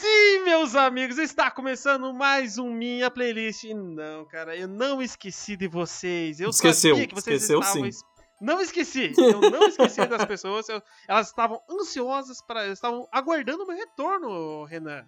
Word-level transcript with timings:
Sim, 0.00 0.44
meus 0.44 0.74
amigos, 0.74 1.18
está 1.18 1.50
começando 1.50 2.12
mais 2.14 2.56
um 2.58 2.72
Minha 2.72 3.10
Playlist. 3.10 3.64
E 3.64 3.74
não, 3.74 4.24
cara, 4.24 4.56
eu 4.56 4.66
não 4.66 5.02
esqueci 5.02 5.56
de 5.56 5.68
vocês. 5.68 6.40
Eu 6.40 6.50
Esqueceu, 6.50 6.94
sabia 6.94 7.06
que 7.08 7.14
vocês 7.14 7.42
esqueceu 7.42 7.60
estavam... 7.60 7.90
sim. 7.92 7.98
Não 8.40 8.58
esqueci, 8.60 9.12
eu 9.18 9.38
não 9.50 9.66
esqueci 9.68 10.06
das 10.06 10.24
pessoas. 10.24 10.66
eu- 10.70 10.82
Elas 11.06 11.26
estavam 11.26 11.60
ansiosas 11.70 12.40
para, 12.40 12.68
estavam 12.68 13.06
aguardando 13.12 13.64
o 13.64 13.66
meu 13.66 13.76
retorno, 13.76 14.64
Renan, 14.64 15.04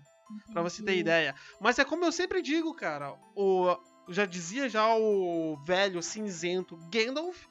pra 0.52 0.60
você 0.62 0.82
ter 0.84 0.98
ideia. 0.98 1.34
Mas 1.58 1.78
é 1.78 1.84
como 1.84 2.04
eu 2.04 2.12
sempre 2.12 2.42
digo, 2.42 2.74
cara, 2.74 3.14
o 3.34 3.74
já 4.10 4.26
dizia 4.26 4.68
já 4.68 4.94
o 4.94 5.56
velho 5.64 6.02
cinzento 6.02 6.76
Gandalf, 6.92 7.46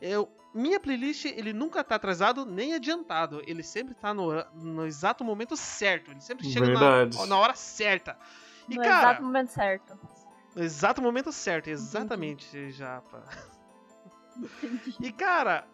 eu 0.00 0.30
minha 0.52 0.80
playlist, 0.80 1.26
ele 1.26 1.52
nunca 1.52 1.84
tá 1.84 1.94
atrasado 1.94 2.44
nem 2.44 2.74
adiantado. 2.74 3.42
Ele 3.46 3.62
sempre 3.62 3.94
tá 3.94 4.12
no, 4.12 4.32
no 4.54 4.86
exato 4.86 5.24
momento 5.24 5.56
certo. 5.56 6.10
Ele 6.10 6.20
sempre 6.20 6.50
chega 6.50 6.66
na, 6.68 7.26
na 7.26 7.38
hora 7.38 7.54
certa. 7.54 8.18
E, 8.68 8.76
no 8.76 8.82
cara, 8.82 9.10
exato 9.10 9.22
momento 9.22 9.48
certo. 9.48 9.98
no 10.54 10.62
exato 10.62 11.02
momento 11.02 11.32
certo, 11.32 11.68
exatamente, 11.68 12.70
Japa. 12.70 13.24
E, 15.00 15.12
cara, 15.12 15.66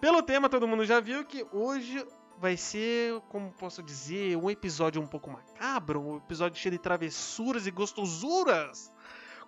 pelo 0.00 0.22
tema 0.22 0.48
todo 0.48 0.68
mundo 0.68 0.84
já 0.84 1.00
viu 1.00 1.24
que 1.24 1.46
hoje 1.52 2.06
vai 2.38 2.56
ser, 2.56 3.20
como 3.28 3.52
posso 3.52 3.82
dizer, 3.82 4.36
um 4.36 4.50
episódio 4.50 5.00
um 5.00 5.06
pouco 5.06 5.30
macabro, 5.30 6.00
um 6.00 6.16
episódio 6.18 6.58
cheio 6.58 6.72
de 6.72 6.78
travessuras 6.78 7.66
e 7.66 7.70
gostosuras. 7.70 8.93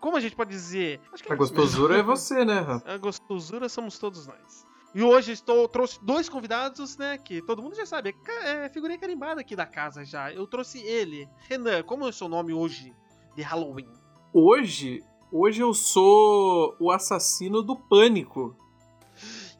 Como 0.00 0.16
a 0.16 0.20
gente 0.20 0.36
pode 0.36 0.50
dizer? 0.50 1.00
A 1.28 1.34
gostosura 1.34 1.96
é 1.98 2.02
você, 2.02 2.44
né, 2.44 2.80
a 2.84 2.96
gostosura 2.96 3.68
somos 3.68 3.98
todos 3.98 4.26
nós. 4.26 4.66
E 4.94 5.02
hoje 5.02 5.32
estou 5.32 5.68
trouxe 5.68 6.02
dois 6.02 6.26
convidados, 6.26 6.96
né? 6.96 7.18
Que 7.18 7.42
todo 7.42 7.62
mundo 7.62 7.76
já 7.76 7.84
sabe. 7.84 8.14
É, 8.42 8.64
é 8.64 8.68
figurinha 8.70 8.98
carimbada 8.98 9.42
aqui 9.42 9.54
da 9.54 9.66
casa 9.66 10.02
já. 10.06 10.32
Eu 10.32 10.46
trouxe 10.46 10.78
ele, 10.80 11.28
Renan. 11.48 11.82
Como 11.82 12.06
é 12.06 12.08
o 12.08 12.12
seu 12.12 12.28
nome 12.28 12.54
hoje 12.54 12.94
de 13.34 13.42
Halloween? 13.42 13.90
Hoje, 14.32 15.02
hoje 15.30 15.60
eu 15.60 15.74
sou 15.74 16.74
o 16.80 16.90
assassino 16.90 17.60
do 17.62 17.76
pânico. 17.76 18.56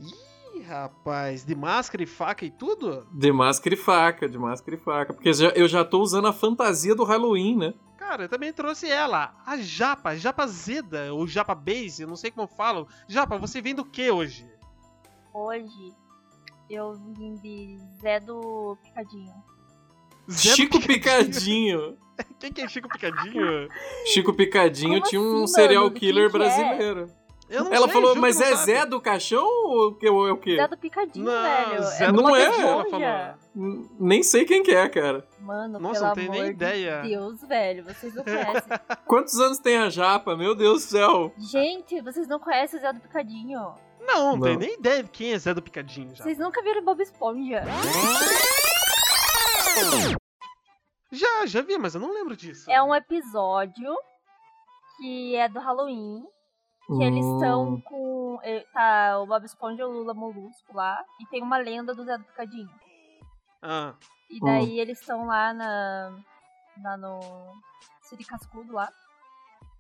Ih, 0.01 0.63
rapaz, 0.63 1.45
de 1.45 1.55
máscara 1.55 2.03
e 2.03 2.07
faca 2.07 2.47
e 2.47 2.51
tudo? 2.51 3.07
De 3.13 3.31
máscara 3.31 3.75
e 3.75 3.79
faca, 3.79 4.27
de 4.27 4.39
máscara 4.39 4.75
e 4.75 4.81
faca. 4.81 5.13
Porque 5.13 5.31
eu 5.55 5.69
já 5.69 5.85
tô 5.85 6.01
usando 6.01 6.29
a 6.29 6.33
fantasia 6.33 6.95
do 6.95 7.05
Halloween, 7.05 7.59
né? 7.59 7.75
Cara, 8.09 8.23
eu 8.23 8.29
também 8.29 8.53
trouxe 8.53 8.89
ela, 8.89 9.35
a 9.45 9.57
Japa, 9.57 10.15
Japa 10.17 10.47
Zeda, 10.47 11.13
ou 11.13 11.27
Japa 11.27 11.57
Base, 11.57 12.03
eu 12.03 12.09
não 12.09 12.15
sei 12.15 12.31
como 12.31 12.45
eu 12.45 12.57
falo. 12.57 12.87
Japa, 13.09 13.37
você 13.37 13.61
vem 13.61 13.75
do 13.75 13.85
que 13.85 14.09
hoje? 14.09 14.49
Hoje 15.35 15.93
eu 16.71 16.95
vim 17.19 17.35
de 17.35 17.77
Zé 18.01 18.21
do 18.21 18.79
Picadinho. 18.81 19.35
Zé 20.31 20.51
do 20.51 20.57
Chico 20.57 20.81
Picadinho. 20.81 21.99
Quem 22.39 22.53
que 22.53 22.61
é 22.61 22.69
Chico 22.69 22.89
Picadinho? 22.89 23.69
Chico 24.15 24.33
Picadinho 24.33 25.01
Como 25.01 25.11
tinha 25.11 25.21
um 25.21 25.43
assim, 25.43 25.55
serial 25.55 25.85
mano? 25.87 25.97
killer 25.97 26.31
Quem 26.31 26.41
que 26.41 26.47
é? 26.47 26.49
brasileiro. 26.49 27.07
Não 27.09 27.26
Ela 27.49 27.85
sei, 27.87 27.89
falou, 27.93 28.17
mas 28.17 28.39
não 28.39 28.47
é 28.47 28.57
sabe. 28.57 28.65
Zé 28.65 28.87
do 28.87 29.01
Caixão 29.01 29.45
ou 29.47 29.89
o 29.89 29.95
que- 29.95 30.07
é 30.07 30.11
o 30.11 30.37
quê? 30.37 30.57
Zé 30.57 30.67
do 30.69 30.77
Picadinho, 30.77 31.25
Não, 31.25 31.43
velho. 31.43 31.83
Zé 31.85 32.05
é 32.05 32.13
do 32.13 32.23
Bob 32.23 32.33
Picadinho, 32.37 32.67
ela 32.67 32.85
falou. 32.91 33.87
Nem 34.01 34.23
sei 34.25 34.45
quem 34.45 34.63
que 34.65 34.73
é, 34.75 34.89
cara. 34.89 35.27
Mano, 35.41 35.79
Nossa, 35.79 36.01
pelo 36.01 36.07
não 36.09 36.15
tenho 36.15 36.33
nem 36.33 36.51
ideia. 36.51 37.03
de 37.03 37.09
Deus, 37.11 37.41
velho. 37.43 37.85
Vocês 37.85 38.15
não 38.15 38.25
conhecem. 38.25 38.63
Quantos 39.07 39.39
anos 39.41 39.59
tem 39.61 39.79
a 39.79 39.89
Japa? 39.89 40.37
Meu 40.37 40.55
Deus 40.55 40.85
do 40.85 40.89
céu. 40.91 41.33
Gente, 41.39 42.01
vocês 42.03 42.27
não 42.27 42.41
conhecem 42.41 42.79
o 42.79 42.83
Zé 42.83 42.93
do 42.93 43.01
Picadinho. 43.01 43.75
Não, 44.01 44.37
não, 44.37 44.41
tenho 44.41 44.55
Não. 44.55 44.61
nem 44.61 44.75
ideia 44.75 45.03
de 45.03 45.09
quem 45.11 45.33
é 45.33 45.39
Zé 45.39 45.55
do 45.55 45.63
Picadinho 45.63 46.15
já. 46.15 46.25
Vocês 46.25 46.39
nunca 46.39 46.61
viram 46.63 46.85
Bob 46.85 47.01
Esponja. 47.03 47.63
Já, 51.13 51.47
já 51.47 51.63
vi, 51.63 51.79
mas 51.79 51.95
eu 51.95 52.01
não 52.01 52.13
lembro 52.13 52.37
disso. 52.37 52.71
É 52.71 52.83
um 52.83 52.95
episódio 52.95 53.95
que 54.99 55.37
é 55.37 55.49
do 55.49 55.61
Halloween. 55.61 56.25
Que 56.87 57.03
eles 57.03 57.25
Hum. 57.25 57.35
estão 57.37 57.81
com. 57.81 58.39
eh, 58.45 58.65
Tá 58.73 59.19
o 59.19 59.27
Bob 59.27 59.45
Esponja 59.45 59.83
e 59.83 59.85
o 59.87 59.91
Lula 59.91 60.15
Molusco 60.15 60.75
lá. 60.77 61.03
E 61.21 61.27
tem 61.27 61.43
uma 61.43 61.59
lenda 61.59 61.95
do 61.95 62.05
Zé 62.05 62.17
do 62.17 62.25
Picadinho. 62.25 62.71
Ah, 63.63 63.95
E 64.31 64.39
daí 64.41 64.79
eles 64.79 65.01
estão 65.01 65.27
lá 65.27 65.53
na. 65.53 66.17
lá 66.83 66.97
no. 66.97 67.21
Siri 68.03 68.25
Cascudo 68.25 68.73
lá. 68.73 68.89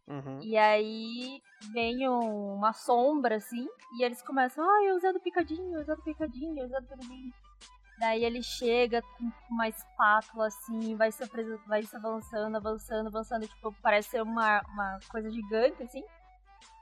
uhum. 0.09 0.41
E 0.43 0.56
aí 0.56 1.41
vem 1.72 2.09
um- 2.09 2.55
uma 2.55 2.72
sombra 2.72 3.37
assim. 3.37 3.69
E 3.99 4.03
eles 4.05 4.21
começam, 4.22 4.69
ai, 4.69 4.87
é 4.89 4.95
o 4.95 4.99
Zé 4.99 5.12
do 5.12 5.21
Picadinho, 5.21 5.77
é 5.78 5.81
o 5.81 5.84
Zé 5.84 5.95
do 5.97 6.03
Picadinho, 6.03 6.61
é 6.62 6.65
o 6.65 6.69
Zé 6.69 6.81
do 6.81 6.87
Picadinho. 6.89 7.33
Daí 7.99 8.25
ele 8.25 8.43
chega 8.43 9.00
com 9.03 9.31
uma 9.50 9.69
espátula 9.69 10.47
assim, 10.49 10.95
vai 10.97 11.11
se, 11.12 11.25
vai 11.66 11.83
se 11.83 11.97
avançando, 11.97 12.56
avançando, 12.56 13.06
avançando. 13.09 13.47
Tipo, 13.49 13.72
parece 13.83 14.11
ser 14.11 14.22
uma, 14.22 14.61
uma 14.72 14.99
coisa 15.11 15.31
gigante 15.31 15.83
assim. 15.83 16.05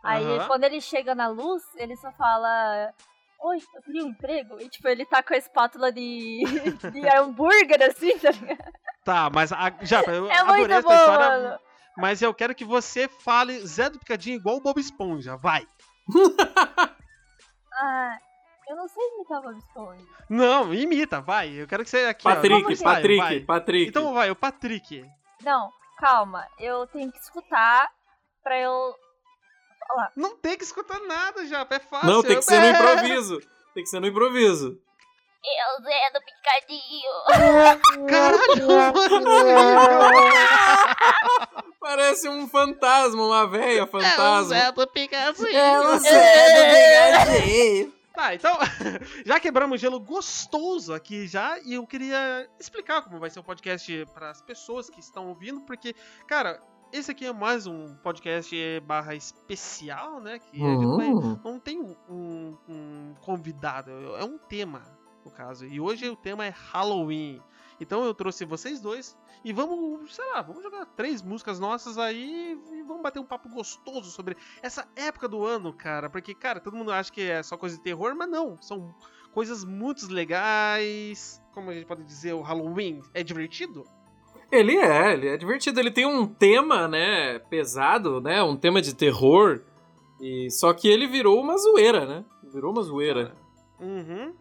Aí 0.04 0.24
Aham. 0.38 0.46
quando 0.46 0.64
ele 0.64 0.80
chega 0.80 1.14
na 1.14 1.28
luz, 1.28 1.62
ele 1.76 1.96
só 1.96 2.12
fala. 2.12 2.92
Oi, 3.40 3.58
eu 3.74 3.82
queria 3.82 4.04
um 4.04 4.08
emprego. 4.08 4.60
E 4.60 4.68
tipo, 4.68 4.86
ele 4.88 5.04
tá 5.04 5.22
com 5.22 5.34
a 5.34 5.36
espátula 5.36 5.90
de, 5.92 6.42
de 6.92 7.08
hambúrguer, 7.08 7.82
assim, 7.82 8.18
tá 8.18 8.30
ligado? 8.30 8.72
Tá, 9.04 9.30
mas 9.30 9.52
a, 9.52 9.72
já, 9.82 10.00
eu 10.08 10.30
É 10.30 10.38
adorei 10.38 10.60
muito 10.60 10.72
essa 10.72 10.88
bom, 10.88 10.94
história, 10.94 11.28
mano. 11.28 11.60
mas 11.96 12.22
eu 12.22 12.32
quero 12.32 12.54
que 12.54 12.64
você 12.64 13.06
fale 13.08 13.58
Zé 13.66 13.90
do 13.90 13.98
Picadinho 13.98 14.36
igual 14.36 14.56
o 14.56 14.60
Bob 14.60 14.78
Esponja, 14.80 15.36
vai. 15.36 15.66
Ah, 17.76 18.18
eu 18.68 18.76
não 18.76 18.86
sei 18.88 19.02
imitar 19.16 19.40
o 19.40 19.42
Bob 19.42 19.58
Esponja. 19.58 20.06
Não, 20.30 20.72
imita, 20.72 21.20
vai. 21.20 21.50
Eu 21.50 21.66
quero 21.66 21.82
que 21.84 21.90
você 21.90 22.04
aqui, 22.06 22.26
ó, 22.28 22.34
Patrick, 22.34 22.74
vai, 22.76 22.94
Patrick, 22.94 23.16
vai. 23.18 23.40
Patrick. 23.40 23.88
Então 23.88 24.14
vai, 24.14 24.30
o 24.30 24.36
Patrick. 24.36 25.04
Não, 25.42 25.70
calma. 25.98 26.46
Eu 26.58 26.86
tenho 26.86 27.10
que 27.10 27.18
escutar 27.18 27.90
pra 28.42 28.58
eu. 28.58 28.94
Não 30.16 30.36
tem 30.36 30.56
que 30.56 30.64
escutar 30.64 30.98
nada 31.00 31.46
já, 31.46 31.66
é 31.68 31.78
fácil. 31.78 32.08
Não, 32.08 32.22
tem 32.22 32.36
que 32.36 32.42
ser 32.42 32.58
no 32.60 32.66
É. 32.66 32.70
improviso. 32.70 33.40
Tem 33.74 33.82
que 33.82 33.88
ser 33.90 34.00
no 34.00 34.06
improviso. 34.06 34.78
Eu, 35.46 35.82
Zé 35.84 36.10
do 36.10 36.20
Picadinho. 36.24 37.12
Caralho, 38.08 38.94
Parece 41.80 42.28
um 42.28 42.48
fantasma, 42.48 43.22
uma 43.26 43.46
véia 43.46 43.80
É 43.80 43.82
o 43.82 43.86
fantasma. 43.86 44.44
Zé 44.44 44.72
do 44.72 44.86
Picadinho. 44.86 45.44
Tá, 48.14 48.32
então, 48.34 48.56
já 49.26 49.40
quebramos 49.40 49.80
gelo 49.80 49.98
gostoso 49.98 50.94
aqui 50.94 51.26
já, 51.26 51.58
e 51.64 51.74
eu 51.74 51.84
queria 51.84 52.48
explicar 52.60 53.02
como 53.02 53.18
vai 53.18 53.28
ser 53.28 53.40
o 53.40 53.44
podcast 53.44 54.06
para 54.14 54.30
as 54.30 54.40
pessoas 54.40 54.88
que 54.88 55.00
estão 55.00 55.26
ouvindo, 55.28 55.62
porque, 55.62 55.96
cara, 56.28 56.62
esse 56.96 57.10
aqui 57.10 57.26
é 57.26 57.32
mais 57.32 57.66
um 57.66 57.94
podcast 57.96 58.54
barra 58.86 59.14
especial, 59.14 60.20
né? 60.20 60.38
Que 60.38 60.62
a 60.62 60.68
gente 60.68 60.86
vai- 60.96 61.10
Hum. 61.10 61.38
não 61.44 61.58
tem 61.58 61.80
um, 62.08 62.56
um 62.68 63.14
convidado, 63.20 63.90
é 63.90 64.24
um 64.24 64.38
tema, 64.38 64.82
no 65.24 65.30
caso. 65.30 65.66
E 65.66 65.80
hoje 65.80 66.08
o 66.08 66.16
tema 66.16 66.44
é 66.46 66.50
Halloween. 66.50 67.40
Então 67.80 68.04
eu 68.04 68.14
trouxe 68.14 68.44
vocês 68.44 68.80
dois 68.80 69.18
e 69.44 69.52
vamos, 69.52 70.14
sei 70.14 70.24
lá, 70.30 70.40
vamos 70.40 70.62
jogar 70.62 70.86
três 70.86 71.20
músicas 71.20 71.58
nossas 71.58 71.98
aí 71.98 72.56
e 72.72 72.82
vamos 72.84 73.02
bater 73.02 73.18
um 73.18 73.24
papo 73.26 73.48
gostoso 73.48 74.10
sobre 74.12 74.36
essa 74.62 74.86
época 74.94 75.26
do 75.28 75.44
ano, 75.44 75.72
cara. 75.72 76.08
Porque, 76.08 76.32
cara, 76.34 76.60
todo 76.60 76.76
mundo 76.76 76.92
acha 76.92 77.10
que 77.12 77.22
é 77.22 77.42
só 77.42 77.56
coisa 77.56 77.76
de 77.76 77.82
terror, 77.82 78.14
mas 78.16 78.28
não. 78.30 78.56
São 78.62 78.94
coisas 79.32 79.64
muito 79.64 80.06
legais. 80.12 81.42
Como 81.52 81.70
a 81.70 81.74
gente 81.74 81.86
pode 81.86 82.04
dizer, 82.04 82.32
o 82.34 82.40
Halloween 82.42 83.02
é 83.12 83.24
divertido? 83.24 83.84
Ele 84.58 84.76
é, 84.76 85.12
ele 85.12 85.28
é 85.28 85.36
divertido. 85.36 85.80
Ele 85.80 85.90
tem 85.90 86.06
um 86.06 86.26
tema, 86.26 86.86
né, 86.88 87.38
pesado, 87.50 88.20
né, 88.20 88.42
um 88.42 88.56
tema 88.56 88.80
de 88.80 88.94
terror. 88.94 89.62
E 90.20 90.50
só 90.50 90.72
que 90.72 90.88
ele 90.88 91.06
virou 91.06 91.40
uma 91.40 91.56
zoeira, 91.58 92.06
né? 92.06 92.24
Virou 92.52 92.72
uma 92.72 92.82
zoeira. 92.82 93.34
Uhum. 93.80 94.32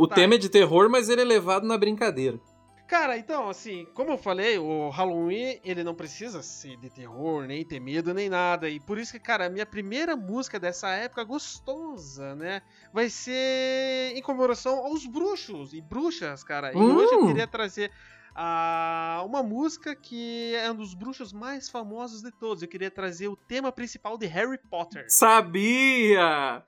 O 0.00 0.06
Tá. 0.06 0.14
tema 0.16 0.34
é 0.34 0.38
de 0.38 0.48
terror, 0.48 0.88
mas 0.88 1.08
ele 1.08 1.22
é 1.22 1.24
levado 1.24 1.66
na 1.66 1.76
brincadeira. 1.76 2.38
Cara, 2.86 3.16
então, 3.16 3.48
assim, 3.48 3.86
como 3.94 4.12
eu 4.12 4.18
falei, 4.18 4.58
o 4.58 4.90
Halloween, 4.90 5.58
ele 5.64 5.82
não 5.82 5.94
precisa 5.94 6.42
ser 6.42 6.76
de 6.76 6.90
terror, 6.90 7.44
nem 7.46 7.64
ter 7.64 7.80
medo, 7.80 8.12
nem 8.12 8.28
nada. 8.28 8.68
E 8.68 8.78
por 8.78 8.98
isso 8.98 9.12
que, 9.12 9.18
cara, 9.18 9.46
a 9.46 9.50
minha 9.50 9.64
primeira 9.64 10.14
música 10.14 10.60
dessa 10.60 10.90
época 10.90 11.24
gostosa, 11.24 12.34
né? 12.34 12.60
Vai 12.92 13.08
ser 13.08 14.12
em 14.14 14.20
comemoração 14.22 14.78
aos 14.84 15.06
bruxos 15.06 15.72
e 15.72 15.80
bruxas, 15.80 16.44
cara. 16.44 16.72
E 16.72 16.76
Hum. 16.76 16.94
hoje 16.96 17.14
eu 17.14 17.26
queria 17.26 17.46
trazer 17.46 17.90
ah, 18.34 19.22
uma 19.24 19.42
música 19.42 19.94
que 19.94 20.54
é 20.56 20.70
um 20.70 20.74
dos 20.74 20.94
bruxos 20.94 21.32
mais 21.32 21.68
famosos 21.68 22.22
de 22.22 22.32
todos. 22.32 22.62
Eu 22.62 22.68
queria 22.68 22.90
trazer 22.90 23.28
o 23.28 23.36
tema 23.36 23.70
principal 23.70 24.18
de 24.18 24.26
Harry 24.26 24.58
Potter. 24.58 25.06
Sabia! 25.08 26.64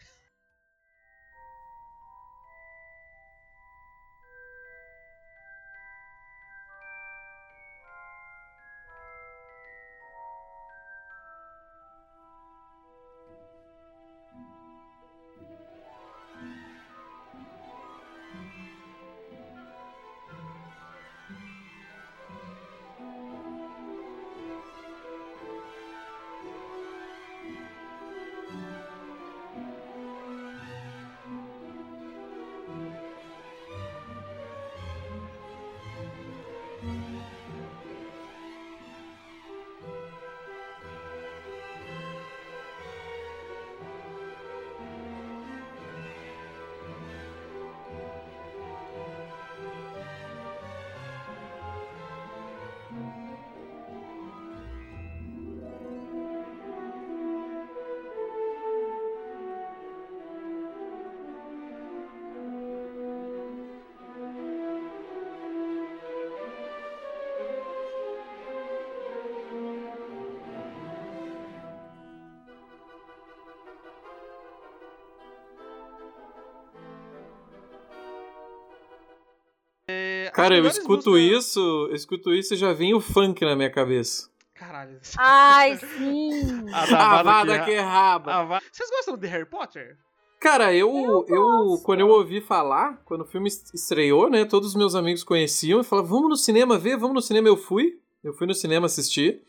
Cara, 80.37 80.57
eu 80.57 80.67
escuto 80.67 81.11
músicas- 81.11 81.45
isso, 81.47 81.61
eu 81.91 81.95
escuto 81.95 82.33
isso 82.35 82.55
e 82.55 82.57
já 82.57 82.73
vem 82.73 82.95
o 82.95 83.01
funk 83.01 83.45
na 83.45 83.57
minha 83.57 83.71
cabeça. 83.71 84.29
Caralho. 84.55 84.99
Ai, 85.19 85.77
sim! 85.99 86.71
A 86.73 86.83
Avada 86.83 87.23
vada 87.23 87.65
que 87.65 87.71
é 87.73 87.81
raba. 87.81 88.45
Vá. 88.45 88.61
Vocês 88.73 88.89
gostam 88.91 89.17
de 89.17 89.27
Harry 89.27 89.45
Potter? 89.47 89.99
Cara, 90.41 90.73
eu, 90.75 91.25
eu, 91.29 91.45
gosto. 91.47 91.85
quando 91.85 92.01
eu 92.01 92.09
ouvi 92.09 92.41
falar, 92.41 93.03
quando 93.05 93.23
o 93.23 93.27
filme 93.27 93.49
est- 93.49 93.75
estreou, 93.75 94.29
né, 94.31 94.45
todos 94.45 94.69
os 94.71 94.75
meus 94.75 94.95
amigos 94.95 95.25
conheciam 95.25 95.81
e 95.81 95.85
falavam, 95.85 96.11
vamos 96.11 96.29
no 96.29 96.37
cinema 96.37 96.79
ver, 96.79 96.97
vamos 96.97 97.15
no 97.15 97.23
cinema. 97.23 97.49
Eu 97.49 97.57
fui, 97.57 97.99
eu 98.23 98.33
fui 98.35 98.47
no 98.47 98.55
cinema 98.55 98.87
assistir. 98.87 99.43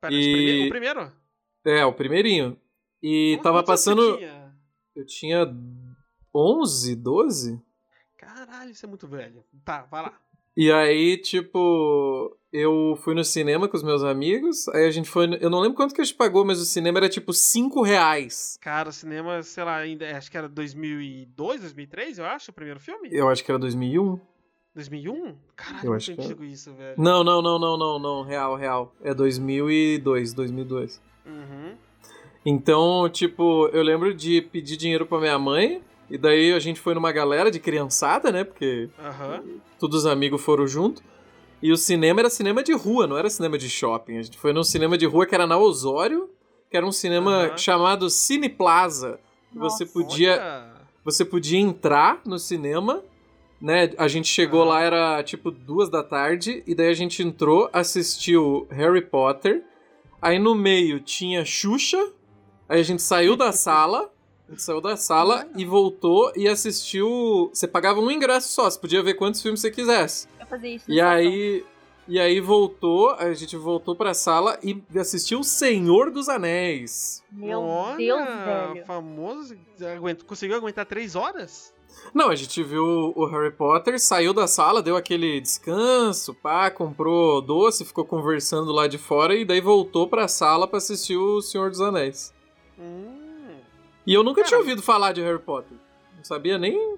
Pera, 0.00 0.12
E- 0.14 0.66
o 0.66 0.70
primeiro? 0.70 1.12
É, 1.64 1.84
o 1.84 1.92
primeirinho. 1.92 2.58
E 3.02 3.38
tava 3.42 3.62
passando. 3.62 4.16
tinha? 4.18 4.54
Eu 4.94 5.06
tinha 5.06 5.54
11, 6.34 6.94
12? 6.96 7.60
Caralho, 8.16 8.70
isso 8.70 8.84
é 8.84 8.88
muito 8.88 9.06
velho. 9.06 9.44
Tá, 9.64 9.82
vai 9.90 10.02
lá. 10.02 10.12
E 10.56 10.72
aí, 10.72 11.18
tipo, 11.18 12.34
eu 12.50 12.98
fui 13.02 13.14
no 13.14 13.22
cinema 13.22 13.68
com 13.68 13.76
os 13.76 13.82
meus 13.82 14.02
amigos. 14.02 14.66
Aí 14.68 14.86
a 14.86 14.90
gente 14.90 15.08
foi. 15.10 15.36
Eu 15.40 15.50
não 15.50 15.60
lembro 15.60 15.76
quanto 15.76 15.94
que 15.94 16.00
a 16.00 16.04
gente 16.04 16.16
pagou, 16.16 16.44
mas 16.44 16.58
o 16.58 16.64
cinema 16.64 16.98
era 16.98 17.08
tipo 17.08 17.32
5 17.32 17.82
reais. 17.82 18.56
Cara, 18.62 18.88
o 18.88 18.92
cinema, 18.92 19.42
sei 19.42 19.64
lá, 19.64 19.76
ainda, 19.76 20.16
acho 20.16 20.30
que 20.30 20.38
era 20.38 20.48
2002, 20.48 21.60
2003, 21.60 22.18
eu 22.18 22.24
acho, 22.24 22.50
o 22.50 22.54
primeiro 22.54 22.80
filme? 22.80 23.10
Eu 23.12 23.28
acho 23.28 23.44
que 23.44 23.50
era 23.50 23.58
2001. 23.58 24.18
2001? 24.74 25.34
Caralho, 25.54 25.86
Eu 25.86 25.94
acho 25.94 26.14
que 26.14 26.20
antigo 26.20 26.44
isso, 26.44 26.72
velho. 26.74 26.94
Não, 26.98 27.24
não, 27.24 27.42
não, 27.42 27.58
não, 27.58 27.78
não, 27.78 27.98
não. 27.98 28.22
Real, 28.22 28.56
real. 28.56 28.94
É 29.02 29.12
2002, 29.14 30.34
2002. 30.34 31.02
Uhum. 31.24 31.74
Então, 32.44 33.08
tipo, 33.10 33.68
eu 33.72 33.82
lembro 33.82 34.14
de 34.14 34.40
pedir 34.40 34.76
dinheiro 34.76 35.06
pra 35.06 35.18
minha 35.18 35.38
mãe. 35.38 35.82
E 36.10 36.16
daí 36.16 36.52
a 36.52 36.58
gente 36.58 36.80
foi 36.80 36.94
numa 36.94 37.10
galera 37.12 37.50
de 37.50 37.58
criançada, 37.58 38.30
né? 38.30 38.44
Porque 38.44 38.88
Aham. 38.98 39.42
todos 39.78 40.00
os 40.00 40.06
amigos 40.06 40.40
foram 40.40 40.66
junto. 40.66 41.02
E 41.62 41.72
o 41.72 41.76
cinema 41.76 42.20
era 42.20 42.30
cinema 42.30 42.62
de 42.62 42.72
rua, 42.72 43.06
não 43.06 43.16
era 43.16 43.28
cinema 43.30 43.58
de 43.58 43.68
shopping. 43.68 44.18
A 44.18 44.22
gente 44.22 44.38
foi 44.38 44.52
num 44.52 44.62
cinema 44.62 44.96
de 44.96 45.06
rua 45.06 45.26
que 45.26 45.34
era 45.34 45.46
na 45.46 45.56
Osório, 45.56 46.30
que 46.70 46.76
era 46.76 46.86
um 46.86 46.92
cinema 46.92 47.46
Aham. 47.46 47.56
chamado 47.56 48.10
Cine 48.10 48.48
Plaza. 48.48 49.18
Você 49.54 49.86
podia, 49.86 50.32
Olha. 50.34 50.74
você 51.04 51.24
podia 51.24 51.58
entrar 51.58 52.20
no 52.26 52.38
cinema, 52.38 53.02
né? 53.60 53.90
A 53.96 54.06
gente 54.06 54.28
chegou 54.28 54.60
Aham. 54.62 54.68
lá, 54.70 54.82
era 54.82 55.22
tipo 55.22 55.50
duas 55.50 55.88
da 55.88 56.02
tarde, 56.02 56.62
e 56.66 56.74
daí 56.74 56.88
a 56.88 56.94
gente 56.94 57.22
entrou, 57.22 57.70
assistiu 57.72 58.66
Harry 58.70 59.00
Potter. 59.02 59.64
Aí 60.20 60.38
no 60.38 60.54
meio 60.54 61.00
tinha 61.00 61.44
Xuxa. 61.44 62.12
Aí 62.68 62.80
a 62.80 62.84
gente 62.84 63.00
saiu 63.02 63.34
da 63.34 63.50
sala. 63.52 64.12
A 64.48 64.52
gente 64.52 64.62
saiu 64.62 64.80
da 64.80 64.96
sala 64.96 65.46
e 65.56 65.64
voltou 65.64 66.32
e 66.36 66.46
assistiu. 66.48 67.50
Você 67.52 67.66
pagava 67.66 67.98
um 68.00 68.10
ingresso 68.10 68.48
só, 68.52 68.70
você 68.70 68.78
podia 68.78 69.02
ver 69.02 69.14
quantos 69.14 69.42
filmes 69.42 69.60
você 69.60 69.70
quisesse. 69.70 70.28
Eu 70.38 70.46
fazia 70.46 70.74
isso. 70.76 70.84
E 70.90 71.00
aí. 71.00 71.64
E 72.08 72.20
aí 72.20 72.40
voltou, 72.40 73.10
a 73.14 73.34
gente 73.34 73.56
voltou 73.56 73.96
pra 73.96 74.14
sala 74.14 74.56
e 74.62 74.80
assistiu 74.96 75.40
O 75.40 75.44
Senhor 75.44 76.08
dos 76.12 76.28
Anéis. 76.28 77.20
Meu 77.32 77.58
Olha, 77.60 77.96
Deus, 77.96 78.24
velho. 78.24 78.86
famoso. 78.86 79.56
aguent- 79.96 80.22
Conseguiu 80.22 80.56
aguentar 80.56 80.86
três 80.86 81.16
horas? 81.16 81.74
Não, 82.14 82.28
a 82.28 82.36
gente 82.36 82.62
viu 82.62 82.84
o 83.16 83.26
Harry 83.26 83.50
Potter, 83.50 83.98
saiu 83.98 84.32
da 84.32 84.46
sala, 84.46 84.80
deu 84.80 84.96
aquele 84.96 85.40
descanso, 85.40 86.32
pá, 86.32 86.70
comprou 86.70 87.42
doce, 87.42 87.84
ficou 87.84 88.04
conversando 88.04 88.70
lá 88.70 88.86
de 88.86 88.98
fora 88.98 89.34
e 89.34 89.44
daí 89.44 89.60
voltou 89.60 90.06
pra 90.06 90.28
sala 90.28 90.68
pra 90.68 90.78
assistir 90.78 91.16
O 91.16 91.40
Senhor 91.42 91.70
dos 91.70 91.80
Anéis. 91.80 92.32
Hum. 92.78 93.15
E 94.06 94.14
eu 94.14 94.22
nunca 94.22 94.42
tinha 94.42 94.50
Caramba. 94.50 94.64
ouvido 94.70 94.82
falar 94.82 95.12
de 95.12 95.20
Harry 95.20 95.38
Potter. 95.40 95.76
Não 96.16 96.24
sabia 96.24 96.56
nem. 96.58 96.96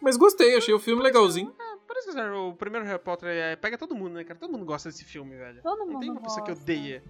Mas 0.00 0.16
gostei, 0.16 0.54
achei 0.56 0.74
o 0.74 0.78
filme 0.78 1.02
legalzinho. 1.02 1.54
Ah, 1.58 1.76
parece 1.88 2.12
que 2.12 2.20
o 2.20 2.52
primeiro 2.54 2.84
Harry 2.86 2.98
Potter 3.02 3.28
é, 3.30 3.56
pega 3.56 3.78
todo 3.78 3.94
mundo, 3.94 4.12
né, 4.14 4.24
cara? 4.24 4.38
Todo 4.38 4.52
mundo 4.52 4.64
gosta 4.66 4.90
desse 4.90 5.04
filme, 5.04 5.34
velho. 5.36 5.62
Todo 5.62 5.78
Não 5.78 5.86
mundo 5.86 6.00
tem 6.00 6.10
uma 6.10 6.20
pessoa 6.20 6.44
que 6.44 6.50
gosta. 6.50 6.62
odeia. 6.62 7.02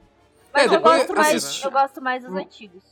Mas 0.53 0.71
É, 0.71 0.77
eu, 0.77 0.81
gosto 0.81 1.15
mais, 1.15 1.45
assisti- 1.45 1.65
eu 1.65 1.71
gosto 1.73 2.01
mais 2.01 2.23
dos 2.23 2.33
Hum. 2.33 2.39
antigos. 2.39 2.85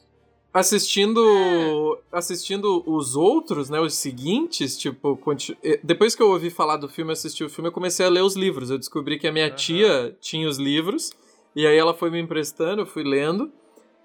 Assistindo 0.53 1.99
assistindo 2.13 2.83
os 2.87 3.17
outros, 3.17 3.71
né, 3.71 3.81
os 3.81 3.95
seguintes, 3.95 4.77
tipo, 4.77 5.17
conti- 5.17 5.57
eh, 5.63 5.81
depois 5.83 6.15
que 6.15 6.23
eu 6.23 6.29
ouvi 6.31 6.51
falar 6.51 6.77
do 6.77 6.89
filme, 6.89 7.11
assisti 7.13 7.43
o 7.43 7.49
filme, 7.49 7.69
eu 7.69 7.73
comecei 7.73 8.05
a 8.05 8.09
ler 8.11 8.23
os 8.23 8.37
livros. 8.37 8.69
Eu 8.71 8.77
descobri 8.79 9.19
que 9.19 9.27
a 9.27 9.33
minha 9.33 9.47
Aham. 9.47 9.57
tia 9.57 10.17
tinha 10.21 10.47
os 10.47 10.59
livros, 10.59 11.11
e 11.57 11.67
aí 11.67 11.77
ela 11.77 11.95
foi 11.95 12.11
me 12.11 12.21
emprestando, 12.21 12.83
eu 12.83 12.87
fui 12.87 13.03
lendo, 13.03 13.51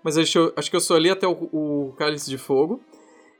mas 0.03 0.17
acho, 0.17 0.38
eu- 0.38 0.53
acho 0.55 0.69
que 0.69 0.75
eu 0.75 0.81
só 0.81 0.97
li 0.97 1.09
até 1.09 1.27
o, 1.27 1.31
o 1.31 1.94
Cálice 1.97 2.29
de 2.29 2.38
Fogo. 2.38 2.81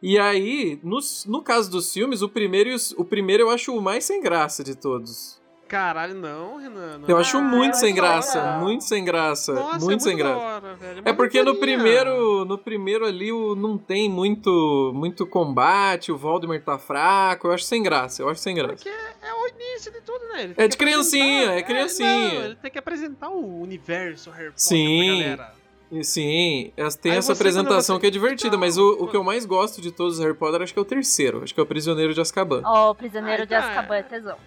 E 0.02 0.18
aí, 0.20 0.80
no, 0.84 1.00
no 1.26 1.42
caso 1.42 1.72
dos 1.72 1.92
filmes, 1.92 2.22
o 2.22 2.30
primeiro, 2.30 2.70
o 2.98 3.04
primeiro 3.06 3.44
eu 3.44 3.50
acho 3.50 3.76
o 3.76 3.82
mais 3.82 4.06
sem 4.06 4.22
graça 4.22 4.64
de 4.64 4.76
todos. 4.76 5.38
Caralho, 5.68 6.14
não, 6.16 6.56
Renan. 6.58 7.00
não. 7.00 7.10
Eu 7.10 7.18
acho 7.18 7.36
Ah, 7.38 7.42
muito 7.42 7.76
sem 7.76 7.94
graça, 7.94 8.58
muito 8.60 8.86
sem 8.86 9.04
graça, 9.04 9.52
Nossa, 9.54 9.84
muito 9.86 10.00
é 10.00 10.04
sem 10.04 10.16
graça. 10.16 10.38
hora, 10.38 10.76
velho. 10.76 11.02
É 11.04 11.12
porque 11.12 11.44
no 11.44 11.56
primeiro, 11.56 12.46
no 12.46 12.58
primeiro 12.58 13.06
ali 13.06 13.34
o, 13.34 13.54
não 13.54 13.78
tem 13.78 14.10
muito 14.10 14.94
muito 14.96 15.26
combate, 15.28 16.10
o 16.10 16.16
Voldemort 16.18 16.64
tá 16.64 16.78
fraco, 16.78 17.48
eu 17.48 17.52
acho 17.52 17.66
sem 17.66 17.84
graça, 17.84 18.22
eu 18.22 18.30
acho 18.30 18.40
sem 18.40 18.56
graça. 18.56 18.76
Porque 18.76 18.88
é 18.88 19.34
o 19.34 19.48
início 19.50 19.92
de 19.92 20.00
tudo, 20.02 20.26
né? 20.30 20.44
Ele 20.44 20.54
É 20.56 20.68
de 20.70 20.78
criancinha, 20.78 21.52
é 21.52 21.62
criancinha. 21.62 22.34
não, 22.36 22.46
ele 22.46 22.56
tem 22.56 22.72
que 22.72 22.80
apresentar 22.80 23.28
o 23.30 23.62
universo 23.62 24.30
Harry 24.30 24.52
Potter 24.52 24.64
Sim. 24.64 24.98
pra 25.28 25.36
galera. 25.36 25.54
E 25.90 26.04
sim, 26.04 26.74
tem 27.02 27.14
Aí 27.14 27.18
essa 27.18 27.32
apresentação 27.32 27.96
você- 27.96 28.02
que 28.02 28.08
é 28.08 28.10
divertida, 28.10 28.48
Então, 28.50 28.60
mas 28.60 28.78
o, 28.78 29.04
o 29.04 29.08
que 29.08 29.16
eu 29.16 29.24
mais 29.24 29.46
gosto 29.46 29.80
de 29.82 29.90
todos 29.92 30.16
os 30.16 30.20
Harry 30.24 30.34
Potter 30.36 30.62
acho 30.62 30.74
que 30.74 30.80
é 30.80 30.82
o 30.82 30.86
terceiro, 30.86 31.44
acho 31.44 31.54
que 31.54 31.60
é 31.60 31.64
o 31.64 31.66
Prisioneiro 31.66 32.14
de 32.14 32.20
Azkaban. 32.20 32.62
Ó, 32.66 32.92
o 32.92 32.96
Prisioneiro 32.96 33.44
Ah, 33.44 33.46
de 33.46 33.54
então 33.56 33.66
é. 33.66 33.70
Azkaban 33.72 33.96
é 33.96 34.04
tesão. 34.04 34.38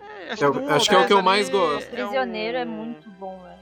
É, 0.00 0.32
É 0.44 0.48
o- 0.48 0.52
do 0.52 0.60
um 0.60 0.70
acho 0.70 0.88
que 0.88 0.94
é 0.94 0.98
o 0.98 1.06
que 1.06 1.12
eu 1.12 1.22
mais 1.22 1.48
gosto. 1.48 1.86
O 1.86 1.90
Prisioneiro 1.90 2.58
é 2.58 2.64
um- 2.64 2.68
muito 2.68 3.08
bom, 3.10 3.40
velho. 3.40 3.60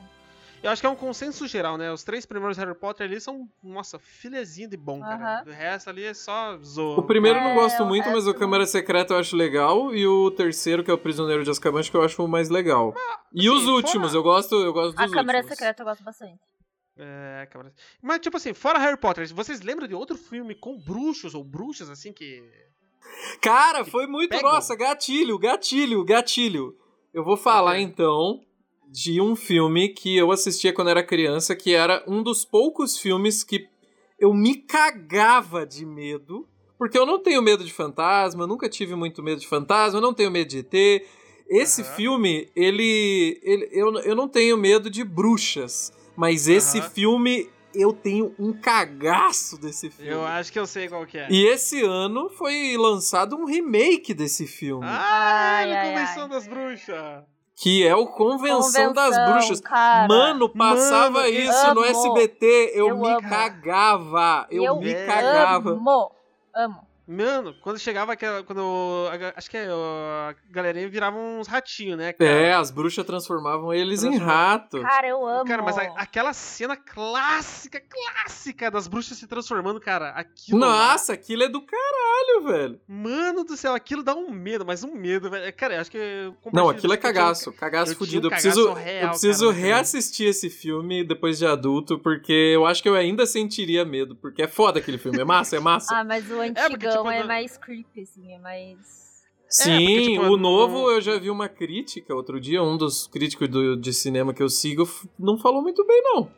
Eu 0.63 0.71
acho 0.73 0.81
que 0.81 0.87
é 0.87 0.91
um 0.91 0.97
consenso 0.97 1.47
geral, 1.47 1.77
né? 1.77 1.93
Os 1.93 2.03
três 2.03 2.27
primeiros 2.27 2.57
Harry 2.59 2.75
Potter 2.75 3.07
ali 3.07 3.21
são, 3.21 3.47
nossa, 3.63 3.97
filezinho 3.99 4.69
de 4.69 4.77
bom, 4.77 4.99
cara. 5.01 5.15
Aham. 5.15 5.43
O 5.47 5.51
resto 5.53 5.89
ali 5.91 6.05
é 6.05 6.13
só 6.15 6.57
zoa. 6.65 6.99
O 6.99 7.03
primeiro 7.05 7.39
eu 7.39 7.45
não 7.45 7.51
É, 7.53 7.55
gosto 7.55 7.85
muito, 7.85 8.11
mas 8.11 8.27
o 8.27 8.35
Câmara 8.35 8.67
Secreta 8.67 9.15
eu 9.15 9.19
acho 9.19 9.37
legal, 9.37 9.95
e 9.95 10.05
o 10.07 10.31
terceiro, 10.33 10.83
que 10.83 10.91
é 10.91 10.95
o 10.95 10.99
Prisioneiro 10.99 11.45
de 11.45 11.51
Azkaban, 11.51 11.79
acho 11.79 11.91
que 11.91 11.97
eu 11.97 12.03
acho 12.03 12.25
o 12.25 12.27
mais 12.27 12.49
legal. 12.49 12.93
E 13.33 13.41
assim, 13.41 13.49
os 13.51 13.67
últimos, 13.69 14.09
fora- 14.09 14.19
eu 14.19 14.23
gosto, 14.25 14.55
eu 14.57 14.73
gosto 14.73 14.97
dos 14.97 15.05
A 15.05 15.09
Câmara 15.15 15.39
últimos. 15.39 15.57
Secreta 15.59 15.83
eu 15.83 15.87
gosto 15.87 16.03
bastante. 16.03 16.41
É, 16.99 17.47
câmera. 17.47 17.73
Mas, 18.03 18.19
tipo 18.21 18.37
assim, 18.37 18.53
fora 18.53 18.79
Harry 18.79 18.97
Potter, 18.99 19.33
vocês 19.35 19.61
lembram 19.61 19.87
de 19.87 19.95
outro 19.95 20.17
filme 20.17 20.55
com 20.55 20.77
bruxos 20.77 21.35
ou 21.35 21.45
bruxas, 21.45 21.89
assim, 21.89 22.13
que. 22.13 22.43
Cara, 23.41 23.85
foi 23.85 24.07
muito. 24.07 24.31
pegam. 24.31 24.51
Nossa, 24.51 24.75
gatilho, 24.75 25.39
gatilho, 25.39 26.05
gatilho. 26.05 26.77
Eu 27.15 27.25
vou 27.25 27.37
falar 27.37 27.73
Ok. 27.73 27.83
então 27.83 28.41
de 28.91 29.21
um 29.21 29.37
filme 29.37 29.91
que 29.91 30.17
eu 30.17 30.33
assistia 30.33 30.73
quando 30.73 30.89
era 30.91 31.03
criança, 31.03 31.55
que 31.55 31.75
era 31.75 32.03
um 32.07 32.23
dos 32.23 32.45
poucos 32.45 32.99
filmes 32.99 33.45
que 33.45 33.69
eu 34.19 34.35
me 34.35 34.57
cagava 34.57 35.65
de 35.67 35.85
medo. 35.87 36.49
Porque 36.77 36.99
eu 36.99 37.05
não 37.05 37.21
tenho 37.23 37.43
medo 37.43 37.65
de 37.65 37.73
fantasma, 37.73 38.45
eu 38.45 38.47
nunca 38.47 38.69
tive 38.69 38.95
muito 38.95 39.23
medo 39.23 39.41
de 39.41 39.49
fantasma, 39.49 39.99
eu 39.99 40.03
não 40.03 40.15
tenho 40.15 40.31
medo 40.31 40.49
de 40.49 40.59
ET. 40.59 41.05
Esse 41.51 41.83
Aham. 41.83 41.93
filme, 41.93 42.51
ele. 42.55 43.41
ele 43.43 43.69
eu, 43.73 43.93
eu 44.01 44.15
não 44.17 44.29
tenho 44.29 44.57
medo 44.57 44.89
de 44.91 45.03
bruxas. 45.05 45.93
Mas 46.19 46.49
esse 46.49 46.81
Aham. 46.81 46.91
filme, 46.91 47.49
eu 47.73 47.93
tenho 47.93 48.35
um 48.41 48.53
cagaço 48.53 49.57
desse 49.57 49.89
filme. 49.89 50.11
Eu 50.11 50.27
acho 50.27 50.53
que 50.53 50.59
eu 50.59 50.67
sei 50.67 50.89
qual 50.89 51.07
que 51.07 51.17
é. 51.17 51.29
E 51.31 51.47
esse 51.47 51.81
ano 51.85 52.29
foi 52.31 52.77
lançado 52.77 53.37
um 53.37 53.45
remake 53.45 54.13
desse 54.13 54.45
filme. 54.45 54.85
Ah, 54.85 55.59
Ai, 55.59 55.71
é 55.71 55.77
ai, 55.79 55.93
Convenção 55.93 56.23
ai. 56.25 56.29
das 56.29 56.49
Bruxas. 56.49 57.25
Que 57.55 57.87
é 57.87 57.95
o 57.95 58.07
Convenção, 58.09 58.93
das 58.93 59.17
Bruxas. 59.31 59.61
Cara. 59.61 60.09
Mano, 60.09 60.49
passava 60.49 61.11
Mano, 61.23 61.29
isso 61.29 61.75
no 61.75 61.83
amo. 61.83 61.85
SBT, 61.85 62.73
eu, 62.75 62.89
Eu 62.89 62.99
me 62.99 63.11
amo. 63.13 63.29
cagava. 63.29 64.47
Eu, 64.51 64.65
eu 64.65 64.77
me 64.81 64.95
cagava. 65.07 65.71
Amo. 65.71 66.13
Amo. 66.53 66.88
Mano, 67.11 67.55
quando 67.63 67.79
chegava 67.79 68.13
aquela. 68.13 68.43
Quando. 68.43 68.61
a 69.11 69.39
acho 69.39 69.51
que 69.51 69.57
a 69.57 70.35
galerinha 70.51 70.89
virava 70.91 71.17
uns 71.17 71.47
ratinhos, 71.49 71.97
né? 71.97 72.13
cara? 72.13 72.31
É, 72.31 72.53
as 72.53 72.71
bruxas 72.71 73.07
transformavam 73.07 73.73
eles 73.73 74.03
em 74.03 74.19
rato. 74.19 74.83
Cara, 74.83 75.09
eu 75.09 75.27
amo. 75.27 75.47
Cara, 75.47 75.63
mas 75.63 75.79
a- 75.79 75.95
aquela 75.97 76.35
cena 76.35 76.77
clássica, 76.77 77.81
clássica 77.81 78.71
das 78.71 78.87
bruxas 78.87 79.17
se 79.17 79.27
transformando, 79.27 79.81
cara. 79.81 80.11
Aquilo. 80.11 80.59
lá- 80.61 80.91
Nossa, 80.93 81.15
aquilo 81.15 81.45
é 81.45 81.49
do 81.49 81.63
caralho, 81.63 82.43
velho. 82.47 82.81
Mano 82.87 83.43
do 83.43 83.57
céu, 83.57 83.75
aquilo 83.75 84.03
dá 84.03 84.15
um 84.15 84.31
medo, 84.31 84.67
mas 84.67 84.85
um 84.85 84.95
medo, 84.95 85.31
velho. 85.31 85.51
Cara, 85.55 85.77
eu 85.77 85.81
acho 85.81 85.91
que. 85.91 85.97
eu 85.97 86.37
Não, 86.53 86.69
aquilo 86.69 86.93
é 86.93 86.97
tinha 86.99 87.11
um- 87.11 87.15
cagaço, 87.15 87.53
cagaço 87.55 87.93
eu 87.93 87.97
fudido. 87.97 88.29
um 88.29 88.31
Eu 88.31 88.31
preciso, 88.33 88.69
cagaço 88.69 88.85
real, 88.85 89.03
eu 89.05 89.09
preciso 89.09 89.47
cara, 89.49 89.59
reassistir 89.59 90.29
esse 90.29 90.51
filme 90.51 91.03
depois 91.05 91.39
de 91.39 91.47
adulto, 91.47 91.99
porque 91.99 92.33
eu 92.55 92.67
acho 92.67 92.83
que 92.83 92.89
eu 92.89 92.95
ainda 92.95 93.25
sentiria 93.25 93.83
medo, 93.85 94.15
porque 94.15 94.43
é 94.43 94.47
foda 94.49 94.79
aquele 94.79 94.99
filme. 94.99 95.19
É 95.21 95.25
massa, 95.25 95.57
é 95.57 95.61
massa. 95.61 95.95
Ah, 95.97 96.05
mas 96.05 96.31
o 96.31 96.39
antigão 96.41 96.69
porque, 96.71 96.98
é, 97.07 97.11
tipo, 97.13 97.23
no- 97.23 97.29
mais 97.29 97.57
creepy, 97.57 98.01
assim, 98.03 98.33
é 98.33 98.39
mais. 98.39 99.09
Sim, 99.49 99.77
porque, 99.79 100.03
tipo, 100.03 100.23
o 100.25 100.31
no- 100.31 100.37
novo 100.37 100.91
eu 100.91 101.01
já 101.01 101.19
vi 101.19 101.31
uma 101.31 101.49
crítica 101.49 102.15
outro 102.15 102.39
dia, 102.41 102.63
um 102.63 102.77
dos 102.77 103.07
críticos 103.07 103.49
do- 103.49 103.77
de 103.77 103.93
cinema 103.95 104.35
que 104.35 104.43
eu 104.43 104.49
sigo 104.49 104.89
não 105.19 105.39
falou 105.39 105.63
muito 105.63 105.85
bem, 105.87 106.03
não. 106.03 106.31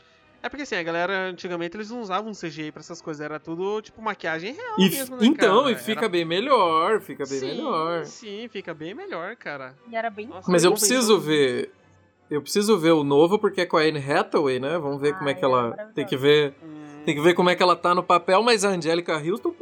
É 0.43 0.49
porque 0.49 0.63
assim, 0.63 0.77
a 0.77 0.83
galera 0.83 1.29
antigamente 1.29 1.77
eles 1.77 1.91
não 1.91 2.01
usavam 2.01 2.33
CGI 2.33 2.73
pra 2.73 2.81
essas 2.81 3.03
coisas, 3.03 3.21
era 3.21 3.39
tudo 3.39 3.83
tipo 3.83 4.01
maquiagem 4.01 4.55
real 4.55 4.77
E- 4.79 4.89
mesmo, 4.89 5.17
né, 5.17 5.27
então, 5.27 5.65
cara? 5.65 5.73
e 5.73 5.77
fica 5.77 6.01
Era- 6.03 6.09
bem 6.09 6.25
melhor, 6.25 7.01
fica 7.03 7.25
bem 7.29 7.39
sim, 7.41 7.47
melhor. 7.47 8.05
Sim, 8.07 8.49
fica 8.49 8.73
bem 8.73 8.95
melhor, 8.95 9.37
cara. 9.37 9.75
E 9.91 9.95
era 9.97 10.09
bem 10.09 10.29
Nossa, 10.29 10.51
Mas 10.51 10.65
eu 10.65 10.71
preciso 10.73 11.19
vejo- 11.19 11.27
ver. 11.27 11.73
Eu 12.31 12.41
preciso 12.41 12.79
ver 12.79 12.93
o 12.93 13.03
novo 13.03 13.39
porque 13.41 13.63
é 13.63 13.67
com 13.67 13.77
a 13.77 13.81
Anne 13.83 13.99
Hathaway, 13.99 14.61
né? 14.61 14.79
Vamos 14.79 15.01
ver 15.01 15.15
como 15.15 15.29
é 15.29 15.33
Ai, 15.33 15.39
que 15.39 15.45
ela 15.45 15.75
é. 15.77 15.85
Tem 15.93 16.07
que 16.07 16.17
ver. 16.17 16.55
Hum, 16.63 17.03
Tem 17.05 17.15
que 17.15 17.21
ver 17.21 17.35
como 17.35 17.51
é 17.51 17.57
que 17.57 17.63
ela 17.63 17.75
tá 17.75 17.93
no 17.95 18.03
papel, 18.05 18.41
mas 18.43 18.65
a 18.65 18.69
Angélica 18.69 19.17
Houston, 19.19 19.51
que 19.51 19.60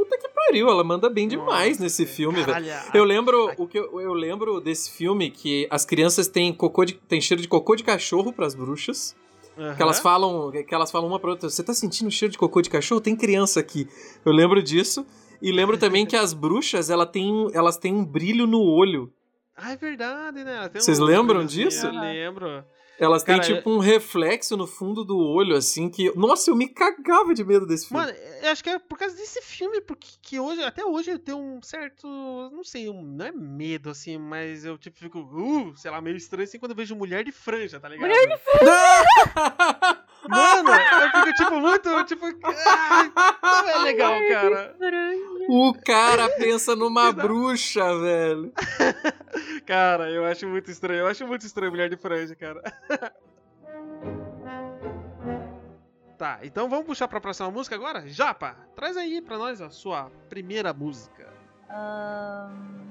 pariu, 0.49 0.69
ela 0.69 0.83
manda 0.83 1.09
bem 1.11 1.29
demais 1.29 1.73
nossa, 1.73 1.83
nesse 1.83 2.07
filme, 2.07 2.43
velho. 2.43 2.67
Eu 2.95 3.05
lembro, 3.05 3.53
o 3.57 3.67
que 3.67 3.79
eu, 3.79 4.01
eu 4.01 4.13
lembro 4.13 4.61
desse 4.61 4.91
filme 4.91 5.31
que 5.31 5.67
as 5.71 5.85
crianças 5.85 6.27
têm 6.27 6.53
cocô 6.53 6.85
de, 6.85 6.95
têm 6.95 7.21
cheiro 7.21 7.43
de 7.43 7.49
cocô 7.49 7.77
de 7.77 7.85
cachorro 7.85 8.33
pras 8.33 8.55
bruxas. 8.55 9.15
Que 9.77 9.83
elas 9.83 9.99
falam, 9.99 10.53
que 10.53 10.73
elas 10.73 10.89
falam 10.89 11.09
uma 11.09 11.19
pra 11.19 11.31
outra, 11.31 11.51
você 11.51 11.65
tá 11.65 11.75
sentindo 11.75 12.09
cheiro 12.13 12.31
de 12.31 12.39
cocô 12.39 12.63
de 12.63 12.71
cachorro? 12.71 13.01
Tem 13.01 13.17
criança 13.17 13.59
aqui. 13.59 13.89
Eu 14.25 14.33
lembro 14.33 14.63
disso. 14.63 15.05
E 15.43 15.51
lembro 15.51 15.77
também 15.77 16.07
que 16.07 16.17
as 16.17 16.33
bruxas, 16.33 16.91
ela 16.91 17.05
tem, 17.05 17.49
elas 17.53 17.77
têm 17.77 17.93
um 17.93 18.05
brilho 18.05 18.47
no 18.47 18.61
olho. 18.61 19.13
Ah, 19.57 19.73
é 19.73 19.77
verdade, 19.77 20.45
né? 20.45 20.71
Vocês 20.73 21.01
um 21.01 21.05
lembram 21.05 21.45
brilhozinho, 21.45 21.69
disso? 21.69 21.87
Eu 21.87 21.93
lembro. 21.93 22.65
Elas 22.99 23.23
têm 23.23 23.37
Cara, 23.41 23.55
tipo 23.55 23.71
um 23.71 23.79
reflexo 23.79 24.57
no 24.57 24.67
fundo 24.67 25.05
do 25.05 25.17
olho, 25.17 25.55
assim, 25.55 25.89
que. 25.89 26.13
Nossa, 26.17 26.51
eu 26.51 26.57
me 26.57 26.69
cagava 26.69 27.33
de 27.33 27.45
medo 27.45 27.65
desse 27.65 27.89
filme. 27.89 28.05
Mano, 28.05 28.19
eu 28.43 28.51
acho 28.51 28.63
que 28.63 28.71
é 28.71 28.79
por 28.79 28.99
causa 28.99 29.15
desse 29.15 29.41
filme, 29.41 29.81
porque 29.81 30.09
que 30.21 30.41
hoje, 30.41 30.63
até 30.65 30.85
hoje 30.85 31.13
eu 31.13 31.19
tenho 31.19 31.39
um 31.39 31.63
certo, 31.63 32.09
não 32.53 32.65
sei, 32.65 32.89
um, 32.89 33.01
não 33.01 33.27
é 33.27 33.33
medo 33.33 33.91
assim, 33.91 34.19
mas 34.19 34.65
eu 34.65 34.77
tipo 34.77 34.99
fico, 34.99 35.21
uh, 35.21 35.77
sei 35.77 35.91
lá, 35.93 36.01
meio 36.01 36.17
estranho 36.17 36.45
assim 36.45 36.59
quando 36.59 36.73
eu 36.73 36.77
vejo 36.77 36.97
mulher 36.97 37.23
de 37.23 37.31
franja, 37.31 37.79
tá 37.79 37.89
ligado? 37.89 38.09
Mulher 38.09 38.27
de 38.27 38.35
Mano, 40.29 40.71
eu 40.71 41.11
fico 41.11 41.35
tipo 41.35 41.61
muito, 41.61 42.05
tipo, 42.05 42.27
ai, 42.45 43.13
não 43.43 43.69
é 43.69 43.79
legal, 43.85 44.13
cara. 44.29 44.77
o 45.49 45.73
cara 45.85 46.29
pensa 46.31 46.75
numa 46.75 47.13
bruxa, 47.13 47.97
velho. 47.99 48.53
Cara, 49.67 50.11
eu 50.11 50.25
acho 50.25 50.47
muito 50.47 50.71
estranho, 50.71 51.01
eu 51.01 51.07
acho 51.07 51.27
muito 51.27 51.45
estranho 51.45 51.71
mulher 51.71 51.89
de 51.89 51.97
franja, 51.97 52.35
cara. 52.35 52.63
Tá, 56.19 56.41
então 56.43 56.69
vamos 56.69 56.85
puxar 56.85 57.07
pra 57.07 57.21
próxima 57.21 57.49
música 57.49 57.77
agora? 57.77 58.09
Japa, 58.09 58.57
traz 58.75 58.97
aí 58.97 59.23
pra 59.23 59.39
nós 59.39 59.61
a 59.61 59.71
sua 59.71 60.11
primeira 60.29 60.73
música. 60.73 61.33
Ahn, 61.71 62.91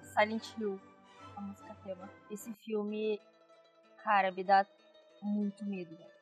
Silent 0.00 0.44
Hill, 0.56 0.80
a 1.36 1.40
música 1.40 1.76
tema. 1.82 2.08
Esse 2.30 2.54
filme, 2.64 3.20
cara, 4.04 4.30
me 4.30 4.44
dá 4.44 4.64
muito 5.20 5.64
medo, 5.66 5.96
velho. 5.96 6.15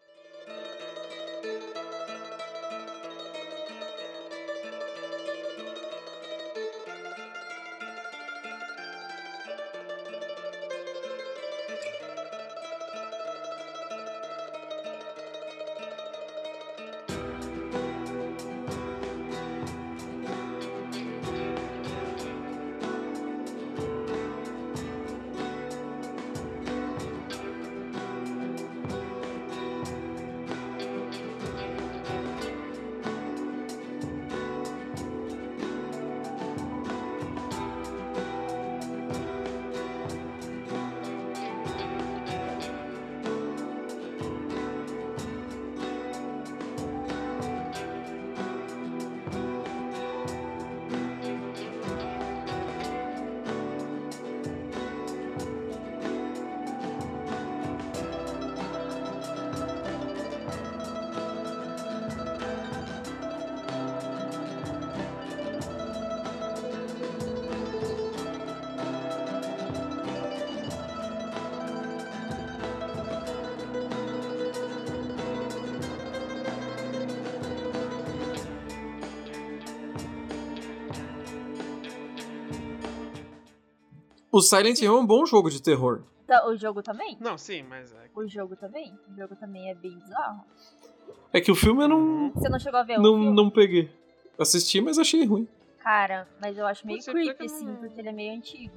O 84.35 84.41
Silent 84.43 84.81
Hill 84.81 84.97
é 84.97 85.00
um 85.00 85.07
bom 85.07 85.25
jogo 85.25 85.49
de 85.49 85.62
terror. 85.62 86.03
Tá, 86.26 86.45
O 86.49 86.57
jogo 86.57 86.83
também? 86.83 87.17
Não, 87.21 87.38
sim, 87.38 87.62
mas 87.62 87.93
é. 87.93 88.11
O 88.17 88.26
jogo 88.26 88.57
também? 88.57 88.93
O 89.09 89.17
jogo 89.17 89.37
também 89.37 89.71
é 89.71 89.75
bem 89.76 89.97
bizarro. 89.97 90.45
É 91.33 91.41
que 91.41 91.53
o 91.53 91.55
filme 91.55 91.85
eu 91.85 91.88
não, 91.88 92.33
Você 92.35 92.49
não 92.49 92.59
chegou 92.59 92.81
a 92.81 92.83
ver 92.83 92.99
o 92.99 93.03
não, 93.03 93.14
filme? 93.14 93.31
não 93.37 93.49
peguei. 93.49 93.88
Assisti, 94.37 94.81
mas 94.81 94.99
achei 94.99 95.25
ruim. 95.25 95.47
Cara, 95.79 96.26
mas 96.43 96.59
eu 96.59 96.67
acho 96.67 96.85
meio 96.85 97.00
ser 97.00 97.12
creepy, 97.12 97.31
porque 97.35 97.45
assim, 97.45 97.64
não- 97.64 97.76
porque 97.76 98.00
ele 98.00 98.09
é 98.09 98.12
meio 98.12 98.35
antigo. 98.35 98.75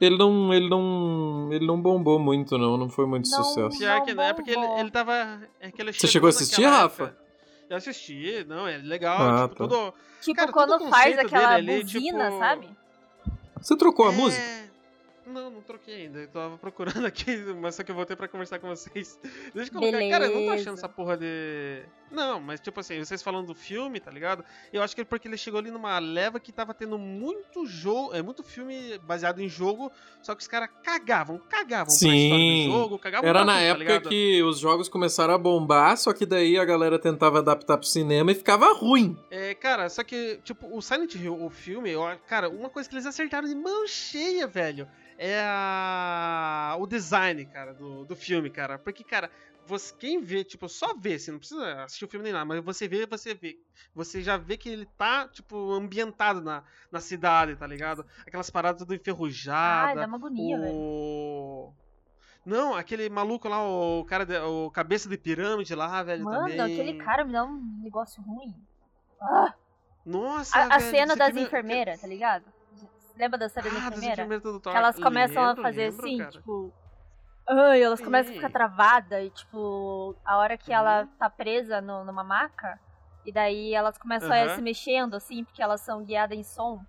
Ele 0.00 0.18
não, 0.18 0.52
ele 0.52 0.68
não, 0.68 1.48
ele 1.52 1.64
não 1.64 1.80
bombou 1.80 2.18
muito, 2.18 2.58
não. 2.58 2.76
Não 2.76 2.88
foi 2.88 3.06
muito 3.06 3.30
Não. 3.30 3.44
sucesso. 3.44 3.78
Pior 3.78 4.02
que 4.02 4.14
não 4.14 4.24
é 4.24 4.32
porque 4.32 4.50
ele, 4.50 4.64
ele 4.80 4.90
tava. 4.90 5.12
É 5.60 5.70
que 5.70 5.80
ele 5.80 5.92
Você 5.92 6.08
chegou 6.08 6.26
a 6.26 6.30
assistir, 6.30 6.64
Rafa? 6.64 7.04
época. 7.04 7.18
Eu 7.70 7.76
assisti, 7.76 8.44
não, 8.48 8.66
é 8.66 8.78
legal. 8.78 9.16
Ah, 9.20 9.48
tipo, 9.48 9.54
tá. 9.68 9.68
todo. 9.68 9.94
Tipo, 10.20 10.36
Cara, 10.36 10.52
quando 10.52 10.72
o 10.84 10.88
faz 10.90 11.16
aquela 11.18 11.54
dele 11.56 11.72
ali, 11.72 11.82
buzina, 11.84 12.24
tipo- 12.26 12.38
sabe? 12.40 12.68
Você 13.60 13.76
trocou 13.76 14.06
a 14.06 14.12
É, 14.12 14.16
música? 14.16 14.42
Não, 15.26 15.50
não 15.50 15.60
troquei 15.60 16.02
ainda. 16.02 16.20
Eu 16.20 16.28
tava 16.28 16.56
procurando 16.56 17.04
aqui, 17.06 17.36
mas 17.60 17.74
só 17.74 17.82
que 17.82 17.90
eu 17.90 17.94
voltei 17.94 18.14
pra 18.16 18.28
conversar 18.28 18.58
com 18.58 18.68
vocês. 18.68 19.18
Deixa 19.54 19.70
eu 19.70 19.78
colocar. 19.78 19.98
Cara, 20.08 20.26
eu 20.26 20.34
não 20.34 20.44
tô 20.46 20.50
achando 20.50 20.64
Beleza. 20.64 20.70
essa 20.72 20.88
porra 20.88 21.16
de. 21.16 21.82
Não, 22.10 22.40
mas 22.40 22.60
tipo 22.60 22.78
assim, 22.78 22.98
vocês 23.04 23.20
falando 23.22 23.48
do 23.48 23.54
filme, 23.54 23.98
tá 23.98 24.10
ligado? 24.10 24.44
Eu 24.72 24.80
acho 24.82 24.94
que 24.94 25.00
é 25.00 25.04
porque 25.04 25.26
ele 25.26 25.36
chegou 25.36 25.58
ali 25.58 25.72
numa 25.72 25.98
leva 25.98 26.38
que 26.38 26.52
tava 26.52 26.72
tendo 26.72 26.96
muito 26.96 27.66
jogo. 27.66 28.14
É 28.14 28.22
muito 28.22 28.44
filme 28.44 28.96
baseado 28.98 29.40
em 29.40 29.48
jogo, 29.48 29.90
só 30.22 30.34
que 30.34 30.42
os 30.42 30.46
caras 30.48 30.68
cagavam, 30.84 31.38
cagavam 31.38 31.86
pra 31.86 31.94
história 31.94 32.14
Sim. 32.16 32.66
do 32.68 32.72
jogo, 32.72 32.98
cagavam 32.98 33.28
Era 33.28 33.44
na 33.44 33.52
tudo, 33.54 33.60
tá 33.60 33.64
época 33.64 33.84
ligado? 33.84 34.08
que 34.08 34.42
os 34.44 34.58
jogos 34.60 34.88
começaram 34.88 35.34
a 35.34 35.38
bombar, 35.38 35.96
só 35.96 36.12
que 36.12 36.24
daí 36.24 36.56
a 36.56 36.64
galera 36.64 36.98
tentava 36.98 37.38
adaptar 37.38 37.76
pro 37.76 37.86
cinema 37.86 38.30
e 38.30 38.34
ficava 38.36 38.72
ruim. 38.72 39.18
É, 39.28 39.54
cara, 39.54 39.88
só 39.88 40.04
que, 40.04 40.38
tipo, 40.44 40.74
o 40.74 40.80
Silent 40.80 41.14
Hill, 41.16 41.42
o 41.44 41.50
filme, 41.50 41.90
cara, 42.28 42.48
uma 42.48 42.70
coisa 42.70 42.88
que 42.88 42.94
eles 42.94 43.06
acertaram 43.06 43.48
de 43.48 43.54
mão 43.54 43.86
cheia, 43.88 44.46
velho, 44.46 44.86
é 45.18 45.40
a... 45.44 46.76
o 46.78 46.86
design, 46.86 47.44
cara, 47.46 47.72
do, 47.74 48.04
do 48.04 48.16
filme, 48.16 48.50
cara. 48.50 48.78
Porque, 48.78 49.02
cara, 49.04 49.30
você, 49.66 49.94
quem 49.96 50.20
vê, 50.20 50.44
tipo, 50.44 50.68
só 50.68 50.94
vê, 50.94 51.14
assim, 51.14 51.32
não 51.32 51.38
precisa 51.38 51.82
assistir 51.82 52.04
o 52.04 52.08
filme 52.08 52.24
nem 52.24 52.32
nada, 52.32 52.44
mas 52.44 52.64
você 52.64 52.86
vê, 52.86 53.04
você 53.06 53.34
vê. 53.34 53.58
Você 53.94 54.22
já 54.22 54.36
vê 54.36 54.56
que 54.56 54.68
ele 54.68 54.86
tá, 54.96 55.26
tipo, 55.28 55.72
ambientado 55.72 56.40
na, 56.40 56.62
na 56.90 57.00
cidade, 57.00 57.56
tá 57.56 57.66
ligado? 57.66 58.06
Aquelas 58.26 58.48
paradas 58.50 58.80
tudo 58.82 58.94
enferrujada. 58.94 60.00
dá 60.00 60.06
uma 60.06 60.16
agonia, 60.16 60.58
velho. 60.58 60.72
o... 60.74 61.72
Não, 62.44 62.76
aquele 62.76 63.08
maluco 63.10 63.48
lá, 63.48 63.60
o 63.60 64.04
cara, 64.04 64.24
de- 64.24 64.38
o 64.38 64.70
cabeça 64.70 65.08
de 65.08 65.18
pirâmide 65.18 65.74
lá, 65.74 66.00
velho, 66.04 66.22
Mano, 66.22 66.42
também. 66.42 66.60
aquele 66.60 66.94
cara 67.02 67.24
me 67.24 67.32
dá 67.32 67.44
um 67.44 67.60
negócio 67.82 68.22
ruim. 68.22 68.54
Ah, 69.20 69.52
Nossa, 70.04 70.56
a, 70.56 70.74
a 70.76 70.78
velho, 70.78 70.90
cena 70.92 71.12
esse 71.14 71.18
das 71.18 71.36
enfermeiras, 71.36 72.00
tá 72.00 72.06
ligado? 72.06 72.44
Lembra 73.16 73.38
da 73.38 73.46
da 73.48 73.60
Ah, 73.60 73.88
enfermeiras 73.96 74.42
do 74.42 74.60
Thor. 74.60 74.72
Que 74.72 74.78
elas 74.78 74.98
começam 74.98 75.42
Lembro, 75.42 75.60
a 75.60 75.64
fazer 75.64 75.86
lembro, 75.90 76.06
assim, 76.06 76.18
cara. 76.18 76.30
tipo. 76.32 76.72
Ai, 77.48 77.82
elas 77.82 78.00
começam 78.00 78.30
a 78.30 78.34
Sim. 78.34 78.40
ficar 78.40 78.50
travadas 78.52 79.24
e, 79.24 79.30
tipo, 79.30 80.16
a 80.24 80.36
hora 80.36 80.58
que 80.58 80.72
ela 80.72 81.02
Uhum. 81.02 81.06
tá 81.18 81.30
presa 81.30 81.80
no- 81.80 82.04
numa 82.04 82.24
maca, 82.24 82.78
e 83.24 83.32
daí 83.32 83.72
elas 83.72 83.96
começam 83.96 84.32
a 84.32 84.44
Aham. 84.44 84.48
se 84.56 84.60
mexendo, 84.62 85.14
assim, 85.14 85.44
porque 85.44 85.62
elas 85.62 85.80
são 85.80 86.04
guiadas 86.04 86.36
em 86.36 86.42
som. 86.42 86.84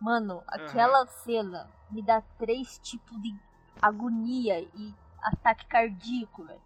Mano, 0.00 0.42
aquela 0.46 1.06
cena 1.06 1.68
me 1.90 2.02
dá 2.02 2.20
três 2.38 2.78
tipos 2.78 3.20
de 3.20 3.34
agonia 3.82 4.60
e 4.60 4.94
ataque 5.22 5.66
cardíaco, 5.66 6.44
velho. 6.44 6.62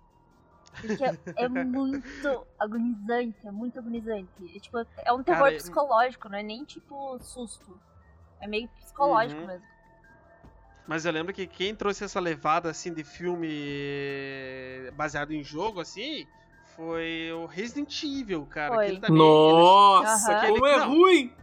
Porque 0.81 1.05
é, 1.05 1.19
é 1.37 1.49
muito 1.49 2.47
agonizante, 2.59 3.47
é 3.47 3.51
muito 3.51 3.79
agonizante. 3.79 4.57
É, 4.57 4.61
tipo, 4.61 4.79
é 4.99 5.13
um 5.13 5.23
terror 5.23 5.45
Cara, 5.47 5.57
psicológico, 5.57 6.29
não 6.29 6.39
é 6.39 6.43
nem 6.43 6.65
tipo 6.65 7.19
susto. 7.21 7.81
É 8.41 8.47
meio 8.47 8.69
psicológico 8.69 9.41
Uhum. 9.41 9.47
mesmo. 9.47 9.67
Mas 10.87 11.05
eu 11.05 11.13
lembro 11.13 11.35
que 11.35 11.47
quem 11.47 11.75
trouxe 11.75 12.05
essa 12.05 12.19
levada 12.19 12.71
assim 12.71 12.95
de 12.95 13.05
filme 13.05 13.49
baseado 14.95 15.33
em 15.33 15.45
jogo 15.45 15.81
assim 15.81 16.27
foi 16.75 17.31
o 17.33 17.45
Resident 17.47 18.03
Evil, 18.03 18.47
cara. 18.47 18.75
Foi. 18.75 18.85
Que 18.85 18.91
ele 18.93 19.01
também, 19.01 19.19
Nossa, 19.19 20.33
Aham. 20.33 20.47
como 20.47 20.67
é 20.67 20.77
Não. 20.79 20.89
ruim! 20.89 21.37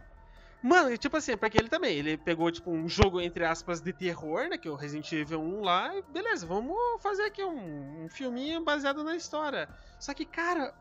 Mano, 0.62 0.96
tipo 0.96 1.16
assim, 1.16 1.36
porque 1.36 1.58
ele 1.58 1.68
também, 1.68 1.96
ele 1.96 2.16
pegou, 2.16 2.50
tipo, 2.50 2.72
um 2.72 2.88
jogo, 2.88 3.20
entre 3.20 3.44
aspas, 3.44 3.80
de 3.80 3.92
terror, 3.92 4.48
né, 4.48 4.58
que 4.58 4.66
é 4.66 4.70
o 4.70 4.74
Resident 4.74 5.12
Evil 5.12 5.40
1 5.40 5.60
lá, 5.60 5.94
e 5.94 6.02
beleza, 6.10 6.44
vamos 6.44 6.76
fazer 7.00 7.22
aqui 7.24 7.44
um, 7.44 8.04
um 8.04 8.08
filminho 8.08 8.64
baseado 8.64 9.04
na 9.04 9.14
história. 9.14 9.68
Só 10.00 10.12
que, 10.12 10.24
cara, 10.24 10.74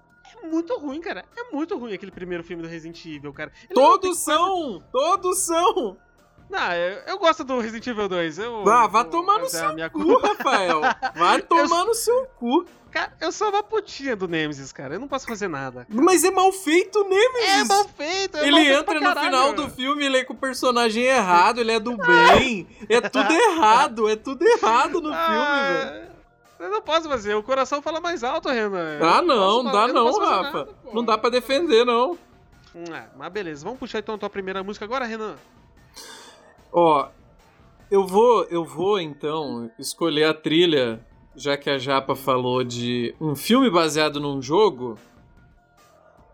é 0.44 0.48
muito 0.48 0.78
ruim, 0.78 1.02
cara, 1.02 1.26
é 1.36 1.54
muito 1.54 1.78
ruim 1.78 1.94
aquele 1.94 2.12
primeiro 2.12 2.44
filme 2.44 2.62
do 2.64 2.70
Resident 2.70 3.04
Evil, 3.06 3.34
cara. 3.34 3.52
Ele 3.64 3.74
Todos 3.74 4.20
são! 4.20 4.84
Todos 4.92 5.40
são! 5.40 5.98
Não, 6.50 6.74
eu, 6.74 7.00
eu 7.08 7.18
gosto 7.18 7.44
do 7.44 7.60
Resident 7.60 7.88
Evil 7.88 8.08
2, 8.08 8.38
eu... 8.40 8.70
Ah, 8.70 8.86
vá 8.88 9.02
vou 9.02 9.12
tomar 9.12 9.40
no 9.40 9.50
seu 9.50 9.74
cu, 9.90 10.04
culpa. 10.04 10.28
Rafael! 10.28 10.82
Vai 11.16 11.42
tomar 11.44 11.86
no 11.86 11.94
seu 11.94 12.26
cu! 12.38 12.66
Cara, 12.92 13.12
eu 13.20 13.30
sou 13.30 13.50
uma 13.50 13.62
putinha 13.62 14.16
do 14.16 14.26
Nemesis, 14.26 14.72
cara, 14.72 14.94
eu 14.96 15.00
não 15.02 15.08
posso 15.08 15.28
fazer 15.28 15.50
nada. 15.50 15.86
Mas 15.90 16.24
é 16.24 16.32
mal 16.32 16.50
feito, 16.54 17.04
né, 17.04 17.18
É 17.42 17.64
mal 17.66 17.86
feito, 17.90 18.38
é 18.38 18.40
mal 18.40 18.48
Ele 18.48 18.66
feito 18.68 18.80
entra 18.80 18.94
no 18.94 19.02
caralho. 19.02 19.26
final 19.26 19.54
do 19.54 19.70
filme, 19.70 20.06
ele 20.06 20.18
é 20.20 20.24
com 20.24 20.32
o 20.34 20.38
personagem 20.38 21.04
errado, 21.04 21.60
ele 21.60 21.74
é 21.74 21.80
do 21.80 21.98
bem. 21.98 22.66
É 22.88 23.02
tudo 23.02 23.32
errado, 23.34 24.08
é 24.08 24.16
tudo 24.16 24.48
errado 24.48 25.02
no 25.02 25.14
filme, 25.14 25.74
velho. 25.74 26.15
Eu 26.60 26.70
não 26.70 26.82
posso 26.82 27.10
fazer, 27.10 27.36
o 27.36 27.44
coração 27.44 27.82
fala 27.82 28.00
mais 28.00 28.24
alto, 28.24 28.48
Renan. 28.50 29.00
Ah, 29.02 29.22
não, 29.22 29.64
posso- 29.64 29.72
dá 29.76 29.88
não, 29.88 30.06
fazer 30.14 30.20
Rafa. 30.26 30.58
nada. 30.60 30.76
Não 30.94 31.04
dá 31.04 31.18
pra 31.18 31.30
defender, 31.30 31.86
não. 31.86 32.18
Hum, 32.74 32.84
é, 32.94 33.08
mas 33.18 33.32
beleza, 33.32 33.64
vamos 33.64 33.80
puxar 33.80 34.00
então 34.00 34.16
a 34.16 34.18
tua 34.18 34.30
primeira 34.30 34.64
música 34.64 34.86
agora, 34.86 35.06
Renan. 35.06 35.36
Ó, 36.72 37.08
eu 37.92 38.06
vou, 38.06 38.44
eu 38.46 38.64
vou 38.66 39.00
então 39.00 39.70
escolher 39.78 40.26
a 40.26 40.34
trilha, 40.34 41.06
já 41.36 41.58
que 41.58 41.70
a 41.70 41.78
Japa 41.78 42.16
falou 42.16 42.64
de 42.64 43.14
um 43.20 43.36
filme 43.36 43.70
baseado 43.70 44.20
num 44.20 44.42
jogo. 44.42 44.98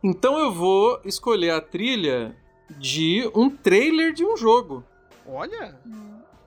Então 0.03 0.37
eu 0.39 0.51
vou 0.51 0.99
escolher 1.05 1.51
a 1.51 1.61
trilha 1.61 2.35
de 2.69 3.29
um 3.35 3.49
trailer 3.49 4.13
de 4.13 4.25
um 4.25 4.35
jogo. 4.35 4.83
Olha. 5.27 5.77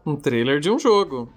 Um 0.04 0.16
trailer 0.16 0.58
de 0.60 0.70
um 0.70 0.78
jogo. 0.78 1.32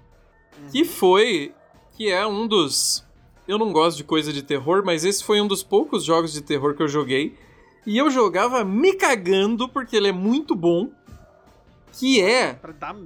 Que 0.72 0.84
foi. 0.84 1.54
Que 1.98 2.10
é 2.10 2.26
um 2.26 2.46
dos. 2.46 3.04
Eu 3.46 3.58
não 3.58 3.72
gosto 3.72 3.96
de 3.98 4.04
coisa 4.04 4.32
de 4.32 4.42
terror, 4.42 4.82
mas 4.84 5.04
esse 5.04 5.22
foi 5.24 5.40
um 5.40 5.46
dos 5.46 5.62
poucos 5.62 6.04
jogos 6.04 6.32
de 6.32 6.40
terror 6.42 6.74
que 6.74 6.82
eu 6.82 6.88
joguei. 6.88 7.36
E 7.86 7.96
eu 7.98 8.10
jogava 8.10 8.64
me 8.64 8.94
cagando 8.94 9.68
porque 9.68 9.96
ele 9.96 10.08
é 10.08 10.12
muito 10.12 10.54
bom. 10.54 10.90
Que 11.90 12.20
é 12.22 12.56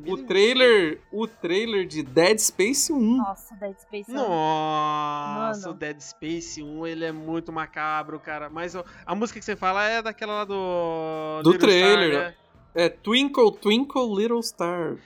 o 0.06 0.16
trailer. 0.18 1.00
O 1.12 1.26
trailer 1.26 1.86
de 1.86 2.02
Dead 2.02 2.36
Space 2.38 2.92
1. 2.92 3.16
Nossa, 3.16 3.54
Dead 3.54 3.76
Space 3.78 4.10
é 4.10 4.14
um- 4.14 4.16
Nossa, 4.28 5.60
Mano. 5.60 5.72
o 5.72 5.74
Dead 5.78 6.00
Space 6.00 6.62
1, 6.62 6.86
ele 6.86 7.04
é 7.04 7.12
muito 7.12 7.52
macabro, 7.52 8.18
cara. 8.18 8.50
Mas 8.50 8.74
a 9.06 9.14
música 9.14 9.38
que 9.38 9.44
você 9.44 9.54
fala 9.56 9.84
é 9.84 10.02
daquela 10.02 10.34
lá 10.34 10.44
do. 10.44 11.40
Do 11.44 11.52
Little 11.52 11.68
trailer. 11.68 12.12
Star, 12.12 12.24
né? 12.30 12.34
É 12.74 12.88
Twinkle 12.88 13.52
Twinkle 13.52 14.14
Little 14.16 14.42
Star. 14.42 14.96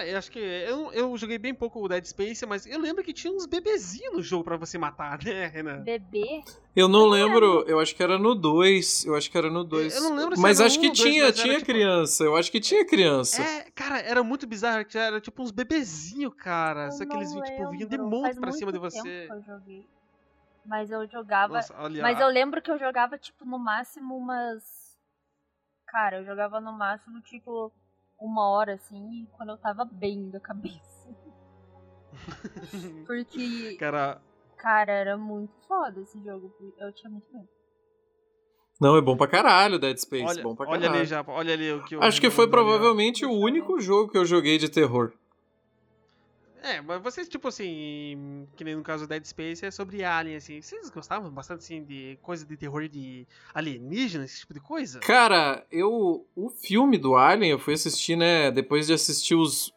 Cara, 0.00 0.06
eu 0.08 0.18
acho 0.18 0.30
que. 0.30 0.38
Eu, 0.38 0.92
eu 0.92 1.16
joguei 1.16 1.38
bem 1.38 1.54
pouco 1.54 1.80
o 1.84 1.88
Dead 1.88 2.04
Space, 2.04 2.44
mas 2.46 2.64
eu 2.66 2.78
lembro 2.80 3.04
que 3.04 3.12
tinha 3.12 3.32
uns 3.32 3.44
bebezinhos 3.46 4.14
no 4.14 4.22
jogo 4.22 4.44
pra 4.44 4.56
você 4.56 4.78
matar, 4.78 5.22
né, 5.22 5.46
Renan? 5.46 5.82
Bebê? 5.82 6.42
Eu 6.74 6.88
não 6.88 7.06
lembro, 7.06 7.64
eu 7.66 7.78
acho 7.78 7.94
que 7.94 8.02
era 8.02 8.18
no 8.18 8.34
2. 8.34 9.04
Eu 9.04 9.14
acho 9.14 9.30
que 9.30 9.36
era 9.36 9.50
no 9.50 9.62
2. 9.64 9.94
Eu 9.94 10.02
não 10.02 10.16
lembro 10.16 10.36
se 10.36 10.42
Mas 10.42 10.58
era 10.58 10.66
acho 10.68 10.78
um 10.78 10.80
que 10.80 10.86
dois, 10.88 10.98
tinha, 11.00 11.32
tinha 11.32 11.54
tipo- 11.54 11.66
criança. 11.66 12.24
Eu 12.24 12.36
acho 12.36 12.50
que 12.50 12.60
tinha 12.60 12.86
criança. 12.86 13.42
É, 13.42 13.70
cara, 13.74 13.98
era 14.00 14.22
muito 14.22 14.46
bizarro, 14.46 14.84
que 14.84 14.96
era 14.96 15.20
tipo 15.20 15.42
uns 15.42 15.50
bebezinhos, 15.50 16.32
cara. 16.34 16.86
Eu 16.86 16.92
Só 16.92 17.04
que 17.04 17.14
eles 17.16 17.34
não 17.34 17.42
tipo, 17.42 17.70
vinham 17.70 17.88
de 17.88 17.98
monte 17.98 18.40
pra 18.40 18.52
cima 18.52 18.72
de 18.72 18.78
você. 18.78 19.26
que 19.26 19.32
eu 19.32 19.42
joguei. 19.42 19.86
Mas 20.64 20.90
eu 20.90 21.06
jogava. 21.08 21.54
Nossa, 21.54 21.74
olha. 21.78 22.02
Mas 22.02 22.18
eu 22.20 22.28
lembro 22.28 22.62
que 22.62 22.70
eu 22.70 22.78
jogava, 22.78 23.18
tipo, 23.18 23.44
no 23.44 23.58
máximo 23.58 24.16
umas. 24.16 24.96
Cara, 25.86 26.18
eu 26.18 26.24
jogava 26.24 26.60
no 26.60 26.72
máximo, 26.72 27.20
tipo, 27.22 27.72
uma 28.20 28.48
hora, 28.50 28.74
assim, 28.74 29.26
quando 29.36 29.50
eu 29.50 29.58
tava 29.58 29.84
bem 29.84 30.30
da 30.30 30.38
cabeça. 30.40 31.08
Porque, 33.06 33.76
Cara, 33.78 34.20
cara, 34.56 34.92
era 34.92 35.16
muito 35.16 35.52
foda 35.66 36.00
esse 36.00 36.22
jogo. 36.22 36.52
Eu 36.78 36.92
tinha 36.92 37.10
muito 37.10 37.26
medo. 37.32 37.48
Não, 38.80 38.96
é 38.96 39.00
bom 39.00 39.16
pra 39.16 39.26
caralho 39.26 39.78
Dead 39.78 39.96
Space. 39.98 40.24
olha, 40.24 40.42
bom 40.42 40.54
pra 40.54 40.66
olha 40.68 40.80
caralho. 40.80 40.98
ali 41.00 41.06
já, 41.06 41.24
olha 41.28 41.52
ali 41.52 41.72
o 41.72 41.84
que 41.84 41.96
o 41.96 42.02
Acho 42.02 42.20
que 42.20 42.30
foi 42.30 42.48
provavelmente 42.48 43.26
o 43.26 43.30
único 43.32 43.78
jogo 43.78 44.10
que 44.10 44.16
eu 44.16 44.24
joguei 44.24 44.56
de 44.56 44.70
terror. 44.70 45.12
É, 46.62 46.80
mas 46.80 47.02
vocês, 47.02 47.28
tipo 47.28 47.48
assim, 47.48 48.46
que 48.56 48.64
nem 48.64 48.76
no 48.76 48.82
caso 48.82 49.06
Dead 49.06 49.24
Space, 49.24 49.64
é 49.64 49.70
sobre 49.70 50.04
Alien, 50.04 50.36
assim. 50.36 50.60
Vocês 50.60 50.90
gostavam 50.90 51.30
bastante, 51.30 51.60
assim, 51.60 51.82
de 51.84 52.18
coisa 52.22 52.44
de 52.44 52.56
terror 52.56 52.86
de 52.88 53.26
alienígenas, 53.54 54.30
esse 54.30 54.40
tipo 54.40 54.54
de 54.54 54.60
coisa? 54.60 55.00
Cara, 55.00 55.64
eu. 55.70 56.26
O 56.36 56.50
filme 56.50 56.98
do 56.98 57.16
Alien 57.16 57.52
eu 57.52 57.58
fui 57.58 57.74
assistir, 57.74 58.16
né? 58.16 58.50
Depois 58.50 58.86
de 58.86 58.92
assistir 58.92 59.34
os, 59.34 59.72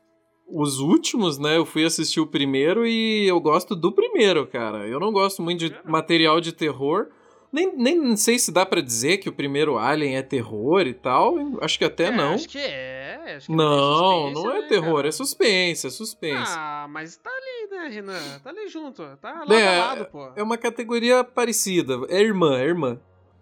os 0.48 0.80
últimos, 0.80 1.38
né? 1.38 1.58
Eu 1.58 1.66
fui 1.66 1.86
assistir 1.86 2.20
o 2.20 2.28
primeiro 2.28 2.86
e 2.86 3.28
eu 3.28 3.40
gosto 3.40 3.76
do 3.76 3.92
primeiro, 3.92 4.46
cara. 4.48 4.88
Eu 4.88 5.00
não 5.00 5.12
gosto 5.12 5.42
muito 5.42 5.60
de 5.60 5.70
Cara. 5.70 5.90
material 5.90 6.42
de 6.42 6.52
terror. 6.52 7.08
Nem, 7.52 7.76
nem 7.78 8.18
sei 8.18 8.40
se 8.40 8.52
dá 8.52 8.66
pra 8.66 8.82
dizer 8.82 9.18
que 9.20 9.30
o 9.30 9.34
primeiro 9.34 9.78
Alien 9.78 10.18
é 10.18 10.24
terror 10.24 10.88
e 10.88 10.94
tal. 10.94 11.36
Acho 11.62 11.78
que 11.78 11.86
até 11.86 12.06
É, 12.06 12.12
não. 12.12 12.34
Acho 12.34 12.50
que 12.50 12.58
é. 12.58 12.93
Acho 13.36 13.48
que 13.48 13.56
Não, 13.56 14.28
suspense, 14.30 14.34
não 14.44 14.52
é 14.52 14.62
né, 14.62 14.68
terror, 14.68 14.96
cara? 14.98 15.08
é 15.08 15.12
suspense, 15.12 15.88
é 15.88 15.90
suspense. 15.90 16.54
Ah, 16.56 16.88
mas 16.90 17.16
tá 17.18 17.30
ali, 17.30 17.70
né, 17.72 17.88
Renan? 17.90 18.40
Tá 18.44 18.50
ali 18.50 18.68
junto. 18.68 19.04
Tá 19.18 19.32
lado 19.40 19.54
É, 19.54 19.80
a 19.80 19.86
lado, 19.88 20.06
pô. 20.06 20.32
É 20.36 20.44
uma 20.44 20.58
categoria 20.58 21.24
parecida. 21.24 21.96
É 22.10 22.22
irmã, 22.22 22.58
é 22.60 22.64
irmã. 22.66 23.00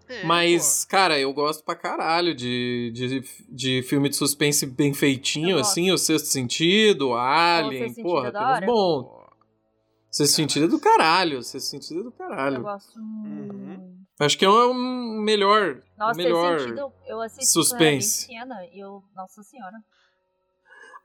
É, 0.08 0.24
Mas, 0.24 0.84
cara, 0.84 1.18
eu 1.18 1.32
gosto 1.32 1.64
pra 1.64 1.74
caralho 1.74 2.34
de, 2.34 2.90
de, 2.92 3.22
de 3.48 3.82
filme 3.84 4.08
de 4.10 4.16
suspense 4.16 4.66
bem 4.66 4.92
feitinho, 4.92 5.56
Eu 5.56 5.60
assim, 5.60 5.90
O 5.90 5.96
Sexto 5.96 6.26
Sentido, 6.26 7.14
Alien, 7.14 7.88
Sexto 7.88 8.02
porra, 8.02 8.30
Sentido 8.30 8.36
é 8.38 8.60
tem 8.60 8.64
uns 8.64 8.66
pô. 8.66 8.72
bons. 8.72 9.02
Pô. 9.04 9.22
Sexto. 10.10 10.34
Sentido 10.34 10.64
é 10.66 10.68
do 10.68 10.78
caralho, 10.78 11.42
Sexto 11.42 11.66
Sentido 11.66 12.00
é 12.00 12.02
do 12.02 12.08
Eu 12.08 12.12
caralho. 12.12 12.62
gosto 12.62 12.98
Uhum. 12.98 14.01
Acho 14.24 14.38
que 14.38 14.44
é 14.44 14.48
um 14.48 15.20
melhor, 15.20 15.82
Nossa, 15.98 16.16
melhor... 16.16 16.60
sentido 16.60 16.92
eu 17.06 17.20
assisti 17.20 17.46
suspense. 17.46 18.26
quando 18.28 18.50
eu 18.52 18.56
era 18.56 18.66
e. 18.66 18.80
Nossa 19.16 19.42
senhora. 19.42 19.76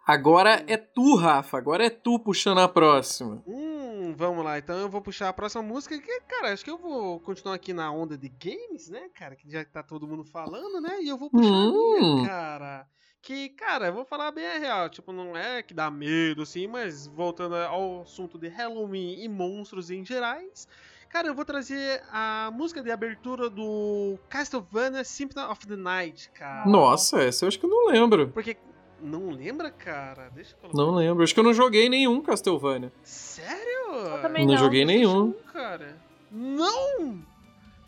Agora 0.05 0.63
é 0.67 0.77
tu, 0.77 1.15
Rafa. 1.15 1.57
Agora 1.57 1.85
é 1.85 1.89
tu 1.89 2.17
puxando 2.19 2.59
a 2.59 2.67
próxima. 2.67 3.43
Hum, 3.45 4.13
vamos 4.15 4.43
lá. 4.45 4.57
Então 4.57 4.77
eu 4.77 4.87
vou 4.89 5.01
puxar 5.01 5.27
a 5.27 5.33
próxima 5.33 5.61
música. 5.61 5.99
Que, 5.99 6.21
cara, 6.21 6.53
acho 6.53 6.63
que 6.63 6.71
eu 6.71 6.77
vou 6.77 7.19
continuar 7.19 7.55
aqui 7.55 7.73
na 7.73 7.91
onda 7.91 8.17
de 8.17 8.29
games, 8.29 8.87
né, 8.87 9.09
cara? 9.13 9.35
Que 9.35 9.49
já 9.51 9.65
tá 9.65 9.83
todo 9.83 10.07
mundo 10.07 10.23
falando, 10.23 10.79
né? 10.79 11.01
E 11.01 11.09
eu 11.09 11.17
vou 11.17 11.29
puxar 11.29 11.49
a 11.49 11.51
Hum. 11.51 11.99
minha, 12.15 12.27
cara. 12.27 12.87
Que, 13.21 13.49
cara, 13.49 13.87
eu 13.87 13.93
vou 13.93 14.05
falar 14.05 14.31
bem 14.31 14.47
a 14.47 14.57
real. 14.57 14.89
Tipo, 14.89 15.11
não 15.11 15.35
é 15.35 15.61
que 15.61 15.73
dá 15.73 15.91
medo, 15.91 16.43
assim, 16.43 16.67
mas 16.67 17.05
voltando 17.07 17.55
ao 17.57 18.03
assunto 18.03 18.37
de 18.37 18.47
Halloween 18.47 19.21
e 19.21 19.27
monstros 19.27 19.91
em 19.91 20.05
gerais. 20.05 20.69
Cara, 21.17 21.29
eu 21.29 21.33
vou 21.33 21.43
trazer 21.45 22.03
a 22.13 22.51
música 22.53 22.79
de 22.83 22.91
abertura 22.91 23.49
do 23.49 24.19
Castlevania 24.29 25.03
Symphony 25.03 25.47
of 25.47 25.65
the 25.65 25.75
Night, 25.75 26.29
cara. 26.29 26.69
Nossa, 26.69 27.23
essa 27.23 27.43
eu 27.43 27.47
acho 27.47 27.59
que 27.59 27.65
eu 27.65 27.69
não 27.71 27.87
lembro. 27.87 28.27
Porque. 28.27 28.55
Não 29.01 29.31
lembra, 29.31 29.71
cara? 29.71 30.29
Deixa 30.29 30.51
eu 30.53 30.57
colocar. 30.69 30.77
Não 30.77 30.93
lembro. 30.95 31.23
Acho 31.23 31.33
que 31.33 31.39
eu 31.39 31.43
não 31.43 31.55
joguei 31.55 31.89
nenhum 31.89 32.21
Castlevania. 32.21 32.93
Sério? 33.01 33.93
Eu 33.95 34.21
também 34.21 34.45
Não 34.45 34.53
não. 34.53 34.59
joguei 34.61 34.85
nenhum. 34.85 35.33
Cara. 35.51 35.97
Não! 36.31 37.19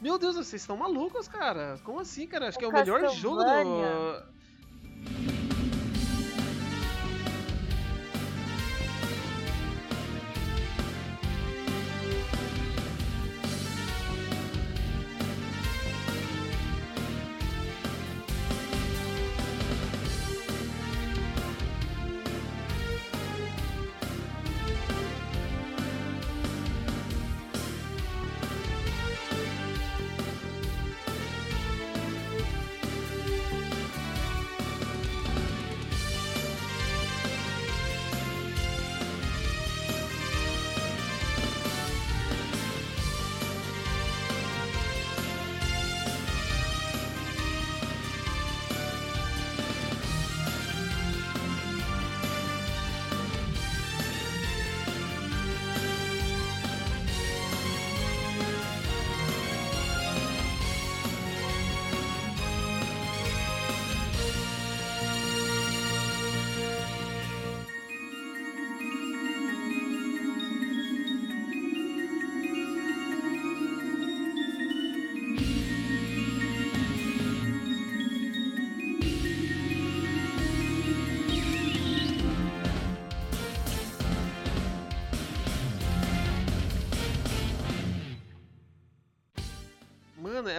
Meu 0.02 0.18
Deus, 0.18 0.36
vocês 0.36 0.64
estão 0.64 0.76
malucos, 0.76 1.28
cara. 1.28 1.78
Como 1.84 2.00
assim, 2.00 2.26
cara? 2.26 2.48
Acho 2.48 2.58
O 2.58 2.60
que 2.60 2.66
é 2.66 2.68
o 2.68 2.74
melhor 2.74 3.10
jogo 3.14 3.44
do. 3.44 4.24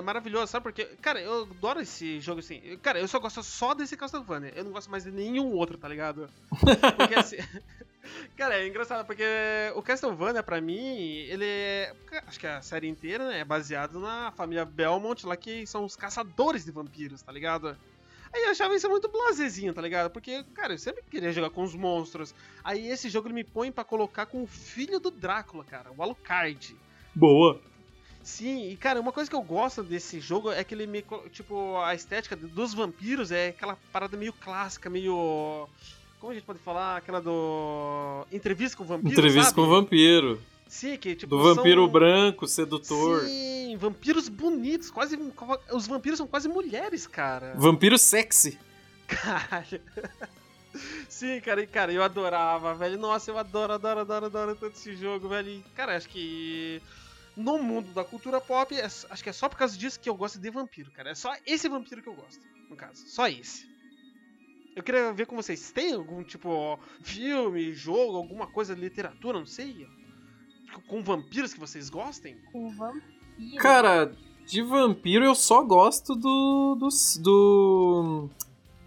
É 0.01 0.03
maravilhoso, 0.03 0.51
sabe? 0.51 0.65
Porque, 0.65 0.85
cara, 1.01 1.21
eu 1.21 1.43
adoro 1.43 1.81
esse 1.81 2.21
jogo 2.21 2.41
assim. 2.41 2.61
Cara, 2.83 2.99
eu 2.99 3.07
só 3.07 3.19
gosto 3.19 3.43
só 3.43 3.75
desse 3.75 3.97
Castlevania. 3.97 4.53
Eu 4.57 4.65
não 4.65 4.73
gosto 4.73 4.91
mais 4.91 5.05
de 5.05 5.11
nenhum 5.11 5.53
outro, 5.53 5.79
tá 5.79 5.89
ligado? 5.89 6.29
Porque 6.97 7.15
assim. 7.15 7.37
Cara, 8.37 8.59
é 8.59 8.67
engraçado, 8.67 9.07
porque 9.07 9.23
o 9.77 9.83
Castlevania, 9.83 10.43
pra 10.43 10.61
mim, 10.61 10.97
ele 11.29 11.45
é. 11.45 11.95
Acho 12.27 12.41
que 12.41 12.47
a 12.47 12.61
série 12.63 12.89
inteira 12.89 13.29
né, 13.29 13.41
é 13.41 13.45
baseado 13.45 14.01
na 14.01 14.33
família 14.33 14.65
Belmont, 14.65 15.25
lá 15.27 15.37
que 15.37 15.67
são 15.67 15.85
os 15.85 15.95
caçadores 15.95 16.65
de 16.65 16.73
vampiros, 16.73 17.23
tá 17.23 17.31
ligado? 17.31 17.77
Aí 18.33 18.45
eu 18.45 18.51
achava 18.51 18.75
isso 18.75 18.89
muito 18.89 19.09
blazezinho, 19.09 19.75
tá 19.75 19.83
ligado? 19.83 20.11
Porque, 20.11 20.43
cara, 20.55 20.75
eu 20.75 20.79
sempre 20.79 21.03
queria 21.11 21.31
jogar 21.31 21.51
com 21.51 21.63
os 21.63 21.75
monstros. 21.75 22.35
Aí 22.65 22.89
esse 22.89 23.09
jogo 23.09 23.29
ele 23.29 23.35
me 23.35 23.45
põe 23.45 23.71
pra 23.71 23.85
colocar 23.85 24.27
com 24.27 24.43
o 24.43 24.47
filho 24.47 24.99
do 24.99 25.11
Drácula, 25.11 25.65
cara, 25.65 25.93
o 25.97 26.03
Alucard. 26.03 26.77
Boa. 27.15 27.61
Sim, 28.23 28.71
e 28.71 28.77
cara, 28.77 29.01
uma 29.01 29.13
coisa 29.13 29.31
que 29.31 29.37
eu 29.37 29.43
gosto 29.43 29.83
desse 29.83 30.21
jogo 30.21 30.51
é 30.51 30.63
que 30.63 30.75
ele 30.75 30.87
me. 30.87 31.05
Tipo, 31.33 31.79
a 31.79 31.95
estética 31.95 32.37
dos 32.37 32.75
vampiros 32.75 33.31
é 33.31 33.49
aquela 33.49 33.77
parada 33.93 34.17
meio 34.17 34.33
clássica, 34.33 34.91
meio. 34.91 35.69
Como 36.19 36.33
a 36.33 36.35
gente 36.35 36.45
pode 36.45 36.59
falar? 36.59 36.99
Aquela 36.99 37.21
do. 37.21 38.27
Entrevista 38.31 38.77
com 38.77 38.85
o 38.85 38.87
vampiro. 38.87 39.13
Entrevista 39.13 39.45
sabe? 39.45 39.55
com 39.55 39.63
o 39.63 39.69
vampiro. 39.69 40.41
Sim, 40.69 40.97
que 40.99 41.17
tipo. 41.17 41.35
Do 41.35 41.43
vampiro 41.43 41.83
são... 41.83 41.91
branco, 41.91 42.47
sedutor. 42.47 43.23
Sim, 43.23 43.77
vampiros 43.79 44.29
bonitos, 44.29 44.91
quase. 44.91 45.19
Os 45.73 45.87
vampiros 45.87 46.19
são 46.19 46.27
quase 46.27 46.47
mulheres, 46.47 47.07
cara. 47.07 47.55
Vampiro 47.57 47.99
sexy. 47.99 48.59
Caralho. 49.09 49.81
Sim, 51.09 51.41
cara, 51.41 51.63
e 51.63 51.67
cara, 51.67 51.93
eu 51.93 52.03
adorava, 52.03 52.75
velho. 52.75 52.99
Nossa, 52.99 53.31
eu 53.31 53.39
adoro, 53.39 53.73
adoro, 53.73 54.01
adoro, 54.01 54.27
adoro 54.27 54.55
tanto 54.55 54.77
esse 54.77 54.95
jogo, 54.95 55.29
velho. 55.29 55.51
E, 55.51 55.65
cara, 55.75 55.97
acho 55.97 56.09
que 56.09 56.81
no 57.41 57.59
mundo 57.63 57.93
da 57.93 58.05
cultura 58.05 58.41
pop, 58.41 58.75
é- 58.75 58.85
acho 58.85 59.23
que 59.23 59.29
é 59.29 59.33
só 59.33 59.49
por 59.49 59.57
causa 59.57 59.77
disso 59.77 59.99
que 59.99 60.09
eu 60.09 60.15
gosto 60.15 60.39
de 60.39 60.51
vampiro, 60.51 60.91
cara. 60.93 61.11
É 61.11 61.15
só 61.15 61.33
esse 61.47 61.69
vampiro 61.69 62.03
que 62.03 62.09
eu 62.09 62.15
gosto, 62.15 62.41
no 62.69 62.77
caso. 62.77 63.07
Só 63.09 63.27
esse. 63.29 63.69
Eu 64.77 64.83
queria 64.83 65.13
ver 65.13 65.27
com 65.27 65.35
vocês. 65.37 65.71
Tem 65.73 65.93
algum 65.95 66.23
tipo 66.23 66.79
filme, 67.03 67.73
jogo, 67.73 68.17
alguma 68.17 68.47
coisa 68.47 68.75
de 68.75 68.81
literatura, 68.81 69.39
não 69.39 69.47
sei? 69.47 69.87
Com 70.87 71.03
vampiros 71.03 71.53
que 71.53 71.59
vocês 71.61 71.91
gostem? 71.91 72.37
Com 72.53 72.71
vampiro. 72.71 73.57
Cara, 73.59 74.13
de 74.47 74.63
vampiro 74.63 75.25
eu 75.25 75.35
só 75.35 75.63
gosto 75.63 76.15
do, 76.15 76.77
do. 76.79 76.89
do. 77.21 78.31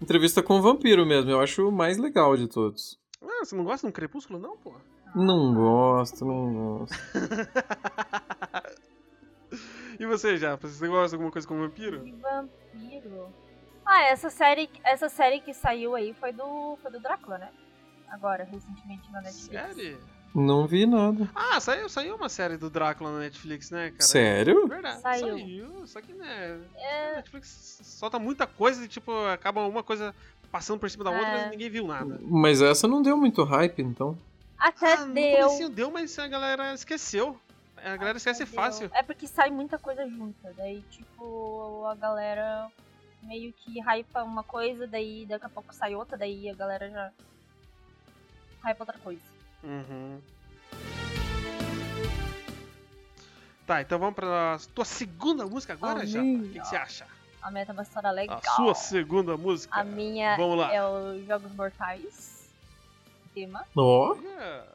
Entrevista 0.00 0.42
com 0.42 0.58
o 0.58 0.62
vampiro 0.62 1.04
mesmo. 1.06 1.30
Eu 1.30 1.40
acho 1.40 1.68
o 1.68 1.72
mais 1.72 1.98
legal 1.98 2.36
de 2.36 2.48
todos. 2.48 2.98
Ah, 3.22 3.44
você 3.44 3.54
não 3.54 3.64
gosta 3.64 3.86
de 3.86 3.90
um 3.90 3.92
crepúsculo, 3.92 4.38
não, 4.38 4.56
pô? 4.56 4.74
Não 5.14 5.54
gosto, 5.54 6.24
não 6.24 6.52
gosto. 6.78 6.94
E 9.98 10.06
você 10.06 10.36
já? 10.36 10.56
Você 10.56 10.86
gosta 10.88 11.08
de 11.10 11.14
alguma 11.14 11.30
coisa 11.30 11.46
com 11.46 11.58
vampiro? 11.58 12.00
De 12.04 12.12
vampiro. 12.12 13.28
Ah, 13.86 14.02
essa 14.04 14.30
série, 14.30 14.68
essa 14.82 15.08
série 15.08 15.40
que 15.40 15.52
saiu 15.52 15.94
aí 15.94 16.14
foi 16.14 16.32
do, 16.32 16.76
foi 16.82 16.90
do 16.90 17.00
Drácula, 17.00 17.38
né? 17.38 17.50
Agora, 18.10 18.44
recentemente 18.44 19.10
na 19.12 19.20
Netflix. 19.20 19.46
Sério? 19.76 19.98
Não 20.34 20.66
vi 20.66 20.84
nada. 20.84 21.28
Ah, 21.34 21.60
saiu, 21.60 21.88
saiu 21.88 22.16
uma 22.16 22.28
série 22.28 22.56
do 22.56 22.68
Drácula 22.68 23.12
na 23.12 23.18
Netflix, 23.20 23.70
né, 23.70 23.90
cara? 23.90 24.02
Sério? 24.02 24.66
Verdade, 24.66 25.00
Saiu. 25.00 25.38
saiu. 25.38 25.86
Só 25.86 26.00
que, 26.00 26.12
né, 26.12 26.60
a 26.74 26.80
É, 26.80 27.16
Netflix 27.16 27.78
solta 27.84 28.18
muita 28.18 28.46
coisa 28.46 28.84
e, 28.84 28.88
tipo, 28.88 29.12
acaba 29.26 29.64
uma 29.66 29.82
coisa 29.82 30.14
passando 30.50 30.80
por 30.80 30.90
cima 30.90 31.04
da 31.04 31.10
outra 31.10 31.26
É. 31.28 31.46
e 31.46 31.50
ninguém 31.50 31.70
viu 31.70 31.86
nada. 31.86 32.18
Mas 32.22 32.60
essa 32.62 32.88
não 32.88 33.00
deu 33.02 33.16
muito 33.16 33.44
hype, 33.44 33.80
então. 33.82 34.18
até 34.58 34.94
ah, 34.94 35.04
no 35.06 35.14
deu. 35.14 35.36
comecinho 35.46 35.68
deu, 35.68 35.90
mas 35.90 36.18
a 36.18 36.26
galera 36.26 36.72
esqueceu. 36.74 37.38
A 37.84 37.96
galera 37.96 38.16
esquece 38.16 38.46
fácil. 38.46 38.90
É 38.94 39.02
porque 39.02 39.26
sai 39.26 39.50
muita 39.50 39.78
coisa 39.78 40.08
junta. 40.08 40.52
Daí, 40.56 40.80
tipo, 40.90 41.84
a 41.86 41.94
galera 41.94 42.70
meio 43.22 43.52
que 43.52 43.78
hypa 43.80 44.22
uma 44.22 44.42
coisa, 44.42 44.86
daí 44.86 45.26
daqui 45.26 45.44
a 45.46 45.48
pouco 45.50 45.74
sai 45.74 45.94
outra, 45.94 46.16
daí 46.16 46.48
a 46.48 46.54
galera 46.54 46.90
já 46.90 47.12
hypa 48.66 48.82
outra 48.84 48.98
coisa. 48.98 49.22
Uhum. 49.62 50.20
Tá, 53.66 53.80
então 53.80 53.98
vamos 53.98 54.14
pra 54.14 54.58
tua 54.74 54.84
segunda 54.84 55.46
música 55.46 55.72
agora, 55.72 56.00
A 56.00 56.06
já? 56.06 56.20
O 56.20 56.22
minha. 56.22 56.42
que, 56.52 56.60
que 56.60 56.66
você 56.66 56.76
acha? 56.76 57.06
A 57.40 57.50
meta 57.50 57.72
é 57.72 57.74
uma 57.74 57.82
história 57.82 58.10
legal. 58.10 58.40
A 58.42 58.50
sua 58.50 58.74
segunda 58.74 59.36
música? 59.36 59.78
A 59.78 59.84
minha 59.84 60.36
Vamos 60.36 60.58
lá. 60.58 60.72
é 60.72 60.82
o 60.82 61.22
Jogos 61.26 61.52
Mortais. 61.52 62.50
Tema. 63.34 63.66
Ó. 63.76 64.14
Yeah. 64.16 64.66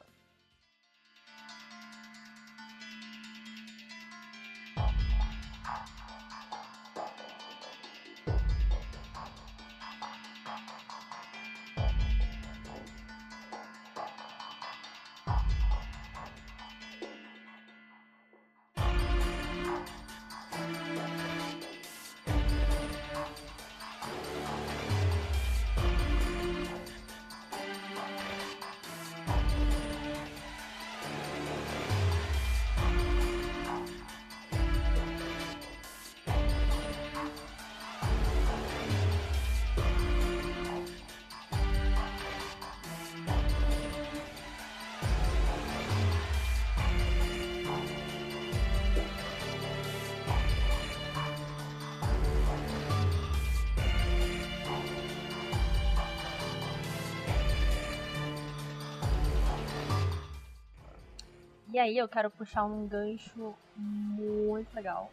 E 61.80 61.82
aí 61.82 61.98
eu 61.98 62.10
quero 62.10 62.30
puxar 62.30 62.66
um 62.66 62.86
gancho 62.90 63.56
muito 63.78 64.74
legal. 64.76 65.10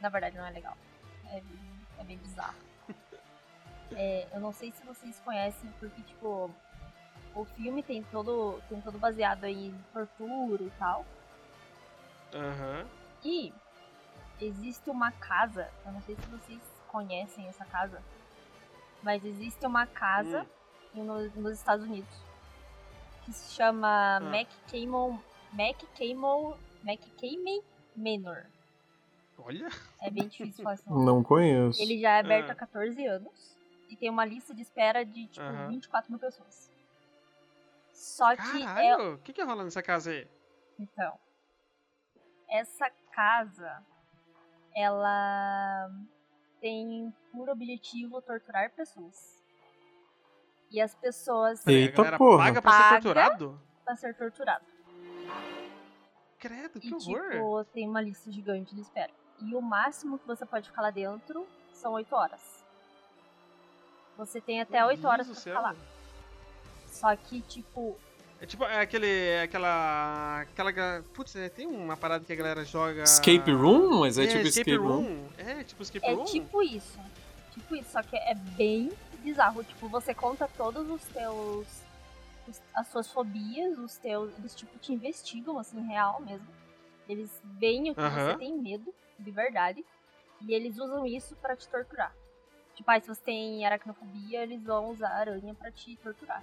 Na 0.00 0.08
verdade 0.08 0.38
não 0.38 0.46
é 0.46 0.50
legal. 0.50 0.74
É, 1.26 1.38
bem- 1.42 1.86
é 1.98 2.04
bem 2.04 2.16
bizarro. 2.16 2.54
É, 3.94 4.26
eu 4.32 4.40
não 4.40 4.54
sei 4.54 4.72
se 4.72 4.82
vocês 4.86 5.20
conhecem, 5.20 5.70
porque 5.78 6.00
tipo, 6.00 6.50
o 7.34 7.44
filme 7.44 7.82
tem 7.82 8.02
todo, 8.04 8.58
tem 8.66 8.80
todo 8.80 8.98
baseado 8.98 9.44
aí 9.44 9.66
em 9.66 9.84
tortura 9.92 10.62
e 10.62 10.70
tal. 10.78 11.04
Aham. 12.32 12.86
E 13.22 13.52
existe 14.40 14.88
uma 14.88 15.12
casa, 15.12 15.70
eu 15.84 15.92
não 15.92 16.00
sei 16.00 16.16
se 16.16 16.22
vocês 16.28 16.58
conhecem 16.88 17.46
essa 17.48 17.66
casa, 17.66 18.02
mas 19.02 19.22
existe 19.26 19.66
uma 19.66 19.86
casa 19.86 20.46
no- 20.94 21.28
nos 21.32 21.58
Estados 21.58 21.84
Unidos 21.84 22.16
que 23.26 23.32
se 23.34 23.52
chama 23.52 24.20
McCammon, 24.22 25.20
McCammon, 25.52 26.56
McCammon 26.84 27.62
Manor. 27.96 28.46
Olha. 29.38 29.68
É 30.00 30.10
bem 30.10 30.28
difícil 30.28 30.62
falar 30.62 30.78
nome. 30.86 31.04
Não 31.04 31.22
conheço. 31.22 31.80
Ele 31.82 31.98
já 32.00 32.16
é 32.16 32.20
aberto 32.20 32.50
Ah. 32.50 32.52
há 32.52 32.56
14 32.56 33.04
anos 33.06 33.56
e 33.88 33.96
tem 33.96 34.08
uma 34.08 34.24
lista 34.24 34.54
de 34.54 34.62
espera 34.62 35.04
de 35.04 35.26
tipo 35.26 35.44
Aham. 35.44 35.68
24 35.68 36.10
mil 36.10 36.20
pessoas. 36.20 36.70
Só 37.92 38.34
que 38.36 38.62
é, 38.62 38.64
Caralho, 38.64 39.14
o 39.14 39.18
que 39.18 39.32
que 39.32 39.42
rola 39.42 39.64
nessa 39.64 39.82
casa 39.82 40.10
aí? 40.10 40.26
Então, 40.78 41.18
essa 42.48 42.90
casa, 43.12 43.82
ela 44.74 45.90
tem 46.60 47.12
por 47.32 47.48
objetivo 47.48 48.20
torturar 48.22 48.70
pessoas. 48.72 49.40
E 50.70 50.80
as 50.80 50.94
pessoas 50.94 51.66
Eita 51.66 51.94
a 52.00 52.04
galera 52.04 52.18
porra. 52.18 52.44
paga 52.44 52.62
pra 52.62 52.72
ser 52.72 52.78
Paga? 52.78 52.92
torturado? 53.02 53.60
para 53.84 53.96
ser 53.96 54.14
torturado. 54.16 54.64
Credo, 56.42 56.80
que 56.80 56.88
E 56.88 56.92
horror. 56.94 57.30
tipo, 57.30 57.64
tem 57.72 57.88
uma 57.88 58.00
lista 58.00 58.30
gigante 58.32 58.74
de 58.74 58.80
espera. 58.80 59.10
E 59.40 59.54
o 59.54 59.60
máximo 59.62 60.18
que 60.18 60.26
você 60.26 60.44
pode 60.44 60.68
ficar 60.68 60.82
lá 60.82 60.90
dentro 60.90 61.46
são 61.72 61.92
8 61.92 62.12
horas. 62.14 62.40
Você 64.18 64.40
tem 64.40 64.60
até 64.60 64.78
Meu 64.78 64.88
8 64.88 65.06
horas 65.06 65.26
pra 65.26 65.34
do 65.34 65.40
ficar 65.40 65.60
lá. 65.60 65.76
Só 66.88 67.14
que, 67.16 67.40
tipo, 67.42 67.96
É 68.40 68.46
tipo, 68.46 68.64
é 68.64 68.80
aquele. 68.80 69.06
é 69.08 69.42
aquela. 69.42 70.40
Aquela. 70.40 71.02
Putz, 71.14 71.34
é, 71.36 71.48
tem 71.48 71.66
uma 71.66 71.96
parada 71.96 72.24
que 72.24 72.32
a 72.32 72.36
galera 72.36 72.64
joga. 72.64 73.04
Escape 73.04 73.52
Room? 73.52 74.00
Mas 74.00 74.18
é, 74.18 74.26
tipo 74.26 74.38
escape, 74.46 74.70
Escape 74.70 74.76
Room? 74.76 75.28
É, 75.38 75.64
tipo 75.64 75.82
escape 75.82 76.06
É 76.06 76.12
room? 76.12 76.24
tipo 76.24 76.60
isso. 76.62 76.98
Tipo 77.52 77.76
isso, 77.76 77.90
só 77.92 78.02
que 78.02 78.16
é 78.16 78.34
bem 78.34 78.90
bizarro. 79.20 79.62
Tipo, 79.64 79.88
você 79.88 80.12
conta 80.12 80.48
todos 80.56 80.88
os 80.90 81.02
teus. 81.12 81.66
As 82.74 82.88
suas 82.88 83.10
fobias, 83.10 83.78
os 83.78 83.96
teus. 83.98 84.32
Eles 84.38 84.54
tipo 84.54 84.78
te 84.78 84.92
investigam, 84.92 85.58
assim, 85.58 85.80
real 85.86 86.20
mesmo. 86.20 86.46
Eles 87.08 87.40
veem 87.58 87.90
o 87.90 87.94
que 87.94 88.00
Aham. 88.00 88.32
você 88.32 88.38
tem 88.38 88.58
medo, 88.58 88.94
de 89.18 89.30
verdade. 89.30 89.84
E 90.40 90.52
eles 90.54 90.78
usam 90.78 91.06
isso 91.06 91.36
pra 91.36 91.56
te 91.56 91.68
torturar. 91.68 92.14
Tipo, 92.74 92.90
aí 92.90 93.00
se 93.00 93.08
você 93.08 93.22
tem 93.22 93.64
aracnofobia, 93.66 94.42
eles 94.42 94.62
vão 94.62 94.90
usar 94.90 95.08
a 95.08 95.16
aranha 95.18 95.54
pra 95.54 95.70
te 95.70 95.96
torturar. 95.96 96.42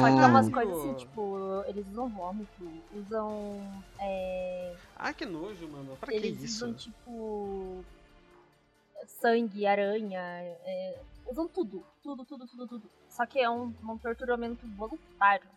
Só 0.00 0.12
que 0.14 0.20
é 0.20 0.26
umas 0.26 0.48
Hum. 0.48 0.52
coisas 0.52 0.78
assim, 0.78 0.94
tipo, 0.94 1.64
eles 1.66 1.86
usam 1.88 2.08
vômito, 2.10 2.70
usam. 2.94 3.82
É, 3.98 4.76
Ah, 4.94 5.12
que 5.14 5.24
nojo, 5.24 5.66
mano. 5.68 5.96
Pra 5.96 6.08
que 6.08 6.14
eles 6.14 6.42
isso? 6.42 6.66
usam, 6.66 6.74
tipo. 6.74 7.84
sangue, 9.06 9.66
aranha. 9.66 10.20
é, 10.20 11.00
usam 11.26 11.48
tudo. 11.48 11.84
Tudo, 12.02 12.24
tudo, 12.24 12.46
tudo, 12.46 12.66
tudo. 12.68 12.90
Só 13.16 13.24
que 13.24 13.40
é 13.40 13.48
um, 13.48 13.72
um 13.82 13.96
torturamento 13.96 14.66
voluntário. 14.76 15.48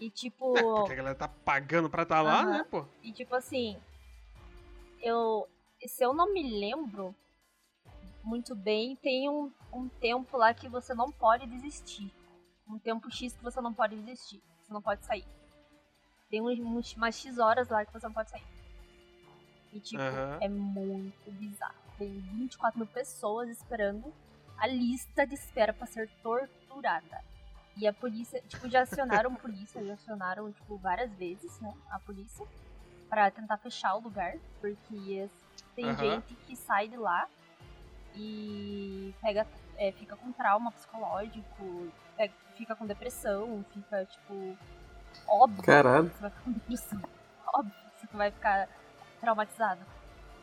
E 0.00 0.08
tipo. 0.08 0.56
É, 0.56 0.62
porque 0.62 0.92
a 0.92 0.96
galera 0.96 1.14
tá 1.14 1.28
pagando 1.28 1.90
pra 1.90 2.04
estar 2.04 2.22
lá, 2.22 2.40
Aham. 2.40 2.50
né, 2.50 2.64
pô? 2.64 2.86
E 3.02 3.12
tipo 3.12 3.34
assim. 3.34 3.78
Eu. 5.02 5.46
Se 5.86 6.02
eu 6.02 6.14
não 6.14 6.32
me 6.32 6.58
lembro 6.58 7.14
muito 8.24 8.54
bem, 8.54 8.96
tem 8.96 9.28
um, 9.28 9.52
um 9.70 9.86
tempo 9.86 10.38
lá 10.38 10.54
que 10.54 10.66
você 10.66 10.94
não 10.94 11.12
pode 11.12 11.46
desistir. 11.46 12.10
Um 12.66 12.78
tempo 12.78 13.10
X 13.10 13.34
que 13.36 13.44
você 13.44 13.60
não 13.60 13.74
pode 13.74 13.94
desistir. 13.96 14.42
Você 14.62 14.72
não 14.72 14.80
pode 14.80 15.04
sair. 15.04 15.26
Tem 16.30 16.40
uns, 16.40 16.58
umas 16.94 17.16
X 17.16 17.38
horas 17.38 17.68
lá 17.68 17.84
que 17.84 17.92
você 17.92 18.06
não 18.06 18.14
pode 18.14 18.30
sair. 18.30 18.46
E 19.74 19.80
tipo, 19.80 20.02
é 20.40 20.48
muito 20.48 21.30
bizarro. 21.32 21.74
Tem 21.98 22.08
24 22.08 22.78
mil 22.78 22.88
pessoas 22.88 23.50
esperando 23.50 24.10
a 24.58 24.66
lista 24.66 25.26
de 25.26 25.34
espera 25.34 25.72
pra 25.72 25.86
ser 25.86 26.08
torturada. 26.22 27.22
E 27.76 27.86
a 27.86 27.92
polícia, 27.92 28.42
tipo, 28.48 28.68
já 28.68 28.82
acionaram 28.82 29.32
a 29.32 29.36
polícia, 29.38 29.84
já 29.84 29.94
acionaram, 29.94 30.50
tipo, 30.52 30.76
várias 30.78 31.10
vezes, 31.12 31.60
né, 31.60 31.72
a 31.90 31.98
polícia, 32.00 32.44
pra 33.08 33.30
tentar 33.30 33.56
fechar 33.58 33.94
o 33.94 34.00
lugar, 34.00 34.34
porque 34.60 35.28
tem 35.76 35.88
Aham. 35.90 35.96
gente 35.96 36.34
que 36.46 36.56
sai 36.56 36.88
de 36.88 36.96
lá 36.96 37.28
e 38.14 39.14
pega, 39.20 39.46
é, 39.76 39.92
fica 39.92 40.16
com 40.16 40.32
trauma 40.32 40.72
psicológico, 40.72 41.92
pega- 42.16 42.34
fica 42.56 42.74
com 42.74 42.84
depressão, 42.86 43.64
fica, 43.72 44.04
tipo, 44.06 44.56
óbvio 45.26 45.62
Caralho. 45.62 46.10
que 46.10 46.16
você 46.16 46.22
vai 46.22 46.30
ficar 46.30 46.42
com 46.44 46.52
depressão. 46.52 47.02
Óbvio 47.54 47.72
que 48.00 48.06
você 48.06 48.16
vai 48.16 48.30
ficar 48.30 48.68
traumatizado. 49.20 49.80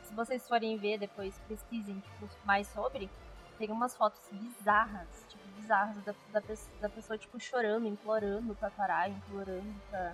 Se 0.04 0.14
vocês 0.16 0.48
forem 0.48 0.78
ver 0.78 0.98
depois, 0.98 1.38
pesquisem 1.48 2.00
tipo, 2.00 2.30
mais 2.46 2.68
sobre, 2.68 3.10
tem 3.58 3.72
umas 3.72 3.96
fotos 3.96 4.22
bizarras, 4.32 5.08
tipo, 5.30 5.44
bizarras 5.60 5.96
da, 6.04 6.14
da, 6.32 6.42
da 6.82 6.90
pessoa, 6.90 7.18
tipo, 7.18 7.40
chorando, 7.40 7.88
implorando 7.88 8.54
pra 8.56 8.70
parar, 8.70 9.10
implorando 9.10 9.74
pra... 9.90 10.14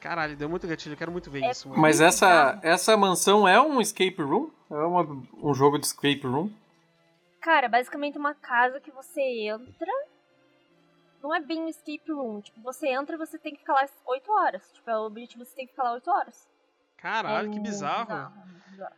Caralho, 0.00 0.36
deu 0.36 0.48
muito 0.48 0.66
gatilho. 0.68 0.92
Eu 0.92 0.96
quero 0.98 1.10
muito 1.10 1.30
ver 1.30 1.42
É 1.42 1.50
isso, 1.50 1.68
mano. 1.68 1.80
Mas 1.80 2.00
essa, 2.00 2.26
bizarro. 2.26 2.60
essa 2.62 2.96
mansão 2.96 3.48
é 3.48 3.60
um 3.60 3.80
escape 3.80 4.22
room? 4.22 4.50
É 4.70 4.74
uma- 4.74 5.02
um 5.42 5.54
jogo 5.54 5.78
de 5.78 5.86
escape 5.86 6.20
room? 6.24 6.50
Cara, 7.40 7.66
é 7.66 7.68
basicamente 7.68 8.16
uma 8.18 8.34
casa 8.34 8.80
que 8.80 8.90
você 8.90 9.20
entra. 9.20 9.92
Não 11.22 11.34
é 11.34 11.40
bem 11.40 11.62
um 11.62 11.68
escape 11.68 12.12
room. 12.12 12.40
Tipo, 12.40 12.60
você 12.60 12.88
entra 12.88 13.16
e 13.16 13.18
você 13.18 13.38
tem 13.38 13.52
que 13.54 13.60
ficar 13.60 13.72
lá 13.74 13.86
8 14.06 14.30
horas. 14.30 14.70
Tipo, 14.72 14.90
é 14.90 14.98
o 14.98 15.06
objetivo 15.06 15.44
você 15.44 15.54
tem 15.56 15.66
que 15.66 15.72
ficar 15.72 15.84
lá 15.84 15.92
8 15.94 16.10
horas. 16.10 16.48
Caralho, 16.96 17.38
é 17.38 17.42
que 17.42 17.48
muito 17.58 17.62
bizarro. 17.62 18.12
é 18.12 18.70
bizarro. 18.70 18.94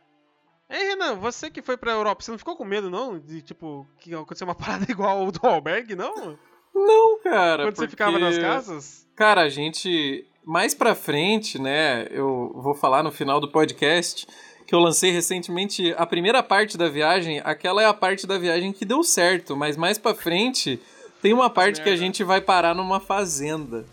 Ei, 0.69 0.89
Renan, 0.89 1.15
você 1.15 1.49
que 1.49 1.61
foi 1.61 1.75
pra 1.77 1.91
Europa, 1.93 2.21
você 2.21 2.31
não 2.31 2.37
ficou 2.37 2.55
com 2.55 2.63
medo, 2.63 2.89
não? 2.89 3.17
De, 3.19 3.41
tipo, 3.41 3.87
que 3.99 4.13
aconteceu 4.13 4.47
uma 4.47 4.53
parada 4.55 4.85
igual 4.89 5.19
ao 5.19 5.31
do 5.31 5.45
albergue, 5.47 5.95
não? 5.95 6.37
Não, 6.73 7.19
cara. 7.21 7.63
Quando 7.63 7.75
você 7.75 7.81
porque- 7.81 7.89
ficava 7.91 8.19
nas 8.19 8.37
casas? 8.37 9.07
Cara, 9.15 9.41
a 9.41 9.49
gente. 9.49 10.25
Mais 10.45 10.73
pra 10.73 10.95
frente, 10.95 11.59
né? 11.59 12.07
Eu 12.09 12.51
vou 12.55 12.73
falar 12.73 13.03
no 13.03 13.11
final 13.11 13.39
do 13.39 13.51
podcast 13.51 14.25
que 14.65 14.73
eu 14.73 14.79
lancei 14.79 15.11
recentemente 15.11 15.93
a 15.97 16.05
primeira 16.05 16.41
parte 16.41 16.77
da 16.77 16.87
viagem. 16.87 17.41
Aquela 17.43 17.81
é 17.81 17.85
a 17.85 17.93
parte 17.93 18.25
da 18.25 18.37
viagem 18.37 18.71
que 18.71 18.85
deu 18.85 19.03
certo, 19.03 19.57
mas 19.57 19.75
mais 19.75 19.97
pra 19.97 20.15
frente 20.15 20.79
tem 21.21 21.33
uma 21.33 21.49
parte 21.49 21.81
que 21.81 21.89
a 21.89 21.95
gente 21.95 22.23
vai 22.23 22.39
parar 22.39 22.73
numa 22.73 22.99
fazenda. 22.99 23.85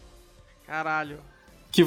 Caralho. 0.66 1.18
Que 1.76 1.84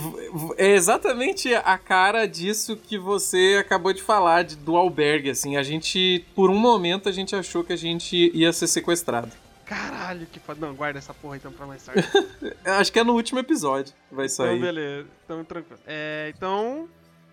é 0.57 0.75
exatamente 0.75 1.51
a 1.55 1.75
cara 1.77 2.27
disso 2.27 2.75
que 2.77 2.95
você 2.95 3.57
acabou 3.59 3.91
de 3.91 4.03
falar, 4.03 4.43
de- 4.43 4.55
do 4.55 4.77
albergue, 4.77 5.31
assim. 5.31 5.57
A 5.57 5.63
gente, 5.63 6.23
por 6.35 6.51
um 6.51 6.55
momento, 6.57 7.09
a 7.09 7.11
gente 7.11 7.35
achou 7.35 7.63
que 7.63 7.73
a 7.73 7.75
gente 7.75 8.29
ia 8.35 8.53
ser 8.53 8.67
sequestrado. 8.67 9.31
Caralho, 9.65 10.27
que 10.31 10.39
foda. 10.39 10.63
Não, 10.67 10.75
guarda 10.75 10.99
essa 10.99 11.11
porra 11.13 11.37
então 11.37 11.51
pra 11.51 11.65
mais 11.65 11.83
tarde. 11.83 12.07
Acho 12.65 12.91
que 12.91 12.99
é 12.99 13.03
no 13.03 13.13
último 13.13 13.39
episódio 13.39 13.91
vai 14.11 14.25
então, 14.27 14.35
sair. 14.45 14.59
beleza. 14.59 15.07
Então, 15.25 15.43
tranquilo. 15.43 15.79
É, 15.87 16.31
então. 16.37 16.87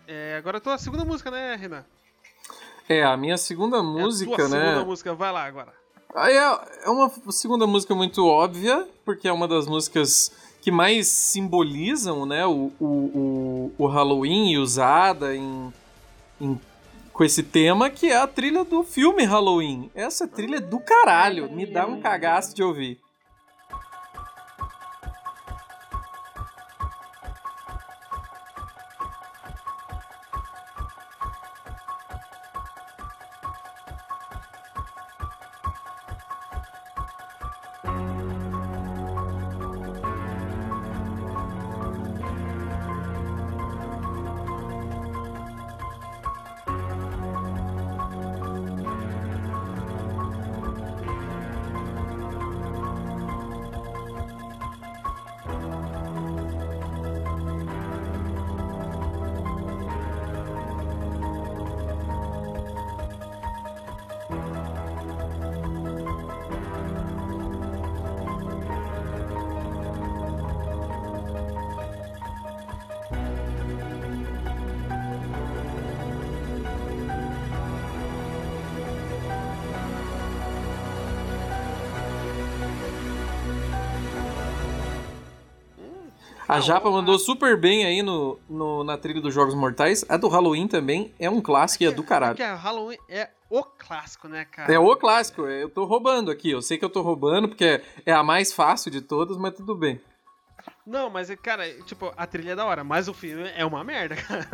é, 0.09 0.37
agora 0.39 0.57
a 0.57 0.61
tua 0.61 0.79
segunda 0.79 1.05
música, 1.05 1.31
né, 1.31 1.57
Renan? 1.57 1.85
É, 2.89 3.03
a 3.05 3.17
minha 3.19 3.37
segunda 3.37 3.77
É 3.77 3.81
a 3.81 3.83
música, 3.83 4.35
tua 4.35 4.49
né? 4.49 4.61
segunda 4.65 4.85
música, 4.87 5.15
vai 5.15 5.31
lá 5.33 5.45
agora. 5.45 5.75
Aí 6.15 6.35
é, 6.35 6.59
é 6.85 6.89
uma 6.91 7.11
segunda 7.31 7.67
música 7.67 7.95
muito 7.95 8.25
óbvia, 8.27 8.89
porque 9.05 9.29
é 9.29 9.33
uma 9.33 9.47
das 9.47 9.67
músicas 9.67 10.31
que 10.67 10.71
mais 10.73 11.07
simbolizam, 11.07 12.27
né, 12.27 12.45
o, 12.45 12.73
o, 12.81 13.71
o, 13.79 13.87
Halloween 13.87 14.51
e 14.51 14.59
usada 14.59 15.33
em, 15.37 15.73
em- 16.41 16.61
com 17.13 17.23
esse 17.23 17.41
tema, 17.45 17.89
que 17.89 18.09
é 18.11 18.17
a 18.17 18.27
trilha 18.27 18.65
do 18.65 18.83
filme 18.83 19.23
Halloween. 19.23 19.89
Essa 19.95 20.27
trilha 20.27 20.57
é 20.57 20.61
do 20.61 20.81
caralho, 20.81 21.49
me 21.53 21.67
dá 21.67 21.87
um 21.87 22.01
cagaço 22.01 22.53
de 22.53 22.65
ouvir. 22.65 22.99
A 86.49 86.61
Japa 86.61 86.91
mandou 86.91 87.19
super 87.19 87.57
bem 87.57 87.85
aí 87.85 88.03
no, 88.03 88.39
no- 88.49 88.85
na 88.85 88.97
trilha 88.97 89.21
dos 89.21 89.35
Jogos 89.35 89.55
Mortais. 89.55 90.05
A 90.09 90.17
do 90.17 90.29
Halloween 90.29 90.69
também 90.69 91.13
é 91.19 91.29
um 91.29 91.41
clássico 91.41 91.83
e 91.85 91.87
é 91.87 91.91
do 91.91 92.03
caralho. 92.05 92.33
Porque 92.37 92.43
a 92.43 92.55
Halloween 92.55 92.99
é 93.09 93.31
o 93.51 93.63
clássico, 93.65 94.29
né, 94.29 94.45
cara? 94.45 94.73
É 94.73 94.79
o 94.79 94.95
clássico, 94.97 95.47
é, 95.47 95.63
eu 95.63 95.69
tô 95.69 95.85
roubando 95.85 96.31
aqui. 96.31 96.51
Eu 96.51 96.63
sei 96.63 96.79
que 96.79 96.85
eu 96.85 96.91
tô 96.91 97.03
roubando 97.03 97.49
porque 97.49 97.65
é, 97.65 97.83
é 98.07 98.13
a 98.13 98.23
mais 98.23 98.53
fácil 98.53 98.91
de 98.91 99.01
todas, 99.01 99.37
mas 99.37 99.55
tudo 99.55 99.75
bem. 99.75 100.01
Não, 100.87 101.11
mas, 101.11 101.29
cara, 101.43 101.69
tipo, 101.83 102.13
a 102.17 102.27
trilha 102.27 102.53
é 102.53 102.57
da 102.57 102.65
hora, 102.65 102.85
mas 102.85 103.09
o 103.09 103.15
filme 103.15 103.51
é 103.57 103.65
uma 103.65 103.83
merda, 103.83 104.15
cara. 104.23 104.47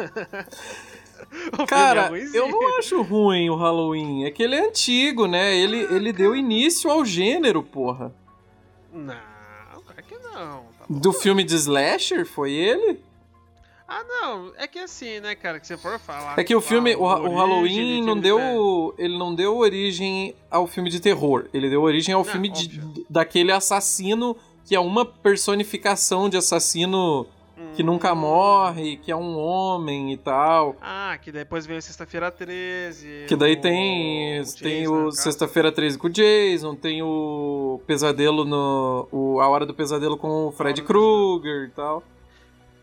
É 1.62 1.66
Cara, 1.66 2.09
ruimzinho. 2.09 2.37
eu 2.44 2.48
não 2.48 2.78
acho 2.78 3.00
ruim 3.02 3.48
o 3.48 3.55
Halloween. 3.57 4.24
É 4.24 4.31
que 4.31 4.42
ele 4.42 4.57
é 4.57 4.66
antigo, 4.66 5.26
né? 5.26 5.55
Ele, 5.55 5.78
ele 5.94 6.12
deu 6.12 6.35
início 6.35 6.90
ao 6.90 7.05
gênero, 7.05 7.62
porra. 7.62 8.12
Não, 8.92 9.14
claro 9.87 10.02
que 10.09 10.18
não. 10.18 10.64
Do 10.88 11.12
filme 11.12 11.44
de 11.44 11.54
Slasher, 11.54 12.26
foi 12.26 12.52
ele? 12.52 13.00
Ah, 13.86 14.02
não, 14.04 14.52
é 14.56 14.66
que 14.66 14.78
assim, 14.78 15.20
né, 15.20 15.34
cara, 15.34 15.60
que 15.60 15.66
você 15.66 15.76
for 15.76 15.98
falar... 15.98 16.38
É 16.38 16.44
que 16.44 16.54
o 16.56 16.60
filme, 16.62 16.94
o, 16.96 17.02
o 17.02 17.36
Halloween 17.36 18.02
não 18.02 18.18
deu, 18.18 18.94
ele 18.96 19.18
não 19.18 19.34
deu 19.34 19.56
origem 19.56 20.34
ao 20.50 20.66
filme 20.66 20.88
de 20.88 20.98
terror. 20.98 21.46
Ele 21.52 21.68
deu 21.68 21.82
origem 21.82 22.14
ao 22.14 22.24
Não, 22.24 22.30
filme 22.30 22.48
de- 22.48 23.04
daquele 23.10 23.52
assassino 23.52 24.34
que 24.64 24.74
é 24.74 24.80
uma 24.80 25.04
personificação 25.04 26.28
de 26.30 26.38
assassino 26.38 27.26
que 27.74 27.82
nunca 27.82 28.14
morre, 28.14 28.96
que 28.96 29.10
é 29.10 29.16
um 29.16 29.38
homem 29.38 30.12
e 30.12 30.16
tal. 30.16 30.76
Ah, 30.80 31.16
que 31.22 31.30
depois 31.32 31.66
vem 31.66 31.80
Sexta-feira 31.80 32.30
13. 32.30 33.24
Que 33.28 33.36
daí 33.36 33.54
o- 33.54 33.60
tem, 33.60 34.40
o 34.40 34.44
tem 34.56 34.80
Jason, 34.82 35.04
o. 35.06 35.12
Sexta-feira 35.12 35.72
13 35.72 35.98
com 35.98 36.06
o 36.06 36.10
Jason, 36.10 36.74
tem 36.74 37.02
o 37.02 37.80
Pesadelo 37.86 38.44
no. 38.44 39.08
O, 39.10 39.40
a 39.40 39.48
Hora 39.48 39.64
do 39.66 39.74
Pesadelo 39.74 40.16
com 40.16 40.48
o 40.48 40.52
Fred 40.52 40.82
Krueger 40.82 41.68
e 41.68 41.70
tal. 41.70 42.02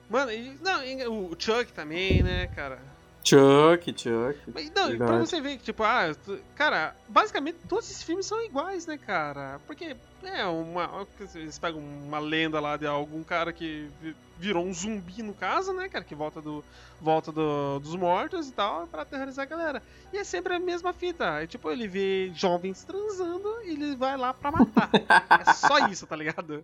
Mano, 0.10 0.32
e, 0.32 0.54
não, 0.64 0.84
e 0.84 1.08
o 1.08 1.30
Chuck 1.38 1.72
também, 1.72 2.24
né, 2.24 2.48
cara? 2.56 2.80
Chuck, 3.24 3.94
Chuck. 3.96 4.40
Mas, 4.54 4.72
não, 4.72 4.92
e 4.92 4.98
pra 4.98 5.06
Verdade. 5.08 5.20
você 5.30 5.42
ver 5.42 5.58
que, 5.58 5.64
tipo, 5.64 5.84
ah, 5.84 6.12
cara, 6.56 6.96
basicamente 7.08 7.58
todos 7.68 7.90
esses 7.90 8.02
filmes 8.02 8.26
são 8.26 8.42
iguais, 8.44 8.86
né, 8.88 8.98
cara? 8.98 9.60
Porque 9.68 9.96
é 10.24 10.46
uma. 10.46 11.06
Eles 11.36 11.60
pegam 11.60 11.80
uma 11.82 12.20
lenda 12.20 12.60
lá 12.60 12.78
de 12.78 12.88
algum 12.88 13.22
cara 13.24 13.52
que 13.54 13.90
vi- 14.02 14.16
virou 14.38 14.66
um 14.66 14.74
zumbi, 14.74 15.22
no 15.22 15.34
caso, 15.34 15.74
né, 15.74 15.90
cara? 15.90 16.04
Que 16.04 16.16
volta, 16.16 16.42
do, 16.42 16.64
volta 17.02 17.32
do- 17.32 17.80
dos 17.80 17.96
mortos 17.96 18.48
e 18.48 18.54
tal, 18.54 18.88
pra 18.88 19.02
aterrorizar 19.04 19.44
a 19.46 19.50
galera. 19.50 19.84
E 20.14 20.18
é 20.18 20.24
sempre 20.24 20.54
a 20.54 20.60
mesma 20.60 20.94
fita. 20.94 21.26
É, 21.44 21.46
tipo, 21.48 21.70
ele 21.70 21.88
vê 21.88 22.32
jovens 22.34 22.84
transando 22.84 23.62
e 23.64 23.72
ele 23.72 23.96
vai 23.96 24.18
lá 24.18 24.34
pra 24.34 24.50
matar. 24.52 24.90
é 24.94 25.54
só 25.54 25.78
isso, 25.90 26.08
tá 26.08 26.16
ligado? 26.16 26.64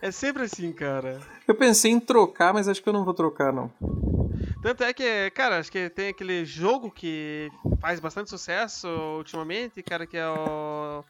É 0.00 0.10
sempre 0.12 0.44
assim, 0.44 0.72
cara. 0.72 1.18
Eu 1.48 1.54
pensei 1.54 1.90
em 1.90 1.98
trocar, 1.98 2.52
mas 2.54 2.68
acho 2.68 2.80
que 2.82 2.88
eu 2.88 2.92
não 2.92 3.04
vou 3.04 3.14
trocar, 3.14 3.52
não. 3.52 3.72
Tanto 4.66 4.82
é 4.82 4.92
que, 4.92 5.30
cara, 5.30 5.60
acho 5.60 5.70
que 5.70 5.88
tem 5.88 6.08
aquele 6.08 6.44
jogo 6.44 6.90
que 6.90 7.48
faz 7.80 8.00
bastante 8.00 8.30
sucesso 8.30 8.88
ultimamente, 9.16 9.80
cara, 9.80 10.08
que 10.08 10.16
é 10.16 10.28
o 10.28 11.04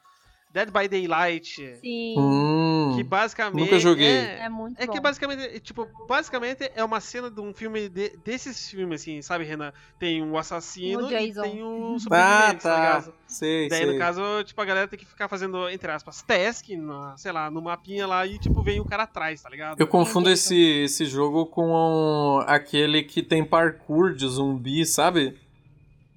Dead 0.56 0.70
by 0.70 0.88
Daylight. 0.88 1.76
Sim. 1.82 2.14
Hum, 2.18 2.94
Que 2.96 3.02
basicamente. 3.02 3.60
nunca 3.62 3.78
joguei. 3.78 4.06
É, 4.08 4.38
É 4.44 4.48
muito 4.48 4.80
é 4.80 4.86
bom. 4.86 4.92
que 4.94 5.00
basicamente, 5.00 5.42
é, 5.42 5.58
tipo, 5.60 5.86
basicamente 6.08 6.70
é 6.74 6.82
uma 6.82 6.98
cena 6.98 7.30
de 7.30 7.40
um 7.42 7.52
filme 7.52 7.90
de- 7.90 8.16
desses 8.24 8.70
filmes, 8.70 9.02
assim, 9.02 9.20
sabe, 9.20 9.44
Renan? 9.44 9.70
Tem 9.98 10.22
o 10.22 10.38
assassino 10.38 11.12
e 11.12 11.32
tem 11.34 11.62
o 11.62 11.96
ah, 11.96 11.98
sobrevivente, 11.98 12.62
tá 12.62 12.70
tá. 12.70 12.76
ligado? 12.76 13.14
Sei, 13.26 13.68
Daí, 13.68 13.82
sei. 13.84 13.92
no 13.92 13.98
caso, 13.98 14.22
tipo, 14.44 14.58
a 14.60 14.64
galera 14.64 14.88
tem 14.88 14.98
que 14.98 15.04
ficar 15.04 15.28
fazendo, 15.28 15.68
entre 15.68 15.90
aspas, 15.92 16.22
task, 16.22 16.68
na- 16.70 17.14
sei 17.18 17.32
lá, 17.32 17.50
no 17.50 17.60
mapinha 17.60 18.06
lá 18.06 18.26
e, 18.26 18.38
tipo, 18.38 18.62
vem 18.62 18.80
o 18.80 18.84
cara 18.86 19.02
atrás, 19.02 19.42
tá 19.42 19.50
ligado? 19.50 19.78
Eu 19.78 19.86
confundo 19.86 20.30
esse, 20.30 20.56
esse 20.84 21.04
jogo 21.04 21.44
com 21.46 21.68
um- 21.70 22.40
aquele 22.46 23.02
que 23.02 23.22
tem 23.22 23.44
parkour 23.44 24.14
de 24.14 24.26
zumbi, 24.26 24.86
sabe? 24.86 25.36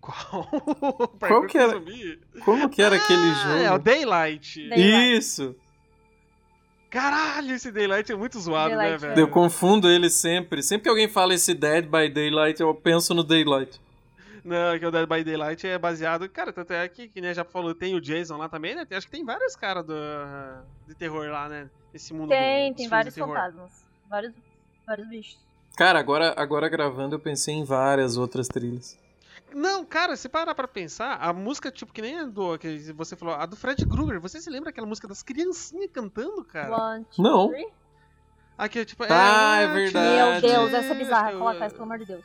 Qual? 0.09 0.47
Qual 1.19 1.45
que 1.45 1.57
era? 1.57 1.81
Como 2.43 2.69
que 2.69 2.81
era 2.81 2.95
aquele 2.95 3.19
Ah, 3.19 3.57
É, 3.57 3.61
o 3.61 3.65
jogo? 3.73 3.83
Daylight. 3.83 4.69
Daylight. 4.69 5.17
Isso! 5.17 5.55
Caralho, 6.89 7.53
esse 7.53 7.71
Daylight 7.71 8.11
é 8.11 8.15
muito 8.15 8.39
zoado, 8.39 8.75
Daylight, 8.75 8.89
né, 8.89 8.95
é. 8.95 9.15
velho? 9.15 9.19
Eu 9.21 9.27
confundo 9.27 9.87
ele 9.87 10.09
sempre. 10.09 10.63
Sempre 10.63 10.83
que 10.83 10.89
alguém 10.89 11.07
fala 11.07 11.35
esse 11.35 11.53
Dead 11.53 11.85
by 11.85 12.09
Daylight, 12.09 12.59
eu 12.59 12.73
penso 12.73 13.13
no 13.13 13.23
Daylight. 13.23 13.79
Não, 14.43 14.79
que 14.79 14.85
o 14.85 14.89
Dead 14.89 15.07
by 15.07 15.23
Daylight 15.23 15.67
é 15.67 15.77
baseado. 15.77 16.27
Cara, 16.29 16.51
tanto 16.51 16.73
é 16.73 16.87
que, 16.87 17.07
que 17.07 17.21
nem 17.21 17.33
já 17.33 17.43
falou, 17.43 17.75
tem 17.75 17.93
o 17.93 18.01
Jason 18.01 18.37
lá 18.37 18.49
também, 18.49 18.73
né? 18.73 18.87
Acho 18.89 19.05
que 19.05 19.11
tem 19.11 19.23
vários 19.23 19.55
caras 19.55 19.85
do, 19.85 19.93
de 20.87 20.95
terror 20.95 21.29
lá, 21.29 21.47
né? 21.47 21.69
Esse 21.93 22.13
mundo 22.13 22.29
Tem, 22.29 22.71
do, 22.71 22.77
tem 22.77 22.87
vários 22.87 23.15
fantasmas. 23.15 23.85
Vários, 24.09 24.33
vários 24.85 25.07
bichos. 25.07 25.37
Cara, 25.77 25.99
agora, 25.99 26.33
agora 26.35 26.67
gravando 26.67 27.15
eu 27.15 27.19
pensei 27.19 27.53
em 27.53 27.63
várias 27.63 28.17
outras 28.17 28.47
trilhas. 28.47 28.97
Não, 29.53 29.83
cara, 29.85 30.15
se 30.15 30.27
parar 30.29 30.53
pra 30.55 30.67
pensar, 30.67 31.15
a 31.15 31.33
música, 31.33 31.71
tipo, 31.71 31.91
que 31.93 32.01
nem 32.01 32.19
a 32.19 32.25
do 32.25 32.57
que 32.57 32.93
você 32.93 33.15
falou, 33.15 33.35
a 33.35 33.45
do 33.45 33.55
Fred 33.55 33.85
Krueger, 33.85 34.19
você 34.19 34.39
se 34.41 34.49
lembra 34.49 34.69
aquela 34.69 34.87
música 34.87 35.07
das 35.07 35.23
criancinhas 35.23 35.89
cantando, 35.91 36.43
cara? 36.43 36.93
One, 36.93 37.05
two, 37.15 37.23
Não. 37.23 37.49
three. 37.49 37.67
Aqui, 38.57 38.83
tipo, 38.85 39.03
Ah, 39.09 39.57
é 39.61 39.65
one, 39.65 39.73
verdade. 39.73 40.41
Meu 40.47 40.51
Deus, 40.51 40.73
essa 40.73 40.93
é 40.93 40.97
bizarra. 40.97 41.31
Coloca 41.31 41.63
essa, 41.65 41.73
pelo 41.75 41.85
amor 41.85 41.99
de 41.99 42.05
Deus. 42.05 42.23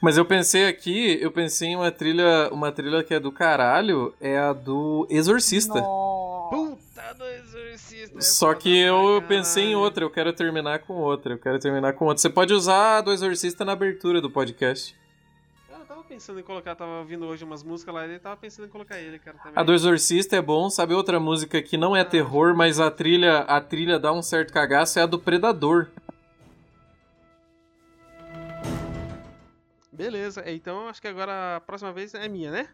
Mas 0.00 0.16
eu 0.16 0.24
pensei 0.24 0.66
aqui, 0.66 1.18
eu 1.20 1.30
pensei 1.30 1.68
em 1.68 1.76
uma 1.76 1.92
trilha, 1.92 2.48
uma 2.52 2.72
trilha 2.72 3.04
que 3.04 3.14
é 3.14 3.20
do 3.20 3.30
caralho, 3.30 4.12
é 4.20 4.36
a 4.38 4.52
do 4.52 5.06
Exorcista. 5.08 5.80
Nossa. 5.80 6.56
Puta 6.56 7.14
do 7.14 7.24
exorcista. 7.24 8.18
é 8.18 8.20
Só 8.20 8.52
que 8.54 8.76
eu 8.76 9.22
pensei 9.28 9.66
em 9.66 9.76
outra, 9.76 10.02
eu 10.04 10.10
quero 10.10 10.32
terminar 10.32 10.80
com 10.80 10.94
outra, 10.94 11.34
eu 11.34 11.38
quero 11.38 11.60
terminar 11.60 11.92
com 11.92 12.06
outra. 12.06 12.20
Você 12.20 12.28
pode 12.28 12.52
usar 12.52 12.98
a 12.98 13.00
do 13.00 13.12
Exorcista 13.12 13.64
na 13.64 13.72
abertura 13.72 14.20
do 14.20 14.28
podcast. 14.28 14.98
Eu 16.10 16.14
tava 16.14 16.18
pensando 16.18 16.40
em 16.40 16.42
colocar, 16.42 16.74
tava 16.74 16.98
ouvindo 16.98 17.24
hoje 17.24 17.44
umas 17.44 17.62
músicas 17.62 17.94
lá 17.94 18.06
e 18.06 18.18
tava 18.18 18.36
pensando 18.36 18.66
em 18.66 18.68
colocar 18.68 18.98
ele, 18.98 19.18
cara, 19.20 19.38
também. 19.38 19.52
A 19.54 19.62
do 19.62 19.72
Exorcista 19.72 20.36
é 20.36 20.42
bom, 20.42 20.68
sabe 20.68 20.92
outra 20.92 21.20
música 21.20 21.62
que 21.62 21.76
não 21.76 21.94
é 21.94 22.04
terror, 22.04 22.54
mas 22.54 22.80
a 22.80 22.90
trilha, 22.90 23.38
a 23.40 23.60
trilha 23.60 23.96
dá 23.96 24.12
um 24.12 24.20
certo 24.20 24.52
cagaço, 24.52 24.98
é 24.98 25.02
a 25.02 25.06
do 25.06 25.20
Predador. 25.20 25.88
Beleza, 29.92 30.42
então 30.50 30.88
acho 30.88 31.00
que 31.00 31.06
agora 31.06 31.56
a 31.56 31.60
próxima 31.60 31.92
vez 31.92 32.12
é 32.14 32.26
minha, 32.28 32.50
né? 32.50 32.68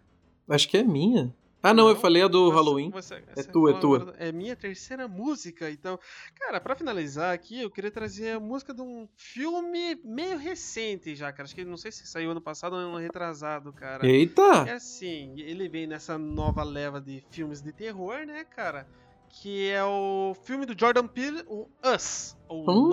Acho 0.49 0.66
que 0.68 0.78
é 0.78 0.82
minha. 0.82 1.34
Ah 1.62 1.74
não, 1.74 1.88
eu 1.88 1.96
falei 1.96 2.22
a 2.22 2.28
do 2.28 2.44
Você- 2.44 2.54
Halloween. 2.54 2.90
você- 2.90 3.24
É 3.34 3.42
tua, 3.42 3.70
é 3.72 3.80
tua. 3.80 4.14
É 4.18 4.30
minha 4.30 4.54
terceira 4.54 5.09
música, 5.09 5.68
então. 5.70 5.98
Cara, 6.38 6.61
pra 6.61 6.76
finalizar 6.76 7.34
aqui, 7.34 7.61
eu 7.62 7.70
queria 7.70 7.90
trazer 7.90 8.32
a 8.32 8.40
música 8.40 8.72
de 8.72 8.82
um 8.82 9.09
filme 9.16 9.98
meio 10.04 10.38
recente 10.38 11.16
já, 11.16 11.32
cara. 11.32 11.44
Acho 11.44 11.54
que 11.54 11.64
não 11.64 11.76
sei 11.76 11.90
se 11.90 12.07
saiu 12.07 12.30
ano 12.30 12.40
passado 12.40 12.74
ou 12.74 12.78
ano 12.78 12.98
retrasado, 12.98 13.72
cara. 13.72 14.07
É 14.07 14.11
Eita! 14.11 14.74
assim, 14.74 15.34
ele 15.40 15.68
vem 15.68 15.86
nessa 15.88 16.16
nova 16.16 16.62
leva 16.62 17.00
de 17.00 17.24
filmes 17.30 17.61
de 17.61 17.72
terror, 17.72 18.24
né, 18.26 18.44
cara? 18.44 18.86
Que 19.28 19.68
é 19.68 19.82
o 19.82 20.34
filme 20.44 20.66
do 20.66 20.78
Jordan 20.78 21.07
Peele, 21.09 21.42
o 21.48 21.66
Us, 21.84 22.36
ou 22.48 22.62
Hum, 22.70 22.88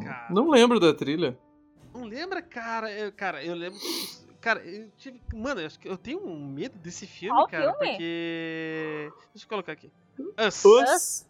Nós. 0.00 0.04
Cara. 0.04 0.26
não 0.30 0.50
lembro 0.50 0.78
da 0.78 0.92
trilha. 0.92 1.38
Não 1.94 2.04
lembra, 2.04 2.42
cara? 2.42 2.92
Eu, 2.92 3.10
cara, 3.12 3.42
eu 3.42 3.54
lembro. 3.54 3.78
Cara, 4.42 4.60
eu 4.66 4.90
tive. 4.98 5.22
Mano, 5.32 5.60
eu 5.60 5.66
acho 5.68 5.78
que 5.78 5.88
eu 5.88 5.96
tenho 5.96 6.26
um 6.26 6.44
medo 6.44 6.76
desse 6.78 7.06
filme, 7.06 7.34
Qual 7.38 7.46
cara. 7.48 7.62
filme? 7.72 7.78
Porque. 7.78 9.12
Deixa 9.32 9.44
eu 9.44 9.48
colocar 9.48 9.72
aqui. 9.72 9.90
Us. 10.36 10.64
Us. 10.64 11.26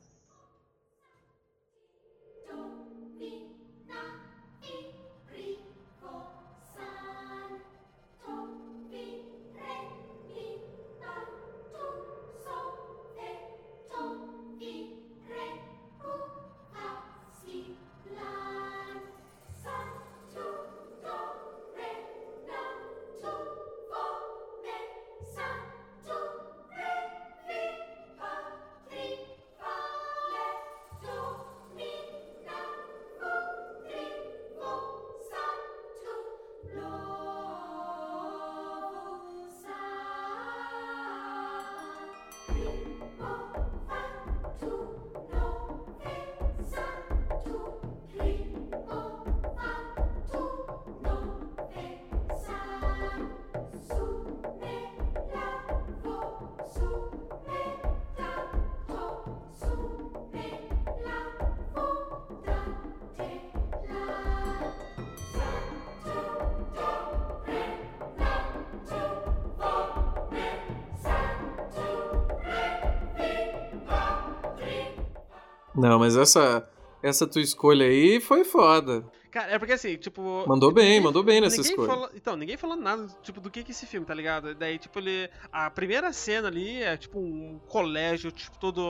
Não, 75.82 75.98
mas 75.98 76.16
essa, 76.16 76.68
essa 77.02 77.26
tua 77.26 77.42
escolha 77.42 77.86
aí 77.86 78.20
foi 78.20 78.44
foda. 78.44 79.04
Cara, 79.30 79.50
é 79.52 79.58
porque 79.58 79.72
assim, 79.72 79.96
tipo. 79.96 80.44
Mandou 80.46 80.70
bem, 80.70 80.84
ninguém- 80.84 81.00
mandou 81.00 81.22
bem 81.22 81.40
nessa 81.40 81.62
escolha. 81.62 81.88
falou- 81.88 82.10
então, 82.14 82.36
ninguém 82.36 82.58
falou 82.58 82.76
nada, 82.76 83.06
tipo, 83.22 83.40
do 83.40 83.50
que 83.50 83.64
que 83.64 83.70
esse 83.70 83.86
filme, 83.86 84.04
tá 84.06 84.12
ligado? 84.12 84.54
Daí, 84.54 84.78
tipo, 84.78 84.98
ele. 84.98 85.30
A 85.50 85.70
primeira 85.70 86.12
cena 86.12 86.48
ali 86.48 86.82
é, 86.82 86.98
tipo, 86.98 87.18
um 87.18 87.58
colégio, 87.66 88.30
tipo, 88.30 88.58
todo 88.58 88.82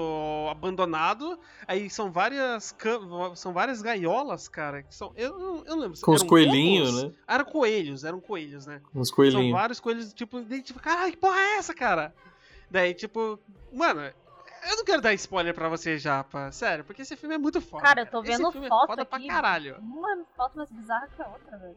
abandonado. 0.51 1.39
Aí 1.67 1.89
são 1.89 2.11
várias. 2.11 2.75
São 3.37 3.53
várias 3.53 3.81
gaiolas, 3.83 4.49
cara. 4.49 4.83
Que 4.83 4.93
são. 4.93 5.13
Eu, 5.17 5.63
eu 5.65 5.77
não 5.77 5.79
lembro. 5.79 6.01
Com 6.01 6.11
os 6.13 6.25
coelhinhos, 6.25 7.05
né? 7.05 7.13
Eram 7.29 7.45
coelhos, 7.45 8.03
eram 8.03 8.21
coelhos, 8.21 8.67
né? 8.67 8.81
Uns 8.93 9.09
São 9.09 9.17
coelhinhos. 9.17 9.53
vários 9.53 9.79
coelhos, 9.79 10.13
tipo, 10.13 10.41
daí, 10.43 10.61
tipo, 10.61 10.81
caralho, 10.81 11.13
que 11.13 11.19
porra 11.19 11.39
é 11.39 11.57
essa, 11.59 11.73
cara? 11.73 12.13
Daí, 12.69 12.95
tipo, 12.95 13.39
mano, 13.73 14.11
eu 14.71 14.77
não 14.77 14.85
quero 14.85 15.03
dar 15.03 15.13
spoiler 15.15 15.55
pra 15.55 15.69
você 15.69 15.99
já, 15.99 16.23
pá. 16.25 16.51
Sério, 16.53 16.85
porque 16.85 17.03
esse 17.03 17.17
filme 17.17 17.35
é 17.35 17.39
muito 17.39 17.61
foda. 17.61 17.83
Cara, 17.83 18.01
eu 18.03 18.07
tô 18.07 18.23
Esse 18.23 18.33
vendo 18.33 18.53
filme 18.53 18.69
foto 18.69 18.85
é 18.85 18.87
foda 18.87 19.03
aqui. 19.03 19.27
pra 19.27 19.35
caralho. 19.35 19.77
Uma 19.79 20.25
foto 20.37 20.57
mais 20.57 20.71
bizarra 20.71 21.09
que 21.15 21.23
a 21.23 21.29
outra, 21.29 21.57
velho. 21.59 21.77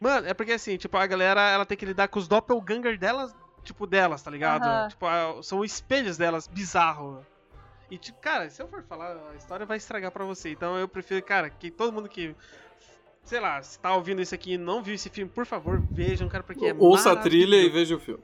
Mano, 0.00 0.26
é 0.26 0.34
porque 0.34 0.52
assim, 0.52 0.76
tipo, 0.76 0.96
a 0.96 1.06
galera, 1.06 1.40
ela 1.50 1.64
tem 1.64 1.76
que 1.76 1.86
lidar 1.86 2.08
com 2.08 2.18
os 2.18 2.26
doppelganger 2.26 2.98
delas, 2.98 3.34
tipo, 3.62 3.86
delas, 3.86 4.20
tá 4.22 4.30
ligado? 4.30 4.88
Tipo, 4.88 5.06
são 5.42 5.64
espelhos 5.64 6.16
delas, 6.16 6.48
bizarro. 6.48 7.24
E, 7.90 7.98
tipo, 7.98 8.18
cara, 8.20 8.48
se 8.50 8.60
eu 8.60 8.66
for 8.68 8.82
falar, 8.82 9.16
a 9.32 9.36
história 9.36 9.66
vai 9.66 9.76
estragar 9.76 10.10
pra 10.10 10.24
você. 10.24 10.50
Então 10.50 10.76
eu 10.76 10.88
prefiro, 10.88 11.22
cara, 11.22 11.50
que 11.50 11.70
todo 11.70 11.92
mundo 11.92 12.08
que. 12.08 12.34
Sei 13.22 13.38
lá, 13.38 13.62
se 13.62 13.78
tá 13.78 13.94
ouvindo 13.94 14.20
isso 14.20 14.34
aqui 14.34 14.54
e 14.54 14.58
não 14.58 14.82
viu 14.82 14.94
esse 14.94 15.08
filme, 15.08 15.30
por 15.30 15.46
favor, 15.46 15.80
vejam, 15.90 16.28
cara, 16.28 16.42
porque 16.42 16.66
é 16.66 16.74
Ouça 16.76 17.12
a 17.12 17.16
trilha 17.16 17.54
e 17.54 17.68
veja 17.68 17.94
o 17.94 18.00
filme. 18.00 18.22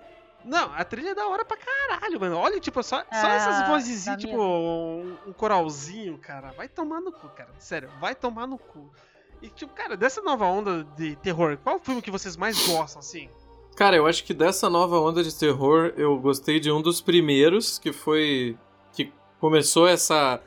Não, 0.48 0.72
a 0.74 0.82
trilha 0.84 1.10
é 1.10 1.14
da 1.14 1.26
hora 1.28 1.44
pra 1.44 1.56
caralho, 1.56 2.18
mano. 2.18 2.36
Olha, 2.38 2.58
tipo, 2.58 2.82
só, 2.82 2.98
só 3.00 3.04
Ah, 3.10 3.34
essas 3.34 3.68
vozezinhas, 3.68 4.20
tipo, 4.20 4.36
um, 4.40 5.16
um 5.26 5.32
coralzinho, 5.32 6.16
cara. 6.18 6.52
Vai 6.56 6.68
tomar 6.68 7.00
no 7.00 7.12
cu, 7.12 7.28
cara. 7.28 7.50
Sério, 7.58 7.90
vai 8.00 8.14
tomar 8.14 8.46
no 8.46 8.56
cu. 8.58 8.90
E, 9.42 9.48
tipo, 9.48 9.72
cara, 9.74 9.96
dessa 9.96 10.22
nova 10.22 10.46
onda 10.46 10.84
de 10.96 11.14
terror, 11.16 11.58
qual 11.62 11.76
o 11.76 11.78
filme 11.78 12.00
que 12.02 12.10
vocês 12.10 12.36
mais 12.36 12.66
gostam, 12.66 13.00
assim? 13.00 13.28
Cara, 13.76 13.94
eu 13.94 14.06
acho 14.06 14.24
que 14.24 14.34
dessa 14.34 14.68
nova 14.68 14.98
onda 14.98 15.22
de 15.22 15.32
terror, 15.38 15.92
eu 15.96 16.18
gostei 16.18 16.58
de 16.58 16.72
um 16.72 16.82
dos 16.82 17.00
primeiros, 17.00 17.78
que 17.78 17.92
foi. 17.92 18.56
que 18.92 19.12
começou 19.38 19.86
essa. 19.86 20.40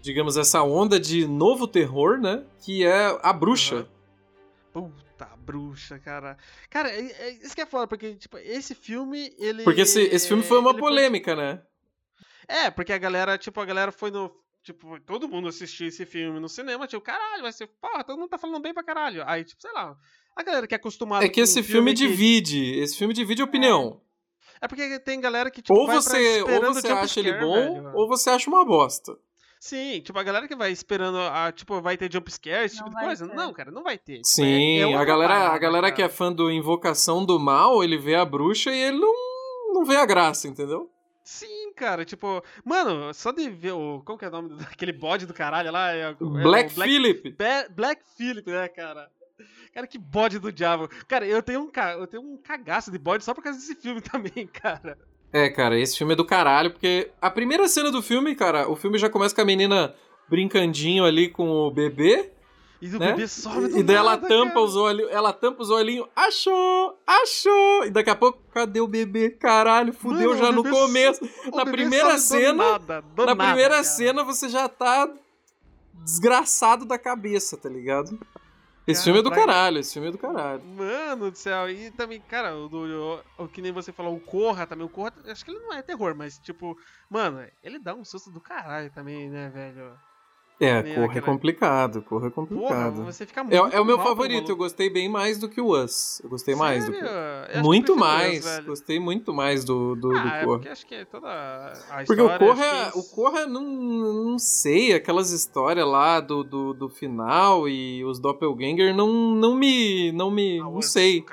digamos, 0.00 0.36
essa 0.36 0.62
onda 0.62 1.00
de 1.00 1.26
novo 1.26 1.66
terror, 1.66 2.18
né? 2.18 2.44
Que 2.60 2.84
é 2.86 3.18
A 3.22 3.32
Bruxa. 3.32 3.88
Puta, 4.72 4.94
a 5.02 5.07
bruxa, 5.52 5.98
cara. 5.98 6.36
Cara, 6.68 6.90
é, 6.90 7.00
é- 7.00 7.30
isso 7.42 7.54
que 7.54 7.62
é 7.62 7.66
foda, 7.66 7.86
porque, 7.86 8.14
tipo, 8.16 8.36
esse 8.38 8.74
filme, 8.74 9.32
ele. 9.38 9.62
Porque 9.64 9.80
esse, 9.80 10.02
esse 10.02 10.28
filme 10.28 10.42
foi 10.42 10.58
uma 10.58 10.76
polêmica, 10.76 11.34
né? 11.34 11.62
É, 12.46 12.70
porque 12.70 12.92
a 12.92 12.98
galera, 12.98 13.38
tipo, 13.38 13.58
a 13.60 13.64
galera 13.64 13.90
foi 13.90 14.10
no. 14.10 14.30
Tipo, 14.62 15.00
todo 15.00 15.28
mundo 15.28 15.48
assistiu 15.48 15.86
esse 15.88 16.04
filme 16.04 16.38
no 16.38 16.48
cinema, 16.48 16.86
tipo, 16.86 17.00
caralho, 17.02 17.42
vai 17.42 17.52
ser. 17.52 17.66
Porra, 17.80 18.04
todo 18.04 18.18
mundo 18.18 18.28
tá 18.28 18.36
falando 18.38 18.60
bem 18.60 18.74
pra 18.74 18.82
caralho. 18.82 19.22
Aí, 19.26 19.42
tipo, 19.44 19.60
sei 19.62 19.72
lá. 19.72 19.96
A 20.36 20.42
galera 20.42 20.66
que 20.66 20.74
é 20.74 20.76
acostumada 20.76 21.24
É 21.24 21.28
que 21.28 21.40
esse 21.40 21.62
filme 21.62 21.92
que- 21.92 21.96
divide. 22.06 22.78
Esse 22.78 22.96
filme 22.96 23.14
divide 23.14 23.42
opinião. 23.42 24.00
É 24.60 24.68
porque 24.68 24.98
tem 25.00 25.20
galera 25.20 25.50
que, 25.50 25.62
tipo, 25.62 25.72
Ou 25.74 25.86
você, 25.86 26.42
ou 26.42 26.74
você 26.74 26.88
acha 26.88 27.20
ele 27.20 27.32
bom, 27.34 27.82
velho. 27.82 27.92
ou 27.94 28.08
você 28.08 28.28
acha 28.30 28.50
uma 28.50 28.64
bosta. 28.64 29.16
Sim, 29.60 30.00
tipo, 30.00 30.18
a 30.18 30.22
galera 30.22 30.46
que 30.46 30.54
vai 30.54 30.70
esperando, 30.70 31.18
a, 31.18 31.50
tipo, 31.52 31.80
vai 31.80 31.96
ter 31.96 32.12
jump 32.12 32.30
scare, 32.30 32.64
esse 32.66 32.76
Não 32.78 32.84
tipo 32.86 32.98
de 32.98 33.04
coisa. 33.04 33.28
ter. 33.28 33.34
Não, 33.34 33.52
cara, 33.52 33.70
não 33.70 33.82
vai 33.82 33.98
ter. 33.98 34.20
Tipo, 34.20 34.20
é- 34.20 34.24
Sim, 34.24 34.78
é 34.78 34.94
a 34.94 35.04
galera, 35.04 35.34
a 35.34 35.38
parada, 35.40 35.58
galera 35.58 35.86
cara. 35.88 35.96
que 35.96 36.02
é 36.02 36.08
fã 36.08 36.32
do 36.32 36.50
Invocação 36.50 37.24
do 37.24 37.38
Mal, 37.38 37.82
ele 37.82 37.98
vê 37.98 38.14
a 38.14 38.24
bruxa 38.24 38.70
e 38.70 38.78
ele 38.80 38.98
não, 38.98 39.12
não 39.74 39.84
vê 39.84 39.96
a 39.96 40.06
graça, 40.06 40.46
entendeu? 40.48 40.90
Sim, 41.24 41.72
cara, 41.74 42.04
tipo, 42.04 42.42
mano, 42.64 43.12
só 43.12 43.32
de 43.32 43.50
ver 43.50 43.72
o. 43.72 44.00
Como 44.04 44.18
que 44.18 44.24
é 44.24 44.28
o 44.28 44.30
nome 44.30 44.56
daquele 44.56 44.92
bode 44.92 45.26
do 45.26 45.34
caralho 45.34 45.70
lá? 45.70 45.92
É, 45.92 46.10
é 46.10 46.14
Black, 46.14 46.70
Phillip. 46.72 47.30
Ba- 47.32 47.68
Black 47.70 48.02
Phillip, 48.16 48.48
né, 48.50 48.66
cara? 48.68 49.10
Cara, 49.74 49.86
que 49.86 49.98
bode 49.98 50.38
do 50.38 50.50
diabo. 50.50 50.88
Cara, 51.06 51.26
eu 51.26 51.42
tenho 51.42 51.60
um, 51.60 51.70
ca... 51.70 51.92
eu 51.92 52.06
tenho 52.06 52.22
um 52.22 52.38
cagaço 52.38 52.90
de 52.90 52.98
bode 52.98 53.22
só 53.24 53.34
por 53.34 53.44
causa 53.44 53.58
desse 53.58 53.74
filme 53.74 54.00
também, 54.02 54.46
cara. 54.46 54.96
É, 55.32 55.48
cara, 55.50 55.78
esse 55.78 55.96
filme 55.98 56.14
é 56.14 56.16
do 56.16 56.24
caralho, 56.24 56.70
porque 56.70 57.10
a 57.20 57.30
primeira 57.30 57.68
cena 57.68 57.90
do 57.90 58.02
filme, 58.02 58.34
cara, 58.34 58.68
o 58.70 58.74
filme 58.76 58.98
já 58.98 59.10
começa 59.10 59.34
com 59.34 59.40
a 59.42 59.44
menina 59.44 59.94
brincandinho 60.28 61.04
ali 61.04 61.28
com 61.28 61.48
o 61.50 61.70
bebê, 61.70 62.30
E 62.80 62.88
o 62.94 62.98
né? 62.98 63.08
bebê 63.12 63.28
sobe 63.28 63.68
do 63.68 63.78
e 63.78 63.82
daí 63.82 63.96
ela 63.96 64.16
tampa 64.16 64.54
cara. 64.54 64.60
os 64.62 64.74
olhos, 64.76 65.08
ela 65.10 65.32
tampa 65.32 65.62
os 65.62 65.70
olhinhos, 65.70 66.06
achou, 66.16 66.98
achou, 67.06 67.84
e 67.86 67.90
daqui 67.90 68.08
a 68.10 68.14
pouco, 68.14 68.38
cadê 68.54 68.80
o 68.80 68.86
bebê? 68.88 69.28
Caralho, 69.30 69.92
fudeu 69.92 70.30
Mano, 70.30 70.42
já 70.42 70.50
no 70.52 70.62
começo. 70.64 71.20
O 71.52 71.56
na 71.56 71.66
primeira 71.66 72.16
sobe 72.18 72.40
do 72.42 72.46
cena, 72.46 72.70
nada, 72.72 73.00
do 73.02 73.26
Na 73.26 73.34
nada, 73.34 73.44
primeira 73.44 73.70
cara. 73.74 73.84
cena 73.84 74.24
você 74.24 74.48
já 74.48 74.66
tá 74.68 75.10
desgraçado 76.04 76.84
da 76.86 76.98
cabeça, 76.98 77.56
tá 77.56 77.68
ligado? 77.68 78.18
Esse 78.90 79.00
Cara, 79.00 79.04
filme 79.04 79.18
é 79.18 79.22
do 79.22 79.28
pra- 79.30 79.38
caralho, 79.46 79.78
esse 79.78 79.92
filme 79.92 80.08
é 80.08 80.10
do 80.10 80.16
caralho. 80.18 80.64
Mano 80.64 81.30
do 81.30 81.36
céu, 81.36 81.68
e 81.70 81.90
também, 81.90 82.20
cara, 82.22 82.56
o, 82.56 82.68
do, 82.68 83.22
o, 83.38 83.44
o 83.44 83.48
que 83.48 83.60
nem 83.60 83.70
você 83.70 83.92
falou, 83.92 84.16
o 84.16 84.20
Corra 84.20 84.66
também, 84.66 84.86
o 84.86 84.88
Corra, 84.88 85.12
acho 85.26 85.44
que 85.44 85.50
ele 85.50 85.60
não 85.60 85.74
é 85.74 85.82
terror, 85.82 86.14
mas 86.16 86.38
tipo, 86.38 86.76
mano, 87.10 87.46
ele 87.62 87.78
dá 87.78 87.94
um 87.94 88.02
susto 88.04 88.30
do 88.30 88.40
caralho 88.40 88.90
também, 88.90 89.28
né, 89.28 89.50
velho? 89.50 89.92
É, 90.60 90.82
Nem 90.82 90.94
Corra 90.96 91.18
é 91.18 91.20
complicado, 91.20 92.02
Corra 92.02 92.26
é 92.26 92.30
Porra, 92.30 92.48
complicado. 92.48 93.04
você 93.04 93.24
fica 93.24 93.42
É, 93.42 93.44
muito 93.44 93.76
é 93.76 93.80
o 93.80 93.84
meu 93.84 93.96
favorito, 93.98 94.50
eu 94.50 94.56
gostei 94.56 94.90
bem 94.90 95.08
mais 95.08 95.38
do 95.38 95.48
que 95.48 95.60
o 95.60 95.68
Us. 95.70 96.20
Eu 96.24 96.28
gostei 96.28 96.56
mais 96.56 96.84
do 96.86 96.92
que 96.92 96.98
Sério? 96.98 97.62
Muito 97.62 97.96
mais, 97.96 98.44
Us, 98.44 98.64
gostei 98.66 98.98
muito 98.98 99.32
mais 99.32 99.64
do, 99.64 99.94
do, 99.94 100.08
do 100.08 100.16
Ah, 100.18 100.38
é 100.38 100.44
Corra. 100.44 100.56
porque 100.58 100.68
acho 100.68 100.84
que 100.84 100.94
é 100.96 101.04
toda 101.04 101.28
a 101.28 102.04
Porque 102.04 102.20
o 102.20 102.24
história, 102.26 102.38
Corra, 102.38 102.90
que 102.92 102.98
o 102.98 103.02
Corra 103.04 103.46
não, 103.46 103.62
não 103.62 104.38
sei, 104.38 104.94
aquelas 104.94 105.30
histórias 105.30 105.86
lá 105.86 106.18
do, 106.18 106.42
do, 106.42 106.74
do 106.74 106.88
final 106.88 107.68
e 107.68 108.04
os 108.04 108.18
Doppelganger 108.18 108.92
não, 108.96 109.08
não 109.36 109.54
me. 109.54 110.10
não 110.10 110.28
me. 110.28 110.58
Ah, 110.58 110.64
não 110.64 110.82
sei. 110.82 111.24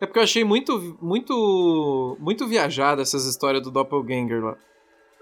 É 0.00 0.06
porque 0.06 0.20
eu 0.20 0.24
achei 0.24 0.44
muito, 0.44 0.96
muito, 1.02 2.16
muito 2.20 2.46
viajada 2.46 3.02
essas 3.02 3.24
histórias 3.26 3.60
do 3.62 3.72
Doppelganger 3.72 4.40
lá. 4.44 4.56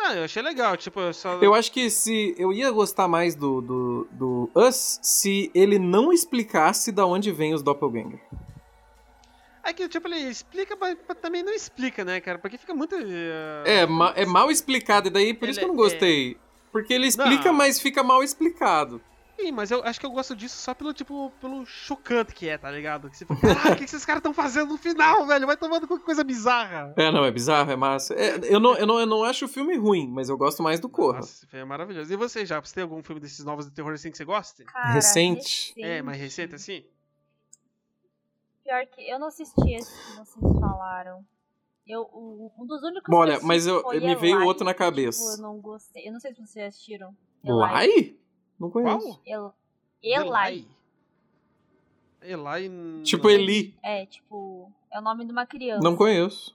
Não, 0.03 0.13
eu 0.15 0.25
achei 0.25 0.43
legal, 0.43 0.77
tipo, 0.79 0.99
eu 0.99 1.13
só... 1.13 1.35
Eu 1.43 1.55
acho 1.55 1.71
que 1.71 1.91
se 1.91 2.35
eu 2.39 2.53
ia 2.55 2.71
gostar 2.71 3.07
mais 3.07 3.35
do, 3.35 3.61
do, 3.61 4.09
do 4.11 4.51
Us 4.55 4.99
se 5.03 5.51
ele 5.55 5.79
não 5.79 6.11
explicasse 6.11 6.91
da 6.91 7.05
onde 7.05 7.31
vem 7.31 7.53
os 7.53 7.63
Doppelganger. 7.63 8.19
É 9.63 9.75
que, 9.75 9.87
tipo, 9.89 10.09
ele 10.09 10.17
explica, 10.31 10.75
mas 10.81 10.97
também 11.21 11.43
não 11.43 11.53
explica, 11.53 12.03
né, 12.03 12.19
cara? 12.19 12.39
Porque 12.39 12.57
fica 12.57 12.75
muito... 12.75 12.95
eh, 12.97 13.63
É, 13.83 13.87
ma- 13.87 14.15
é 14.17 14.25
mal 14.25 14.51
explicado, 14.51 15.09
e 15.09 15.11
daí 15.11 15.35
por 15.35 15.49
isso 15.51 15.59
que 15.59 15.65
eu 15.65 15.69
não 15.69 15.75
Ele 15.75 15.83
é- 15.83 15.91
gostei. 15.91 16.37
Porque 16.73 16.95
ele 16.95 17.07
explica, 17.07 17.47
Não. 17.47 17.53
mas 17.53 17.79
fica 17.79 18.03
mal 18.03 18.23
explicado. 18.23 19.03
Sim, 19.41 19.53
mas 19.53 19.71
eu 19.71 19.83
acho 19.85 19.99
que 19.99 20.05
eu 20.05 20.11
gosto 20.11 20.37
disso 20.37 20.57
só 20.57 20.75
pelo, 20.75 20.93
tipo, 20.93 21.33
pelo 21.41 21.65
chocante 21.65 22.35
que 22.35 22.49
é, 22.49 22.59
tá 22.59 22.71
ligado? 22.71 23.09
Que 23.09 23.17
você 23.17 23.25
fica, 23.25 23.41
caralho, 23.41 23.69
o 23.73 23.73
que 23.73 23.79
que 23.79 23.85
esses 23.85 24.05
caras 24.05 24.21
estão 24.21 24.35
fazendo 24.35 24.69
no 24.69 24.77
final, 24.77 25.27
velho? 25.27 25.47
Vai 25.47 25.57
tomando 25.57 25.89
com 25.89 25.99
coisa 25.99 26.23
bizarra. 26.23 26.93
É, 26.97 27.11
não, 27.11 27.25
é 27.25 27.31
bizarro, 27.31 27.71
é 27.71 27.77
massa. 27.77 28.13
É, 28.15 28.39
eu, 28.55 28.61
não, 28.61 28.77
eu, 28.77 28.87
não, 28.87 29.01
eu 29.01 29.07
não 29.07 29.25
acho 29.25 29.47
o 29.47 29.49
filme 29.49 29.77
ruim, 29.77 30.09
mas 30.09 30.29
eu 30.29 30.37
gosto 30.37 30.63
mais 30.63 30.79
do 30.79 30.89
Corra. 30.91 31.19
Nossa, 31.21 31.33
esse 31.33 31.47
filme 31.47 31.63
é 31.63 31.65
maravilhoso. 31.65 32.13
E 32.13 32.17
você, 32.17 32.45
já? 32.45 32.61
Você 32.61 32.75
tem 32.75 32.83
algum 32.83 33.03
filme 33.03 33.21
desses 33.21 33.45
novos 33.45 33.65
de 33.67 33.73
terror 33.73 33.93
assim 33.95 34.11
que 34.11 34.17
você 34.19 34.25
gosta? 34.25 34.63
Cara, 34.65 34.93
Recente. 34.93 35.73
É, 35.79 36.03
mais 36.03 36.19
recente 36.19 36.55
assim? 36.55 36.85
Pior 38.65 38.87
que 38.89 39.11
eu 39.11 39.19
não 39.19 39.29
assisti 39.29 39.73
esse 39.73 39.91
que 39.91 40.17
vocês 40.19 40.61
falaram. 40.61 41.25
Eu, 41.87 42.03
o- 42.03 42.53
um 42.59 42.67
dos 42.67 42.83
únicos 42.83 43.13
Olha, 43.13 43.39
que 43.39 43.43
eu 43.43 43.49
mas 43.49 43.67
eu- 43.67 43.83
me 44.01 44.15
veio 44.15 44.45
outro 44.45 44.65
na 44.65 44.73
tipo, 44.73 44.85
cabeça. 44.85 45.37
eu 45.39 45.43
não 45.43 45.59
gostei. 45.59 46.07
Eu 46.07 46.13
não 46.13 46.21
sei 46.21 46.33
se 46.35 46.41
vocês 46.47 46.69
assistiram. 46.69 47.17
Lai? 47.43 48.15
Não 48.61 48.71
conheço. 48.71 49.19
Qual? 49.23 49.23
El, 49.27 49.55
Eli. 50.03 50.69
Eli. 52.21 53.03
Tipo. 53.03 53.31
Eli. 53.31 53.75
É, 53.83 54.05
tipo, 54.05 54.71
é 54.93 54.99
o 54.99 55.03
nome 55.03 55.25
de 55.25 55.33
uma 55.33 55.47
criança. 55.47 55.83
Não 55.83 55.97
conheço. 55.97 56.55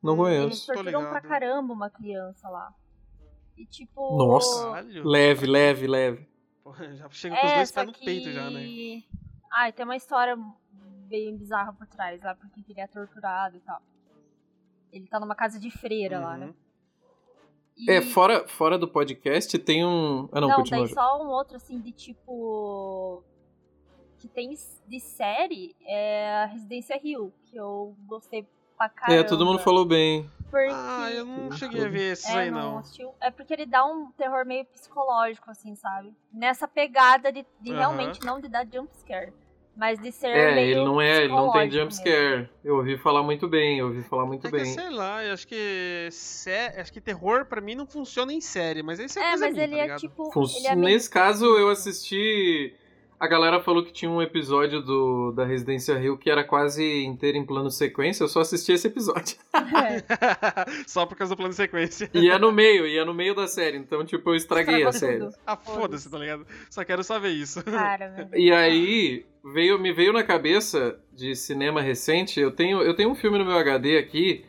Não 0.00 0.12
Eles 0.28 0.40
conheço. 0.40 0.66
Tô 0.68 0.74
torturam 0.74 1.10
pra 1.10 1.20
caramba 1.20 1.72
uma 1.72 1.90
criança 1.90 2.48
lá. 2.48 2.72
E 3.56 3.66
tipo. 3.66 4.16
Nossa. 4.16 4.64
Caralho. 4.64 5.04
Leve, 5.04 5.46
leve, 5.46 5.86
leve. 5.88 6.28
Porra, 6.62 6.94
já 6.94 7.08
chega 7.10 7.34
com 7.34 7.46
os 7.46 7.52
É, 7.52 7.56
dois 7.56 7.68
só 7.68 7.74
pés 7.74 7.86
no 7.88 7.92
que... 7.92 8.04
peito 8.04 8.30
já, 8.30 8.50
né? 8.50 9.02
Ai, 9.52 9.72
tem 9.72 9.84
uma 9.84 9.96
história 9.96 10.38
bem 11.08 11.36
bizarra 11.36 11.72
por 11.72 11.86
trás 11.86 12.22
lá, 12.22 12.34
porque 12.34 12.62
ele 12.68 12.80
é 12.80 12.86
torturado 12.86 13.56
e 13.56 13.60
tal. 13.60 13.82
Ele 14.92 15.06
tá 15.08 15.18
numa 15.18 15.34
casa 15.34 15.58
de 15.58 15.70
freira 15.70 16.20
lá, 16.20 16.36
né? 16.36 16.54
Uhum. 17.78 17.84
E- 17.86 17.90
É, 17.90 18.00
fora, 18.02 18.46
fora 18.48 18.78
do 18.78 18.88
podcast 18.88 19.58
tem 19.58 19.84
um. 19.84 20.28
Ah, 20.32 20.40
não, 20.40 20.48
Não, 20.48 20.56
continua. 20.56 20.84
daí 20.86 20.94
só 20.94 21.22
um 21.22 21.28
outro, 21.28 21.56
assim, 21.56 21.78
de 21.80 21.92
tipo. 21.92 23.22
Que 24.18 24.28
tem 24.28 24.50
de 24.88 24.98
série 25.00 25.76
é 25.84 26.42
a 26.42 26.46
Residência 26.46 26.98
Rio, 26.98 27.32
que 27.44 27.56
eu 27.56 27.94
gostei 28.06 28.46
pra 28.76 28.88
caramba. 28.88 29.20
É, 29.20 29.22
todo 29.22 29.44
mundo 29.44 29.58
falou 29.58 29.84
bem. 29.84 30.28
Porque... 30.50 30.70
Ah, 30.72 31.10
eu 31.12 31.26
não 31.26 31.50
cheguei 31.52 31.84
a 31.84 31.88
ver 31.88 32.12
esses 32.12 32.28
É, 32.30 32.38
aí, 32.38 32.50
não, 32.50 32.76
não. 32.76 33.14
É 33.20 33.30
porque 33.30 33.52
ele 33.52 33.66
dá 33.66 33.84
um 33.84 34.10
terror 34.12 34.46
meio 34.46 34.64
psicológico, 34.66 35.50
assim, 35.50 35.74
sabe? 35.74 36.14
Nessa 36.32 36.66
pegada 36.66 37.30
de, 37.30 37.44
de 37.60 37.72
realmente 37.72 38.24
não 38.24 38.40
de 38.40 38.48
dar 38.48 38.66
jumpscare. 38.66 39.32
Mas 39.76 39.98
de 40.00 40.10
ser 40.10 40.28
É, 40.28 40.54
meio 40.54 40.70
ele 40.78 40.84
não 40.84 40.98
é, 41.00 41.24
ele 41.24 41.28
não 41.34 41.52
tem 41.52 41.70
jumpscare. 41.70 42.48
Eu 42.64 42.76
ouvi 42.76 42.96
falar 42.96 43.22
muito 43.22 43.46
bem, 43.46 43.78
eu 43.78 43.88
ouvi 43.88 44.02
falar 44.02 44.24
muito 44.24 44.46
É 44.46 44.50
que, 44.50 44.56
bem. 44.56 44.64
sei 44.64 44.88
lá, 44.88 45.22
eu 45.22 45.34
acho 45.34 45.46
que. 45.46 46.08
sé- 46.10 46.74
Acho 46.80 46.90
que 46.92 47.00
terror 47.00 47.44
pra 47.44 47.60
mim 47.60 47.74
não 47.74 47.86
funciona 47.86 48.32
em 48.32 48.40
série, 48.40 48.82
mas 48.82 48.98
isso 48.98 49.18
é, 49.18 49.22
É, 49.22 49.28
coisa 49.30 49.44
mas 49.46 49.52
minha, 49.54 49.64
ele 49.64 49.72
tá 49.74 49.78
é 49.78 49.82
ligado? 49.82 50.00
tipo. 50.00 50.32
Fun- 50.32 50.46
Ele 50.56 50.66
é. 50.66 50.74
Nesse 50.74 51.10
caso, 51.10 51.44
eu 51.58 51.68
assisti. 51.68 52.74
A 53.18 53.26
galera 53.26 53.60
falou 53.60 53.82
que 53.82 53.92
tinha 53.92 54.10
um 54.10 54.20
episódio 54.20 54.82
do, 54.82 55.32
da 55.32 55.44
Residência 55.44 55.96
Rio 55.96 56.18
que 56.18 56.30
era 56.30 56.44
quase 56.44 57.02
inteiro 57.04 57.38
em 57.38 57.46
plano 57.46 57.70
sequência, 57.70 58.24
eu 58.24 58.28
só 58.28 58.40
assisti 58.40 58.72
esse 58.72 58.86
episódio. 58.88 59.36
Só 60.86 61.06
por 61.06 61.16
causa 61.16 61.34
do 61.34 61.36
plano 61.36 61.52
sequência. 61.52 62.10
E 62.12 62.28
é 62.28 62.38
no 62.38 62.52
meio, 62.52 62.86
e 62.86 62.98
é 62.98 63.04
no 63.04 63.14
meio 63.14 63.34
da 63.34 63.46
série, 63.46 63.78
então, 63.78 64.04
tipo, 64.04 64.30
eu 64.30 64.34
estraguei 64.34 64.84
a 64.84 64.90
Estragou 64.90 64.92
série. 64.92 65.18
tudo. 65.18 65.34
Ah, 65.46 65.56
foda-se, 65.56 66.10
tá 66.10 66.18
ligado? 66.18 66.46
Só 66.70 66.84
quero 66.84 67.02
só 67.02 67.18
ver 67.18 67.30
isso. 67.30 67.62
Cara, 67.64 68.08
meu 68.10 68.26
Deus. 68.26 68.44
E 68.44 68.52
aí, 68.52 69.24
veio, 69.44 69.78
me 69.78 69.92
veio 69.92 70.12
na 70.12 70.22
cabeça 70.22 70.98
de 71.14 71.34
cinema 71.34 71.80
recente, 71.80 72.38
eu 72.38 72.50
tenho, 72.50 72.82
eu 72.82 72.94
tenho 72.94 73.10
um 73.10 73.14
filme 73.14 73.38
no 73.38 73.44
meu 73.44 73.56
HD 73.56 73.96
aqui, 73.98 74.44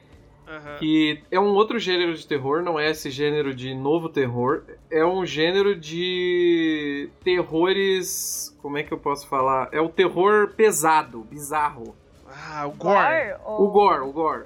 Aham. 0.48 0.78
que 0.80 1.22
é 1.30 1.40
um 1.40 1.54
outro 1.54 1.78
gênero 1.78 2.14
de 2.16 2.26
terror, 2.26 2.62
não 2.64 2.80
é 2.80 2.90
esse 2.92 3.10
gênero 3.12 3.54
de 3.54 3.74
novo 3.76 4.08
terror, 4.10 4.64
é 4.90 5.06
um 5.06 5.26
gênero 5.26 5.76
de 5.76 7.10
terrores. 7.24 8.56
Como 8.62 8.78
é 8.78 8.84
que 8.84 8.92
eu 8.94 8.98
posso 8.98 9.28
falar? 9.28 9.70
É 9.72 9.82
o 9.82 9.90
terror 9.90 10.54
pesado, 10.56 11.22
bizarro. 11.22 11.96
Ah, 12.28 12.66
o 12.68 12.72
Gore. 12.72 13.36
Ou- 13.46 13.64
O 13.66 13.72
gore, 13.72 14.02
o 14.02 14.12
gore. 14.12 14.46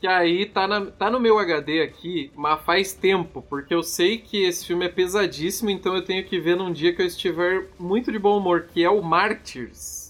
Que 0.00 0.06
aí 0.08 0.46
tá, 0.46 0.66
na- 0.66 0.86
tá 0.86 1.08
no 1.10 1.20
meu 1.20 1.38
HD 1.38 1.80
aqui, 1.82 2.32
mas 2.34 2.60
faz 2.62 2.92
tempo, 2.92 3.40
porque 3.48 3.72
eu 3.72 3.82
sei 3.84 4.18
que 4.18 4.42
esse 4.44 4.66
filme 4.66 4.86
é 4.86 4.88
pesadíssimo, 4.88 5.70
então 5.70 5.94
eu 5.94 6.04
tenho 6.04 6.24
que 6.24 6.40
ver 6.40 6.56
num 6.56 6.72
dia 6.72 6.92
que 6.92 7.00
eu 7.00 7.06
estiver 7.06 7.68
muito 7.78 8.10
de 8.10 8.18
bom 8.18 8.36
humor, 8.36 8.66
que 8.72 8.82
é 8.82 8.90
o 8.90 9.00
Martyrs. 9.00 10.01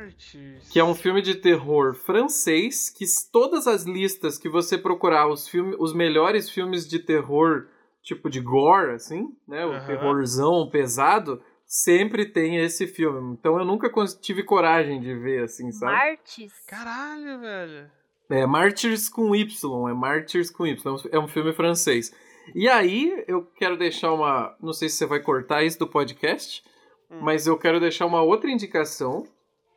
Martyrs. 0.00 0.68
Que 0.70 0.78
é 0.80 0.84
um 0.84 0.94
filme 0.94 1.22
de 1.22 1.34
terror 1.34 1.94
francês, 1.94 2.90
que 2.90 3.04
todas 3.32 3.66
as 3.66 3.84
listas 3.84 4.38
que 4.38 4.48
você 4.48 4.76
procurar, 4.76 5.28
os, 5.28 5.48
filme, 5.48 5.74
os 5.78 5.94
melhores 5.94 6.48
filmes 6.50 6.86
de 6.88 6.98
terror, 6.98 7.66
tipo 8.02 8.28
de 8.30 8.40
gore, 8.40 8.92
assim, 8.92 9.28
né? 9.46 9.64
O 9.64 9.72
Aham. 9.72 9.86
terrorzão 9.86 10.68
pesado, 10.70 11.42
sempre 11.66 12.26
tem 12.26 12.56
esse 12.58 12.86
filme. 12.86 13.34
Então 13.38 13.58
eu 13.58 13.64
nunca 13.64 13.90
tive 14.20 14.42
coragem 14.42 15.00
de 15.00 15.14
ver, 15.14 15.44
assim, 15.44 15.72
sabe? 15.72 15.92
Martes. 15.92 16.52
Caralho, 16.66 17.40
velho. 17.40 17.90
É 18.28 18.44
Martyrs 18.44 19.08
com 19.08 19.34
Y, 19.36 19.88
é 19.88 19.94
Martyrs 19.94 20.50
com 20.50 20.66
Y, 20.66 20.96
é 21.12 21.18
um 21.18 21.28
filme 21.28 21.52
francês. 21.52 22.12
E 22.54 22.68
aí, 22.68 23.24
eu 23.26 23.44
quero 23.56 23.76
deixar 23.76 24.12
uma. 24.12 24.56
Não 24.60 24.72
sei 24.72 24.88
se 24.88 24.96
você 24.96 25.06
vai 25.06 25.20
cortar 25.20 25.62
isso 25.64 25.78
do 25.78 25.86
podcast, 25.86 26.62
Hum. 27.10 27.18
mas 27.22 27.46
eu 27.46 27.56
quero 27.56 27.78
deixar 27.78 28.04
uma 28.06 28.20
outra 28.22 28.50
indicação, 28.50 29.24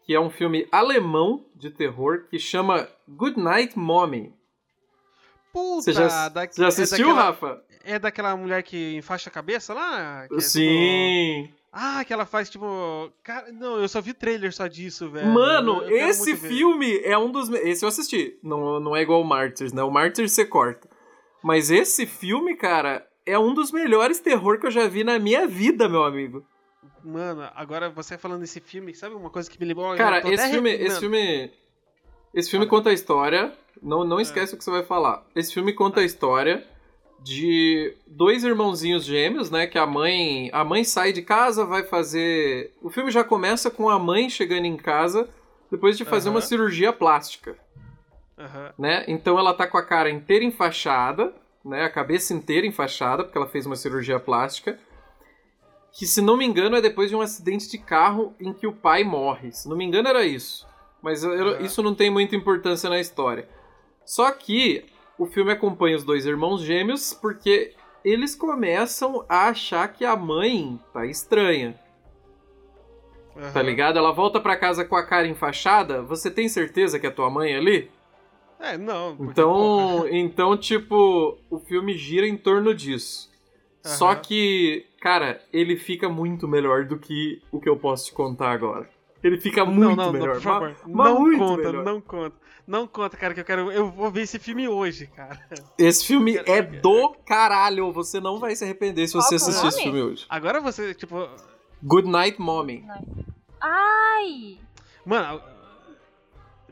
que 0.09 0.15
é 0.15 0.19
um 0.19 0.31
filme 0.31 0.67
alemão 0.71 1.45
de 1.55 1.69
terror 1.69 2.23
que 2.31 2.39
chama 2.39 2.89
Good 3.07 3.39
Night 3.39 3.77
Mommy. 3.77 4.33
Puta, 5.53 5.83
Você 5.83 5.93
já, 5.93 6.27
da- 6.29 6.49
já 6.51 6.67
assistiu, 6.67 7.11
é 7.11 7.13
daquela, 7.13 7.23
Rafa? 7.29 7.63
É 7.83 7.99
daquela 7.99 8.35
mulher 8.35 8.63
que 8.63 8.95
enfaixa 8.95 9.29
a 9.29 9.31
cabeça 9.31 9.71
lá? 9.71 10.25
Que 10.27 10.33
é, 10.33 10.37
tipo- 10.37 10.41
Sim. 10.41 11.49
Ah, 11.71 12.03
que 12.03 12.11
ela 12.11 12.25
faz 12.25 12.49
tipo. 12.49 13.11
Cara, 13.23 13.51
não, 13.51 13.79
eu 13.79 13.87
só 13.87 14.01
vi 14.01 14.11
trailer 14.15 14.51
só 14.51 14.65
disso, 14.65 15.11
velho. 15.11 15.27
Mano, 15.27 15.83
Eu- 15.83 15.91
eu 15.91 16.07
esse 16.07 16.33
ver. 16.33 16.47
filme 16.47 16.97
é 17.03 17.15
um 17.15 17.31
dos. 17.31 17.47
Esse 17.51 17.85
eu 17.85 17.89
assisti. 17.89 18.35
Não, 18.41 18.79
não 18.79 18.95
é 18.95 19.03
igual 19.03 19.21
o 19.21 19.23
Martyrs, 19.23 19.71
né? 19.73 19.83
O 19.83 19.91
Martyrs 19.91 20.31
você 20.31 20.43
corta. 20.43 20.89
Mas 21.43 21.69
esse 21.69 22.07
filme, 22.07 22.55
cara, 22.55 23.07
é 23.27 23.37
um 23.37 23.53
dos 23.53 23.71
melhores 23.71 24.19
terror 24.19 24.59
que 24.59 24.65
eu 24.65 24.71
já 24.71 24.87
vi 24.87 25.03
na 25.03 25.19
minha 25.19 25.45
vida, 25.47 25.87
meu 25.87 26.03
amigo. 26.03 26.43
Mano, 27.03 27.49
agora 27.55 27.89
você 27.89 28.17
falando 28.17 28.41
desse 28.41 28.59
filme, 28.59 28.93
sabe 28.93 29.15
uma 29.15 29.29
coisa 29.29 29.49
que 29.49 29.59
me 29.59 29.65
lembrou? 29.65 29.95
Cara, 29.95 30.19
esse 30.29 30.49
filme, 30.49 30.71
esse 30.71 30.99
filme. 30.99 31.51
Esse 32.33 32.49
filme 32.51 32.67
conta 32.67 32.89
a 32.89 32.93
história. 32.93 33.53
Não, 33.81 34.03
É. 34.03 34.05
não 34.05 34.19
esquece 34.19 34.53
o 34.53 34.57
que 34.57 34.63
você 34.63 34.71
vai 34.71 34.83
falar. 34.83 35.25
Esse 35.35 35.53
filme 35.53 35.73
conta 35.73 36.01
a 36.01 36.03
história 36.03 36.65
de 37.21 37.95
dois 38.07 38.43
irmãozinhos 38.43 39.03
gêmeos, 39.03 39.49
né? 39.49 39.67
Que 39.67 39.77
a 39.77 39.85
mãe. 39.85 40.49
A 40.53 40.63
mãe 40.63 40.83
sai 40.83 41.11
de 41.11 41.21
casa, 41.21 41.65
vai 41.65 41.83
fazer. 41.83 42.73
O 42.81 42.89
filme 42.89 43.11
já 43.11 43.23
começa 43.23 43.69
com 43.69 43.89
a 43.89 43.97
mãe 43.97 44.29
chegando 44.29 44.65
em 44.65 44.77
casa 44.77 45.27
depois 45.71 45.97
de 45.97 46.05
fazer 46.05 46.29
uma 46.29 46.41
cirurgia 46.41 46.93
plástica. 46.93 47.57
Né? 48.77 49.03
Então 49.07 49.37
ela 49.37 49.53
tá 49.53 49.67
com 49.67 49.77
a 49.77 49.83
cara 49.83 50.09
inteira 50.09 50.45
enfaixada, 50.45 51.33
né? 51.63 51.83
A 51.83 51.89
cabeça 51.89 52.33
inteira 52.33 52.65
enfaixada, 52.65 53.23
porque 53.23 53.37
ela 53.37 53.47
fez 53.47 53.65
uma 53.65 53.75
cirurgia 53.75 54.19
plástica. 54.19 54.79
Que, 55.91 56.05
se 56.05 56.21
não 56.21 56.37
me 56.37 56.45
engano, 56.45 56.75
é 56.75 56.81
depois 56.81 57.09
de 57.09 57.15
um 57.15 57.21
acidente 57.21 57.69
de 57.69 57.77
carro 57.77 58.33
em 58.39 58.53
que 58.53 58.67
o 58.67 58.73
pai 58.73 59.03
morre. 59.03 59.51
Se 59.51 59.67
não 59.67 59.75
me 59.75 59.83
engano, 59.85 60.07
era 60.07 60.23
isso. 60.25 60.67
Mas 61.01 61.23
isso 61.61 61.81
não 61.81 61.95
tem 61.95 62.09
muita 62.09 62.35
importância 62.35 62.89
na 62.89 62.99
história. 62.99 63.47
Só 64.05 64.31
que 64.31 64.85
o 65.17 65.25
filme 65.25 65.51
acompanha 65.51 65.97
os 65.97 66.03
dois 66.03 66.25
irmãos 66.25 66.61
gêmeos 66.61 67.13
porque 67.13 67.73
eles 68.03 68.35
começam 68.35 69.25
a 69.27 69.49
achar 69.49 69.87
que 69.91 70.05
a 70.05 70.15
mãe 70.15 70.79
tá 70.93 71.05
estranha. 71.05 71.79
Tá 73.53 73.59
aham. 73.59 73.61
ligado? 73.61 73.97
Ela 73.97 74.11
volta 74.11 74.39
pra 74.39 74.57
casa 74.57 74.83
com 74.83 74.95
a 74.95 75.05
cara 75.05 75.27
enfaixada. 75.27 76.01
Você 76.03 76.29
tem 76.29 76.49
certeza 76.49 76.99
que 76.99 77.07
é 77.07 77.09
tua 77.09 77.29
mãe 77.29 77.55
ali? 77.55 77.89
É, 78.59 78.77
não. 78.77 79.15
Então, 79.21 80.05
então, 80.09 80.57
tipo, 80.57 81.37
o 81.49 81.59
filme 81.59 81.97
gira 81.97 82.27
em 82.27 82.35
torno 82.35 82.73
disso. 82.75 83.29
Só 83.81 84.11
Aham. 84.11 84.19
que, 84.21 84.85
cara, 84.99 85.41
ele 85.51 85.75
fica 85.77 86.07
muito 86.09 86.47
melhor 86.47 86.85
do 86.85 86.97
que 86.97 87.41
o 87.51 87.59
que 87.59 87.69
eu 87.69 87.77
posso 87.77 88.05
te 88.07 88.13
contar 88.13 88.51
agora. 88.51 88.89
Ele 89.23 89.39
fica 89.39 89.65
Não, 89.65 89.73
muito 89.73 89.95
não, 89.97 90.05
não, 90.05 90.13
melhor. 90.13 90.35
por 90.35 90.41
favor. 90.41 90.75
mas 90.87 91.11
não 91.13 91.19
muito 91.19 91.39
conta, 91.39 91.63
melhor. 91.63 91.83
não 91.85 91.99
conta. 92.01 92.35
Não 92.65 92.87
conta, 92.87 93.17
cara, 93.17 93.33
que 93.33 93.39
eu 93.41 93.45
quero. 93.45 93.71
Eu 93.71 93.89
vou 93.89 94.11
ver 94.11 94.21
esse 94.21 94.37
filme 94.37 94.67
hoje, 94.67 95.07
cara. 95.07 95.39
Esse 95.77 96.05
filme 96.05 96.33
Quero 96.33 96.51
é 96.51 96.61
ver. 96.61 96.81
do 96.81 97.15
caralho. 97.25 97.91
Você 97.91 98.19
não 98.19 98.37
vai 98.39 98.55
se 98.55 98.63
arrepender 98.63 99.07
se 99.07 99.13
Qual 99.13 99.23
você 99.23 99.35
assistir 99.35 99.67
esse 99.67 99.81
filme 99.81 100.01
hoje. 100.03 100.25
Agora 100.29 100.61
você, 100.61 100.93
tipo. 100.93 101.27
Good 101.83 102.07
Night 102.07 102.39
Mommy. 102.39 102.85
Ai! 103.59 104.57
Mano. 105.05 105.41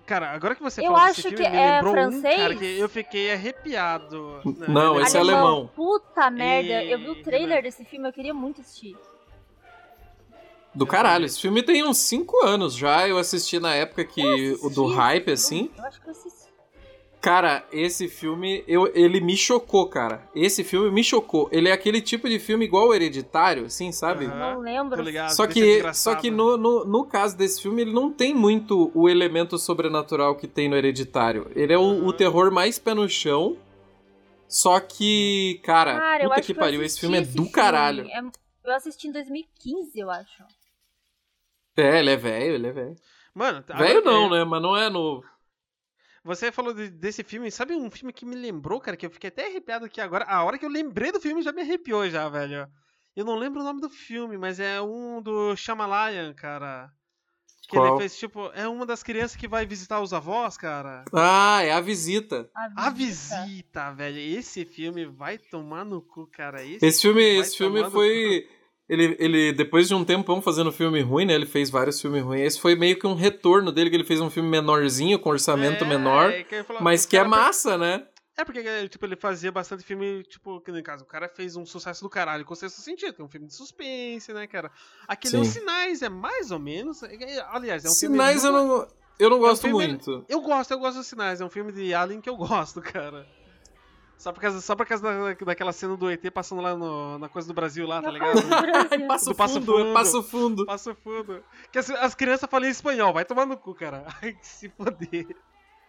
Cara, 0.08 0.32
agora 0.32 0.55
que 0.55 0.64
você 0.64 0.80
Eu 0.82 0.86
falou 0.93 0.99
desse 1.08 1.20
acho 1.20 1.30
filme, 1.30 1.43
que 1.45 1.51
me 1.51 1.58
é 1.58 1.72
lembrou 1.76 1.93
um, 1.93 2.12
francês. 2.12 2.36
cara, 2.38 2.55
que 2.55 2.80
eu 2.80 2.88
fiquei 2.89 3.32
arrepiado. 3.34 4.39
né? 4.58 4.66
Não, 4.70 4.99
esse 5.01 5.16
é 5.18 5.20
alemão. 5.20 5.70
Puta 5.76 6.32
merda, 6.32 6.84
eu 6.86 6.97
vi 6.97 7.05
E- 7.08 7.10
o 7.12 7.24
trailer 7.24 7.62
desse 7.62 7.84
filme, 7.84 8.08
eu 8.08 8.14
queria 8.14 8.34
muito 8.34 8.62
assistir. 8.62 8.95
Do 10.74 10.88
caralho. 10.88 11.26
Esse 11.26 11.41
filme 11.41 11.62
tem 11.62 11.84
uns 11.84 11.97
5 11.97 12.45
anos 12.45 12.74
já. 12.76 13.08
Eu 13.08 13.18
assisti 13.18 13.60
na 13.60 13.76
época 13.76 14.05
que 14.05 14.22
Eu 14.22 14.55
o 14.66 14.70
do 14.70 14.84
assisti 14.86 14.95
hype, 14.97 15.32
assim. 15.32 15.72
Eu 15.78 15.84
acho 15.86 16.01
que 16.01 16.08
eu 16.08 16.12
assisti. 16.12 16.47
Cara, 17.20 17.65
esse 17.72 18.07
filme, 18.07 18.63
eu, 18.68 18.91
ele 18.95 19.20
me 19.20 19.36
chocou, 19.36 19.88
cara. 19.88 20.30
Esse 20.36 20.63
filme 20.63 20.91
me 20.91 21.03
chocou. 21.03 21.49
Ele 21.51 21.68
é 21.68 21.72
aquele 21.72 21.99
tipo 21.99 22.30
de 22.30 22.38
filme 22.39 22.63
igual 22.65 22.88
o 22.88 22.93
Hereditário, 22.93 23.65
assim, 23.65 23.91
sabe? 23.91 24.26
Aham. 24.26 24.53
Não 24.53 24.59
lembro. 24.61 25.01
Ligado. 25.01 25.32
Só 25.32 25.47
que, 25.47 25.93
só 25.93 26.15
que 26.15 26.30
no, 26.30 26.55
no, 26.57 26.86
no 26.86 27.05
caso 27.05 27.36
desse 27.36 27.61
filme, 27.61 27.82
ele 27.82 27.91
não 27.91 28.11
tem 28.11 28.34
muito 28.36 28.91
o 28.93 29.09
elemento 29.09 29.57
sobrenatural 29.57 30.36
que 30.36 30.47
tem 30.47 30.70
no 30.70 30.76
Hereditário. 30.76 31.51
Ele 31.55 31.74
é 31.74 31.78
o, 31.78 31.82
Uhum. 31.82 32.07
o 32.07 32.13
terror 32.13 32.51
mais 32.51 32.78
pé 32.78 32.93
no 32.93 33.09
chão. 33.09 33.57
Só 34.47 34.80
que, 34.80 35.59
cara, 35.63 35.97
Cara, 35.99 36.24
puta 36.30 36.41
que 36.41 36.51
eu 36.51 36.55
pariu, 36.55 36.82
esse 36.84 36.99
filme 36.99 37.18
é 37.18 37.22
esse 37.22 37.32
do 37.32 37.38
filme. 37.43 37.51
caralho. 37.51 38.05
É- 38.07 38.22
Eu 38.63 38.74
assisti 38.76 39.07
em 39.07 39.11
2015, 39.11 39.99
eu 39.99 40.09
acho. 40.09 40.43
É, 41.76 41.99
ele 41.99 42.11
é 42.11 42.15
velho, 42.15 42.55
ele 42.55 42.68
é 42.68 42.72
velho. 42.72 42.95
Mano, 43.34 43.63
Velho 43.78 44.01
não, 44.03 44.30
né? 44.30 44.43
Mas 44.43 44.61
não 44.61 44.76
é 44.78 44.89
novo. 44.89 45.24
Você 46.28 46.51
falou 46.51 46.73
de- 46.73 46.89
desse 46.89 47.23
filme, 47.23 47.49
sabe 47.49 47.73
um 47.73 47.89
filme 47.89 48.11
que 48.11 48.25
me 48.25 48.36
lembrou, 48.36 48.82
cara, 48.82 48.97
que 48.97 49.05
eu 49.05 49.09
fiquei 49.09 49.30
até 49.30 49.47
arrepiado 49.47 49.86
aqui 49.86 50.01
agora. 50.01 50.25
A 50.25 50.43
hora 50.43 50.57
que 50.59 50.65
eu 50.65 50.69
lembrei 50.69 51.09
do 51.11 51.21
filme 51.21 51.41
já 51.41 51.53
me 51.53 51.61
arrepiou 51.61 52.07
já, 52.09 52.28
velho. 52.28 52.67
Eu 53.15 53.23
não 53.23 53.36
lembro 53.36 53.61
o 53.61 53.63
nome 53.63 53.80
do 53.80 53.89
filme, 53.89 54.38
mas 54.38 54.59
é 54.59 54.82
um 54.82 55.21
do 55.21 55.55
Shyamalan, 55.55 56.34
cara. 56.34 56.91
Que 57.69 57.75
Qual? 57.78 57.88
ele 57.88 57.97
fez, 57.97 58.17
tipo, 58.17 58.51
é 58.53 58.67
uma 58.67 58.86
das 58.86 59.03
crianças 59.03 59.36
que 59.38 59.47
vai 59.47 59.65
visitar 59.65 59.99
os 60.01 60.13
avós, 60.13 60.57
cara. 60.57 61.03
Ah, 61.13 61.63
é 61.63 61.71
a 61.71 61.82
visita. 61.82 62.49
A 62.53 62.89
Visita, 62.89 63.91
velho. 63.93 64.17
Esse 64.19 64.65
filme 64.65 65.05
vai 65.05 65.38
tomar 65.38 65.84
no 65.86 66.01
cu, 66.01 66.28
cara. 66.28 66.63
Esse, 66.63 66.86
Esse 66.86 67.01
filme, 67.01 67.21
vai 67.21 67.39
esse 67.39 67.57
filme 67.57 67.89
foi. 67.89 68.49
Ele, 68.90 69.16
ele, 69.20 69.52
depois 69.52 69.88
de 69.88 69.94
um 69.94 70.06
tempão 70.06 70.42
fazendo 70.42 70.72
filme 70.72 71.02
ruim, 71.02 71.26
né? 71.26 71.34
Ele 71.34 71.46
fez 71.46 71.70
vários 71.70 72.00
filmes 72.00 72.24
ruins. 72.24 72.42
Esse 72.42 72.62
foi 72.62 72.74
meio 72.76 72.98
que 72.98 73.06
um 73.06 73.16
retorno 73.16 73.72
dele, 73.72 73.90
que 73.90 73.96
ele 73.98 74.04
fez 74.06 74.22
um 74.22 74.30
filme 74.30 74.48
menorzinho, 74.50 75.20
com 75.20 75.30
orçamento 75.30 75.84
É, 75.84 75.88
menor, 75.88 76.30
é 76.32 76.44
que 76.44 76.64
falar, 76.64 76.82
mas 76.82 77.06
que 77.06 77.18
é 77.18 77.24
massa, 77.26 77.78
né? 77.78 78.06
É 78.38 78.46
porque, 78.46 78.88
tipo, 78.88 79.04
ele 79.06 79.16
fazia 79.16 79.52
bastante 79.52 79.84
filme, 79.84 80.24
tipo, 80.24 80.62
que 80.62 80.72
no 80.72 80.82
caso, 80.84 81.04
o 81.04 81.08
cara 81.08 81.28
fez 81.28 81.56
um 81.58 81.66
sucesso 81.66 82.04
do 82.04 82.10
caralho 82.10 82.46
com 82.46 82.54
sexto 82.54 82.80
sentido, 82.82 83.12
que 83.14 83.22
é 83.22 83.26
um 83.26 83.28
filme 83.28 83.48
de 83.48 83.54
suspense, 83.56 84.32
né, 84.32 84.46
cara? 84.48 84.72
Aquele. 85.08 85.38
Os 85.38 85.48
Sinais 85.48 86.02
é 86.04 86.08
mais 86.10 86.52
ou 86.52 86.60
menos. 86.60 87.02
é- 87.04 87.16
é- 87.16 87.46
Aliás, 87.50 87.84
é 87.84 87.90
um 87.90 87.94
filme. 87.96 88.14
Sinais 88.16 88.44
eu 88.44 88.52
não, 88.54 88.88
eu 89.20 89.30
não 89.32 89.40
gosto 89.40 89.64
filme- 89.64 89.88
muito. 89.88 90.24
Eu 90.30 90.40
gosto, 90.40 90.72
eu 90.72 90.80
gosto 90.80 90.98
dos 90.98 91.08
Sinais, 91.08 91.42
é 91.42 91.46
um 91.46 91.50
filme 91.50 91.72
de 91.72 91.94
Alien 91.96 92.22
que 92.22 92.30
eu 92.30 92.38
gosto, 92.38 92.80
cara. 92.94 93.26
Só 94.18 94.32
por 94.34 94.41
causa, 94.41 94.59
só 94.61 94.76
por 94.76 94.86
causa 94.88 95.03
da, 95.03 95.34
daquela 95.45 95.72
cena 95.72 95.95
do 95.95 96.09
ET 96.09 96.30
passando 96.32 96.61
lá 96.61 96.76
no- 96.76 97.20
na 97.20 97.30
coisa 97.30 97.47
do 97.47 97.53
Brasil 97.53 97.86
lá, 97.88 98.01
tá 98.01 98.09
ligado? 98.09 98.41
Do 98.41 99.07
Passo 99.07 99.34
fundo, 99.36 99.65
Fundo. 99.78 99.93
passo 99.93 100.24
fundo. 100.24 100.65
Passo 100.65 100.95
fundo. 100.95 101.43
Que 101.72 101.78
as, 101.80 101.89
as 101.91 102.15
crianças 102.15 102.49
falam 102.49 102.68
em 102.68 102.72
espanhol, 102.72 103.13
vai 103.13 103.24
tomar 103.24 103.45
no 103.45 103.55
cu, 103.55 103.76
cara. 103.76 104.05
Ai, 104.22 104.34
que 104.34 104.45
se 104.47 104.70
foder. 104.70 105.28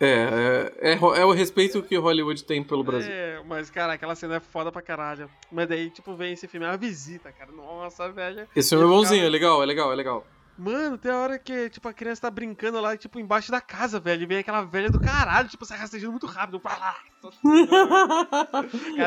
É, 0.01 0.71
é, 0.81 0.93
é, 0.93 0.95
é 0.95 1.25
o 1.25 1.33
respeito 1.33 1.83
que 1.83 1.97
Hollywood 1.97 2.45
tem 2.45 2.63
pelo 2.63 2.85
Brasil. 2.85 3.11
É, 3.11 3.43
mas, 3.47 3.69
cara, 3.71 3.95
aquela 3.95 4.15
cena 4.15 4.37
é 4.37 4.41
foda 4.41 4.71
pra 4.71 4.81
caralho. 4.83 5.29
Mas 5.51 5.67
daí, 5.67 5.91
tipo, 5.91 6.15
vem 6.15 6.35
esse 6.35 6.47
filme, 6.47 6.67
é 6.67 6.69
uma 6.71 6.77
visita, 6.77 7.33
cara. 7.33 7.51
Nossa, 7.51 8.09
velho. 8.13 8.47
Esse 8.55 8.69
filme 8.69 8.85
é 8.85 8.89
bonzinho, 8.89 9.25
é 9.25 9.29
legal, 9.29 9.61
é 9.63 9.67
legal, 9.67 9.91
é 9.93 9.97
legal. 9.97 10.25
Mano, 10.59 10.99
tem 10.99 11.13
a 11.13 11.19
hora 11.19 11.39
que, 11.39 11.71
tipo, 11.71 11.87
a 11.89 11.93
criança 11.93 12.23
tá 12.23 12.31
brincando 12.31 12.81
lá, 12.81 12.97
tipo, 12.97 13.21
embaixo 13.21 13.53
da 13.53 13.61
casa, 13.61 14.01
velho. 14.01 14.25
E 14.25 14.27
vem 14.27 14.39
aquela 14.39 14.63
velha 14.63 14.91
do 14.91 14.99
caralho, 15.01 15.49
tipo, 15.49 15.65
se 15.65 15.73
rastejando 15.73 16.11
muito 16.11 16.27
rápido. 16.27 16.59
Cara, 16.61 16.97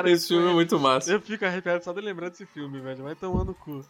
Esse 0.09 0.29
filme 0.29 0.47
é 0.47 0.51
é- 0.51 0.53
muito 0.53 0.79
massa. 0.79 1.11
Eu 1.11 1.19
fico 1.21 1.43
arrepiado 1.45 1.83
só 1.83 1.91
de 1.91 1.99
lembrar 2.01 2.29
desse 2.29 2.45
filme, 2.45 2.79
velho. 2.79 3.03
Vai 3.03 3.15
tomando 3.15 3.47
no 3.47 3.53
cu. 3.53 3.81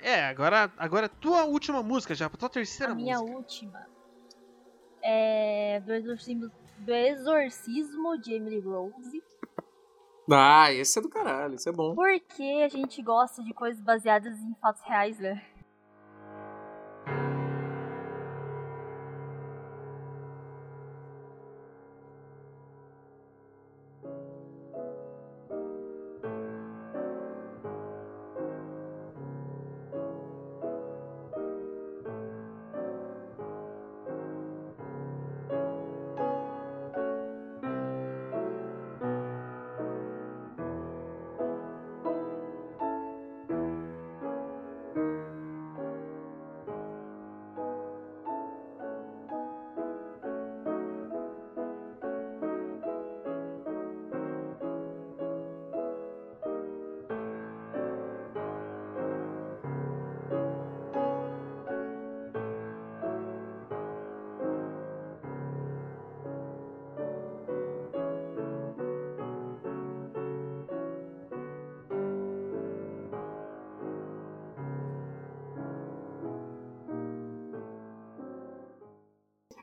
É, 0.00 0.24
agora, 0.24 0.72
agora 0.78 1.08
tua 1.08 1.44
última 1.44 1.82
música 1.82 2.14
já, 2.14 2.28
tua 2.30 2.48
terceira 2.48 2.92
A 2.92 2.96
minha 2.96 3.18
música. 3.18 3.36
última 3.36 3.86
é 5.02 5.80
do 5.84 5.92
exorcismo, 5.92 6.50
do 6.78 6.92
exorcismo 6.92 8.18
de 8.18 8.32
Emily 8.34 8.60
Rose. 8.60 9.22
Ah, 10.30 10.72
esse 10.72 10.98
é 10.98 11.02
do 11.02 11.08
caralho, 11.08 11.54
esse 11.54 11.68
é 11.68 11.72
bom. 11.72 11.94
Porque 11.94 12.62
a 12.64 12.68
gente 12.68 13.00
gosta 13.02 13.42
de 13.44 13.52
coisas 13.54 13.80
baseadas 13.82 14.36
em 14.38 14.54
fatos 14.60 14.82
reais, 14.82 15.18
né? 15.20 15.40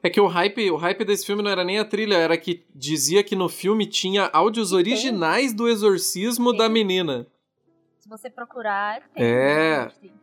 É 0.05 0.09
que 0.11 0.21
o 0.21 0.27
hype, 0.27 0.69
o 0.69 0.75
hype 0.75 1.03
desse 1.03 1.25
filme 1.25 1.41
não 1.41 1.49
era 1.49 1.63
nem 1.63 1.79
a 1.79 1.83
trilha, 1.83 2.13
era 2.13 2.37
que 2.37 2.63
dizia 2.75 3.23
que 3.23 3.35
no 3.35 3.49
filme 3.49 3.87
tinha 3.87 4.29
áudios 4.31 4.71
originais 4.71 5.51
do 5.51 5.67
exorcismo 5.67 6.51
Tem. 6.51 6.59
da 6.59 6.69
menina. 6.69 7.25
Se 8.01 8.07
você 8.07 8.29
procurar, 8.29 9.01
tem. 9.15 9.23
É. 9.25 9.87
tem. 9.99 10.13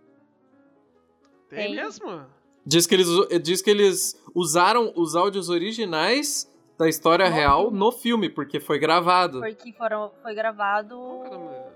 Tem 1.48 1.74
mesmo? 1.74 2.24
Diz 2.64 2.86
que 2.86 2.94
eles, 2.94 3.08
diz 3.42 3.60
que 3.60 3.70
eles 3.70 4.16
usaram 4.32 4.92
os 4.94 5.16
áudios 5.16 5.48
originais 5.48 6.48
da 6.78 6.88
história 6.88 7.28
No 7.28 7.34
real 7.34 7.62
filme. 7.64 7.78
no 7.80 7.90
filme, 7.90 8.28
porque 8.30 8.60
foi 8.60 8.78
gravado. 8.78 9.40
Porque 9.40 9.72
foram, 9.72 10.12
foi 10.22 10.32
gravado 10.32 10.96
Caramba. 11.24 11.72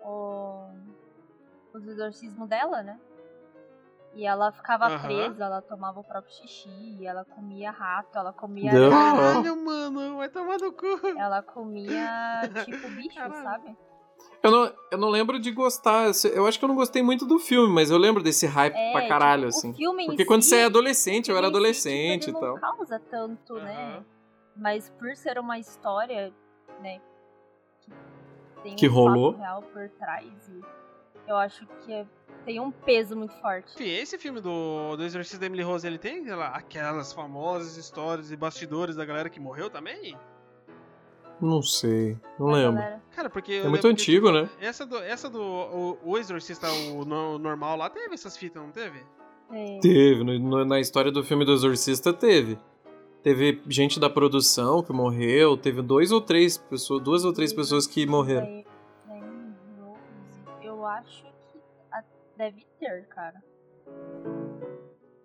o, 0.00 0.68
os 1.74 1.88
exorcismos 1.88 2.48
dela, 2.48 2.84
né? 2.84 2.96
E 4.16 4.24
ela 4.24 4.50
ficava 4.50 4.86
Aham. 4.86 4.98
presa, 5.02 5.44
ela 5.44 5.60
tomava 5.60 6.00
o 6.00 6.04
próprio 6.04 6.32
xixi, 6.34 7.04
ela 7.04 7.22
comia 7.26 7.70
rato, 7.70 8.16
ela 8.16 8.32
comia. 8.32 8.72
Não. 8.72 8.90
Caralho, 8.90 9.62
mano, 9.62 10.16
vai 10.16 10.30
tomar 10.30 10.58
no 10.58 10.72
cu. 10.72 10.86
Ela 11.18 11.42
comia 11.42 12.50
tipo 12.64 12.88
bicho, 12.88 13.14
Caralho. 13.14 13.42
sabe? 13.42 13.76
Eu 14.42 14.50
não, 14.50 14.72
eu 14.90 14.96
não 14.98 15.08
lembro 15.10 15.38
de 15.38 15.50
gostar. 15.52 16.10
Eu 16.32 16.46
acho 16.46 16.58
que 16.58 16.64
eu 16.64 16.68
não 16.68 16.74
gostei 16.74 17.02
muito 17.02 17.26
do 17.26 17.38
filme, 17.38 17.70
mas 17.70 17.90
eu 17.90 17.98
lembro 17.98 18.22
desse 18.22 18.46
hype 18.46 18.74
É, 18.74 18.92
pra 18.92 19.06
caralho, 19.06 19.48
tipo, 19.48 19.58
assim. 19.58 19.70
O 19.72 19.74
filme 19.74 20.04
em 20.04 20.06
Porque 20.06 20.24
quando 20.24 20.42
si, 20.42 20.48
você 20.48 20.56
é 20.56 20.64
adolescente, 20.64 21.30
eu 21.30 21.36
era 21.36 21.46
o 21.48 21.50
filme 21.50 21.68
em 21.68 21.74
si, 21.74 21.88
adolescente 21.88 22.24
tipo, 22.24 22.38
e 22.38 22.40
tal. 22.40 22.54
Não 22.54 22.60
causa 22.60 22.98
tanto, 23.10 23.54
né? 23.60 23.74
Aham. 23.76 24.04
Mas 24.56 24.88
por 24.98 25.14
ser 25.14 25.38
uma 25.38 25.58
história, 25.58 26.32
né? 26.80 27.02
Que 27.82 27.92
tem 28.62 28.76
Que 28.76 28.88
um 28.88 28.92
rolou. 28.92 29.36
real 29.36 29.60
por 29.60 29.90
trás. 29.90 30.48
E 30.48 30.64
eu 31.28 31.36
acho 31.36 31.66
que 31.84 31.92
é- 31.92 32.06
tem 32.44 32.60
um 32.60 32.70
peso 32.70 33.16
muito 33.16 33.34
forte. 33.40 33.72
Enfim, 33.74 33.88
esse 33.90 34.16
filme 34.18 34.40
do, 34.40 34.96
do 34.96 35.02
Exorcista 35.02 35.38
da 35.40 35.46
Emily 35.46 35.62
Rose, 35.64 35.84
ele 35.86 35.98
tem 35.98 36.24
lá, 36.28 36.48
aquelas 36.48 37.12
famosas 37.12 37.76
histórias 37.76 38.30
e 38.30 38.36
bastidores 38.36 38.94
da 38.96 39.04
galera 39.04 39.28
que 39.28 39.40
morreu 39.40 39.68
também? 39.68 40.16
Não 41.40 41.60
sei, 41.60 42.16
não 42.38 42.46
lembro. 42.46 42.76
galera- 42.76 43.02
Cara, 43.14 43.28
porque. 43.30 43.52
É 43.54 43.68
muito 43.68 43.82
que, 43.82 43.88
antigo, 43.88 44.26
tipo, 44.28 44.38
né? 44.40 44.48
Essa 44.60 44.86
do, 44.86 44.96
essa 44.98 45.28
do 45.28 45.40
o, 45.42 45.98
o 46.02 46.18
Exorcista, 46.18 46.66
o 46.70 47.04
no- 47.04 47.38
normal 47.38 47.76
lá, 47.76 47.90
teve 47.90 48.14
essas 48.14 48.36
fitas, 48.36 48.62
não 48.62 48.70
teve? 48.70 49.00
é, 49.52 49.78
Teve, 49.80 50.24
no- 50.24 50.38
no- 50.38 50.64
na 50.64 50.80
história 50.80 51.10
do 51.12 51.22
filme 51.22 51.44
do 51.44 51.52
Exorcista 51.52 52.12
teve. 52.12 52.58
Teve 53.22 53.60
gente 53.68 53.98
da 54.00 54.08
produção 54.08 54.82
que 54.82 54.92
morreu, 54.92 55.56
teve 55.56 55.82
dois 55.82 56.10
ou 56.12 56.20
três 56.20 56.56
pessoas, 56.56 57.02
duas 57.02 57.24
ou 57.24 57.32
três 57.32 57.52
pessoas 57.52 57.86
que 57.86 58.06
morreram. 58.06 58.64
Acho 60.98 61.22
que 61.24 61.58
deve 62.36 62.66
ter, 62.78 63.06
cara. 63.08 63.42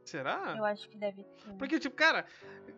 Será? 0.03 0.55
Eu 0.57 0.65
acho 0.65 0.89
que 0.89 0.97
deve 0.97 1.24
ter. 1.24 1.53
Porque, 1.57 1.80
tipo, 1.80 1.95
cara, 1.95 2.26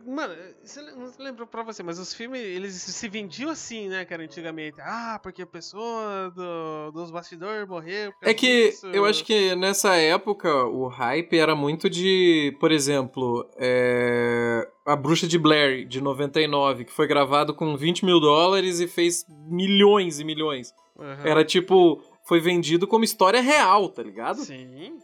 mano, 0.06 0.34
le- 0.36 0.91
não 0.96 1.12
lembro 1.18 1.48
pra 1.48 1.64
você, 1.64 1.82
mas 1.82 1.98
os 1.98 2.14
filmes, 2.14 2.39
eles 2.41 2.74
se 2.76 3.08
vendiam 3.10 3.50
assim, 3.50 3.88
né, 3.89 4.06
cara, 4.06 4.22
antigamente. 4.24 4.78
Ah, 4.82 5.20
porque 5.24 5.41
a 5.41 5.48
pessoa 5.48 6.30
do, 6.36 6.91
dos 6.91 7.10
bastidores 7.10 7.68
morreu. 7.68 8.14
É 8.22 8.34
que 8.36 8.70
disso. 8.70 8.88
eu 8.88 9.06
acho 9.06 9.24
que 9.24 9.56
nessa 9.56 9.96
época 9.96 10.54
o 10.66 10.88
hype 10.88 11.36
era 11.39 11.56
muito 11.56 11.89
de, 11.89 12.56
por 12.60 12.72
exemplo, 12.72 13.50
é, 13.58 14.70
A 14.86 14.96
Bruxa 14.96 15.26
de 15.28 15.39
Blair, 15.39 15.88
de 15.88 16.02
99, 16.02 16.86
que 16.86 16.91
foi 16.91 17.08
gravado 17.08 17.56
com 17.56 17.76
20 17.76 18.06
mil 18.06 18.20
dólares 18.20 18.80
e 18.80 18.88
fez 18.88 19.26
milhões 19.50 20.20
e 20.20 20.24
milhões. 20.24 20.72
Aham. 21.00 21.26
Era 21.28 21.44
tipo, 21.44 22.04
foi 22.24 22.39
vendido 22.39 22.88
como 22.88 23.03
história 23.03 23.41
real, 23.41 23.89
tá 23.89 24.01
ligado? 24.01 24.38
Sim. 24.43 24.97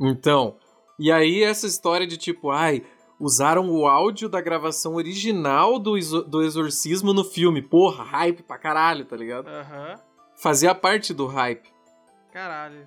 Então, 0.00 0.56
e 0.98 1.10
aí 1.12 1.42
essa 1.42 1.66
história 1.66 2.06
de 2.06 2.16
tipo, 2.16 2.50
ai, 2.50 2.84
usaram 3.18 3.70
o 3.70 3.86
áudio 3.86 4.28
da 4.28 4.40
gravação 4.40 4.96
original 4.96 5.78
do, 5.78 5.92
do 6.24 6.42
exorcismo 6.42 7.12
no 7.12 7.24
filme. 7.24 7.62
Porra, 7.62 8.02
hype 8.04 8.42
pra 8.42 8.58
caralho, 8.58 9.04
tá 9.04 9.16
ligado? 9.16 9.46
Aham. 9.48 10.00
Fazia 10.36 10.74
parte 10.74 11.14
do 11.14 11.26
hype. 11.26 11.68
Caralho. 12.32 12.86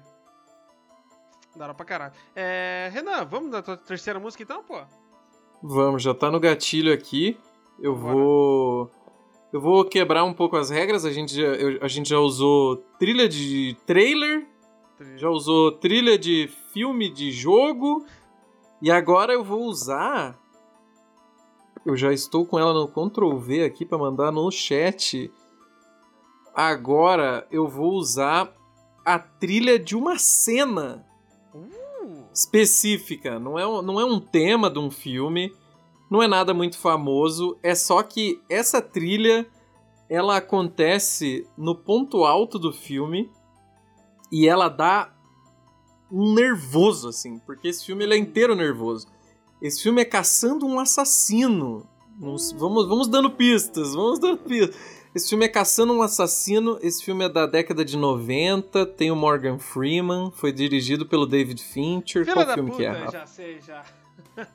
Da 1.55 1.65
hora 1.65 1.73
pra 1.73 1.85
caralho. 1.85 2.13
É, 2.35 2.89
Renan, 2.91 3.23
vamos 3.23 3.49
na 3.49 3.61
tua 3.61 3.77
terceira 3.77 4.19
música 4.19 4.43
então, 4.43 4.61
pô? 4.63 4.81
Vamos, 5.63 6.03
já 6.03 6.13
tá 6.13 6.29
no 6.29 6.39
gatilho 6.39 6.93
aqui. 6.93 7.39
Eu 7.79 7.95
Bora. 7.95 8.13
vou. 8.13 8.91
Eu 9.55 9.61
vou 9.61 9.85
quebrar 9.85 10.25
um 10.25 10.33
pouco 10.33 10.57
as 10.57 10.69
regras. 10.69 11.05
A 11.05 11.11
gente 11.13 11.33
já, 11.33 11.47
eu- 11.47 11.79
a 11.81 11.87
gente 11.87 12.09
já 12.09 12.19
usou 12.19 12.75
trilha 12.99 13.25
de 13.29 13.73
trailer, 13.85 14.45
já 15.15 15.29
usou 15.29 15.71
trilha 15.71 16.17
de 16.19 16.49
filme 16.73 17.09
de 17.09 17.31
jogo. 17.31 18.05
E 18.81 18.91
agora 18.91 19.31
eu 19.31 19.45
vou 19.45 19.61
usar. 19.61 20.37
Eu 21.85 21.95
já 21.95 22.11
estou 22.11 22.45
com 22.45 22.59
ela 22.59 22.73
no 22.73 22.85
Ctrl 22.85 23.37
V 23.37 23.63
aqui 23.63 23.85
para 23.85 23.97
mandar 23.97 24.29
no 24.29 24.51
chat. 24.51 25.31
Agora 26.53 27.47
eu 27.49 27.65
vou 27.65 27.93
usar 27.93 28.53
a 29.05 29.17
trilha 29.17 29.79
de 29.79 29.95
uma 29.95 30.17
cena 30.17 31.05
Uh, 31.53 32.25
específica. 32.33 33.39
Não 33.39 33.57
é, 33.57 33.63
não 33.81 34.01
é 34.01 34.03
um 34.03 34.19
tema 34.19 34.69
de 34.69 34.79
um 34.79 34.91
filme, 34.91 35.55
não 36.09 36.21
é 36.21 36.27
nada 36.27 36.53
muito 36.53 36.77
famoso. 36.77 37.57
É 37.63 37.73
só 37.75 38.01
que 38.03 38.41
essa 38.49 38.81
trilha 38.81 39.47
ela 40.09 40.37
acontece 40.37 41.47
no 41.57 41.75
ponto 41.75 42.23
alto 42.25 42.59
do 42.59 42.71
filme 42.71 43.29
e 44.31 44.47
ela 44.47 44.69
dá 44.69 45.11
um 46.11 46.33
nervoso 46.33 47.09
assim, 47.09 47.39
porque 47.39 47.67
esse 47.67 47.85
filme 47.85 48.03
ele 48.03 48.13
é 48.13 48.17
inteiro 48.17 48.55
nervoso. 48.55 49.07
Esse 49.61 49.81
filme 49.81 50.01
é 50.01 50.05
caçando 50.05 50.65
um 50.65 50.79
assassino. 50.79 51.87
Nos- 52.19 52.51
vamos, 52.51 52.87
vamos 52.87 53.07
dando 53.07 53.31
pistas, 53.31 53.93
vamos 53.93 54.19
dando 54.19 54.37
pistas. 54.37 54.75
Esse 55.15 55.29
filme 55.29 55.45
é 55.45 55.47
Caçando 55.47 55.93
um 55.93 56.01
Assassino. 56.01 56.77
Esse 56.81 57.01
filme 57.01 57.23
é 57.23 57.29
da 57.29 57.45
década 57.45 57.85
de 57.85 57.95
90. 57.95 58.85
Tem 58.85 59.11
o 59.11 59.15
Morgan 59.15 59.57
Freeman. 59.57 60.29
Foi 60.35 60.51
dirigido 60.51 61.05
pelo 61.05 61.25
David 61.25 61.63
Fincher. 61.63 62.25
Filha 62.25 62.33
Qual 62.45 62.53
filme 62.53 62.69
puta, 62.71 62.81
que 62.83 62.85
é? 62.85 62.91
Rafa? 62.91 63.11
já 63.11 63.25
sei, 63.25 63.61
já. 63.61 63.81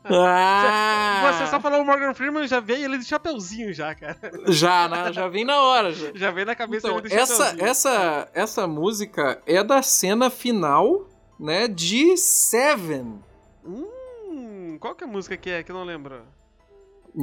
Ah! 0.05 1.33
Você 1.33 1.47
só 1.47 1.61
falou 1.61 1.81
o 1.81 1.85
Morgan 1.85 2.13
Freeman, 2.15 2.47
já 2.47 2.61
veio 2.61 2.85
ele 2.85 2.99
de 2.99 3.05
chapeuzinho 3.05 3.73
já, 3.73 3.95
cara. 3.95 4.19
Já, 4.49 4.89
né? 4.89 5.13
Já 5.13 5.29
vem 5.29 5.45
na 5.45 5.61
hora. 5.63 5.93
Já. 5.93 6.11
Já 6.15 6.31
veio 6.31 6.47
na 6.47 6.55
cabeça 6.55 6.87
Então, 6.87 6.99
ele 6.99 7.09
de 7.09 7.15
essa, 7.15 7.37
chapeuzinho. 7.45 7.67
essa, 7.69 8.29
essa 8.35 8.67
música 8.67 9.41
é 9.47 9.63
da 9.63 9.83
cena 9.83 10.31
final, 10.31 11.09
né, 11.39 11.67
de 11.69 12.17
Seven. 12.17 13.21
Hum, 13.65 14.77
qual 14.81 14.95
que 14.95 15.05
é 15.05 15.07
a 15.07 15.11
música 15.11 15.37
que 15.37 15.51
é 15.51 15.63
que 15.63 15.71
eu 15.71 15.77
não 15.77 15.85
lembro? 15.85 16.23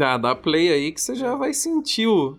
Ah, 0.01 0.17
dá 0.17 0.35
play 0.35 0.71
aí 0.71 0.91
que 0.91 0.99
você 1.01 1.15
já 1.15 1.35
vai 1.35 1.53
sentir 1.53 2.07
o... 2.07 2.37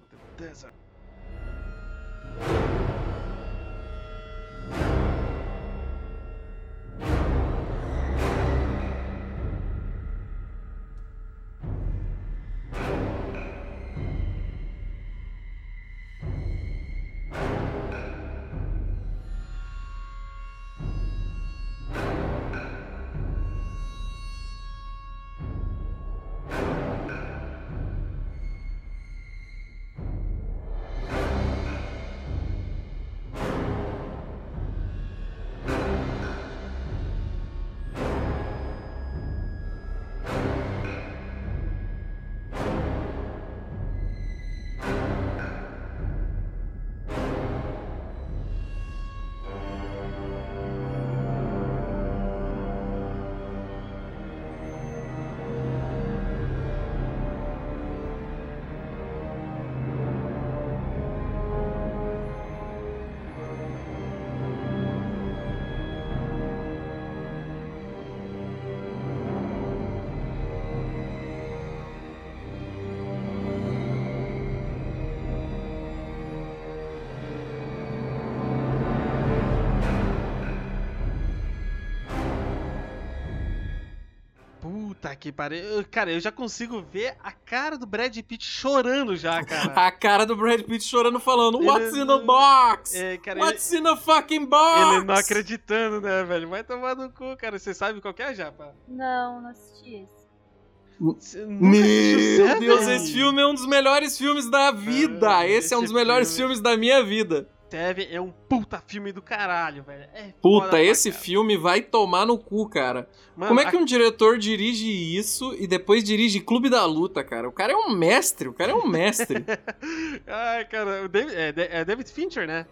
Puta 85.08 85.16
que 85.16 85.32
pariu. 85.32 85.84
Cara, 85.90 86.10
eu 86.12 86.20
já 86.20 86.30
consigo 86.32 86.82
ver 86.82 87.16
a 87.22 87.32
cara 87.32 87.76
do 87.78 87.86
Brad 87.86 88.16
Pitt 88.22 88.44
chorando 88.44 89.16
já, 89.16 89.42
cara. 89.44 89.72
A 89.88 89.90
cara 89.90 90.24
do 90.26 90.36
Brad 90.36 90.60
Pitt 90.62 90.84
chorando 90.84 91.18
falando 91.20 91.58
Ele- 91.58 91.66
What's 91.68 91.94
in 91.96 92.06
the 92.06 92.18
box? 92.18 92.94
É, 92.94 93.16
cara, 93.18 93.40
What's 93.40 93.72
in 93.72 93.82
the 93.82 93.96
fucking 93.96 94.46
box? 94.46 94.96
Ele 94.96 95.04
não 95.04 95.14
acreditando, 95.14 96.00
né, 96.00 96.24
velho? 96.24 96.48
Vai 96.48 96.62
tomar 96.64 96.94
no 96.94 97.10
cu, 97.10 97.36
cara. 97.36 97.58
Você 97.58 97.72
sabe 97.74 98.00
qual 98.00 98.12
que 98.14 98.22
é, 98.22 98.34
Japa? 98.34 98.74
Não, 98.86 99.40
não 99.40 99.50
assisti 99.50 99.96
esse. 100.04 101.46
Meu? 101.46 102.58
Deus, 102.58 102.86
esse 102.88 103.12
filme 103.12 103.40
é 103.40 103.46
um 103.46 103.54
dos 103.54 103.66
melhores 103.66 104.18
filmes 104.18 104.50
da 104.50 104.72
vida. 104.72 105.38
Ah, 105.38 105.46
esse 105.46 105.72
é 105.72 105.76
um 105.76 105.80
esse 105.80 105.92
dos 105.92 105.94
melhores 105.94 106.28
filme- 106.28 106.54
filmes 106.54 106.60
da 106.60 106.76
minha 106.76 107.02
vida. 107.04 107.48
Seven 107.70 108.08
é 108.10 108.20
um 108.20 108.30
puta 108.30 108.82
filme 108.86 109.12
do 109.12 109.20
caralho, 109.20 109.82
velho. 109.82 110.08
É 110.14 110.32
Puta, 110.40 110.80
esse 110.82 111.10
caralho. 111.10 111.24
filme 111.24 111.56
vai 111.56 111.82
tomar 111.82 112.24
no 112.26 112.38
cu, 112.38 112.68
cara. 112.68 113.08
Mano, 113.36 113.48
Como 113.48 113.60
é 113.60 113.70
que 113.70 113.76
a- 113.76 113.78
um 113.78 113.84
diretor 113.84 114.38
dirige 114.38 114.88
isso 114.90 115.54
e 115.58 115.66
depois 115.66 116.02
dirige 116.02 116.40
Clube 116.40 116.70
da 116.70 116.84
Luta, 116.86 117.22
cara? 117.22 117.48
O 117.48 117.52
cara 117.52 117.72
é 117.72 117.76
um 117.76 117.90
mestre, 117.90 118.48
o 118.48 118.54
cara 118.54 118.72
é 118.72 118.74
um 118.74 118.86
mestre. 118.86 119.44
Ai, 120.26 120.64
cara, 120.64 121.04
o 121.04 121.08
David, 121.08 121.34
é, 121.36 121.80
é 121.80 121.84
David 121.84 122.10
Fincher, 122.10 122.46
né? 122.46 122.66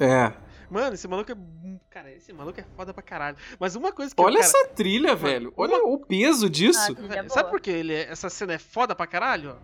é. 0.00 0.32
Mano, 0.70 0.94
esse 0.94 1.06
maluco 1.06 1.30
é. 1.30 1.34
Cara, 1.90 2.10
esse 2.14 2.32
maluco 2.32 2.58
é 2.58 2.64
foda 2.74 2.94
pra 2.94 3.02
caralho. 3.02 3.36
Mas 3.60 3.76
uma 3.76 3.92
coisa 3.92 4.14
que. 4.14 4.22
Olha 4.22 4.38
eu, 4.38 4.40
cara, 4.40 4.46
essa 4.46 4.68
trilha, 4.68 5.14
velho. 5.14 5.52
Olha 5.54 5.84
o 5.84 5.98
peso 5.98 6.48
disso. 6.48 6.92
Ah, 6.92 6.94
trilha 6.94 7.28
Sabe 7.28 7.50
por 7.50 7.60
que 7.60 7.70
ele 7.70 7.92
é- 7.92 8.10
essa 8.10 8.30
cena 8.30 8.54
é 8.54 8.58
foda 8.58 8.94
pra 8.94 9.06
caralho? 9.06 9.56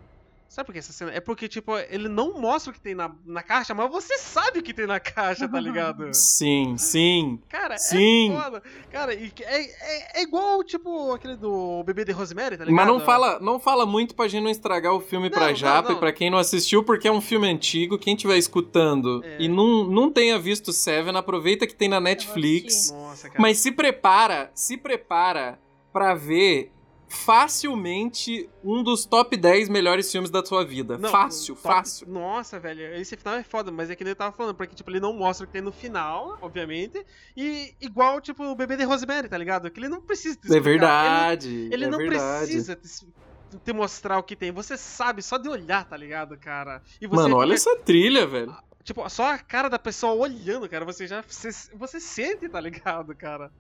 Sabe 0.49 0.65
por 0.67 0.73
que 0.73 0.79
essa 0.79 0.93
cena? 0.95 1.13
É 1.13 1.21
porque, 1.21 1.47
tipo, 1.47 1.77
ele 1.91 2.09
não 2.09 2.41
mostra 2.41 2.71
o 2.71 2.75
que 2.75 2.81
tem 2.81 2.95
na, 2.95 3.15
na 3.27 3.43
caixa, 3.43 3.75
mas 3.75 3.91
você 3.91 4.17
sabe 4.17 4.61
o 4.61 4.63
que 4.63 4.73
tem 4.73 4.87
na 4.87 4.99
caixa, 4.99 5.47
tá 5.47 5.61
ligado? 5.61 6.09
Sim, 6.17 6.77
sim. 6.79 7.39
Cara, 7.51 7.77
Sim. 7.77 8.33
é 8.33 8.43
foda. 8.43 8.63
Cara, 8.91 9.13
e 9.15 9.31
é, 9.43 9.63
é, 9.63 10.21
é 10.21 10.23
igual, 10.23 10.65
tipo, 10.65 11.13
aquele 11.13 11.37
do 11.37 11.83
bebê 11.85 12.03
de 12.03 12.13
Rosemary, 12.13 12.57
tá 12.57 12.65
ligado? 12.65 12.77
Mas 12.77 12.87
não 12.87 12.99
fala, 13.05 13.39
não 13.41 13.61
fala 13.61 13.85
muito 13.85 14.15
pra 14.15 14.27
gente 14.27 14.43
não 14.43 14.51
estragar 14.51 14.95
o 14.95 15.01
filme 15.01 15.29
pra 15.29 15.49
Não, 15.49 15.55
Japa 15.55 15.83
não, 15.83 15.91
não. 15.91 15.97
e 15.97 16.01
pra 16.01 16.13
quem 16.13 16.31
não 16.31 16.39
assistiu, 16.39 16.83
porque 16.83 17.07
é 17.07 17.13
um 17.13 17.21
filme 17.21 17.47
antigo. 17.47 17.99
Quem 17.99 18.15
estiver 18.15 18.39
escutando 18.39 19.23
É. 19.25 19.37
e 19.43 19.49
não, 19.49 19.85
não 19.85 20.11
tenha 20.11 20.39
visto 20.39 20.73
Seven, 20.73 21.15
aproveita 21.15 21.67
que 21.67 21.75
tem 21.75 21.89
na 21.89 22.01
Netflix. 22.01 22.91
Nossa, 22.91 23.29
cara. 23.29 23.41
Mas 23.41 23.59
se 23.59 23.71
prepara, 23.71 24.51
se 24.55 24.79
prepara 24.79 25.59
pra 25.93 26.15
ver 26.15 26.73
facilmente 27.09 28.49
um 28.63 28.83
dos 28.83 29.05
top 29.07 29.37
10 29.37 29.69
melhores 29.69 30.11
filmes 30.11 30.31
da 30.31 30.45
sua 30.45 30.65
vida. 30.65 30.99
Não, 30.99 31.11
fácil, 31.11 31.55
top- 31.55 31.63
fácil. 31.67 32.09
Nossa, 32.09 32.59
velho, 32.59 32.95
esse 32.95 33.17
final 33.17 33.35
é 33.35 33.43
foda, 33.43 33.71
mas 33.71 33.91
é 33.91 33.97
que 33.97 34.03
ele 34.03 34.15
tava 34.15 34.35
falando, 34.37 34.55
porque, 34.55 34.75
tipo, 34.75 34.91
ele 34.91 35.01
não 35.01 35.13
mostra 35.13 35.45
o 35.45 35.47
que 35.47 35.53
tem 35.53 35.63
no 35.63 35.73
final, 35.73 36.39
obviamente, 36.41 37.05
e 37.37 37.75
igual, 37.81 38.21
tipo, 38.21 38.45
o 38.45 38.55
bebê 38.55 38.77
de 38.77 38.85
Rosemary, 38.85 39.29
tá 39.29 39.39
ligado? 39.39 39.71
Que 39.71 39.81
ele 39.81 39.89
não 39.89 40.01
precisa 40.03 40.35
te 40.37 40.41
É 40.53 40.57
explicar. 40.57 40.61
verdade. 40.63 41.49
Ele, 41.49 41.75
ele 41.75 41.85
é 41.85 41.89
não 41.89 41.99
verdade. 41.99 42.45
precisa 42.47 42.77
te, 42.77 43.59
te 43.65 43.73
mostrar 43.73 44.19
o 44.19 44.23
que 44.23 44.37
tem, 44.37 44.51
você 44.53 44.77
sabe 44.77 45.23
só 45.23 45.39
de 45.39 45.49
olhar, 45.49 45.85
tá 45.89 45.97
ligado, 45.97 46.37
cara? 46.37 46.83
E 47.01 47.07
você 47.07 47.23
Mano, 47.23 47.37
olha 47.37 47.55
essa 47.55 47.77
trilha, 47.79 48.27
velho. 48.27 48.55
Tipo, 48.85 49.07
só 49.11 49.33
a 49.35 49.39
cara 49.39 49.69
da 49.69 49.79
pessoa 49.79 50.15
olhando, 50.15 50.67
cara, 50.69 50.83
você 50.85 51.07
já. 51.07 51.23
Você, 51.23 51.51
você 51.75 52.01
sente, 52.01 52.49
tá 52.49 52.59
ligado, 52.59 53.15
cara? 53.15 53.53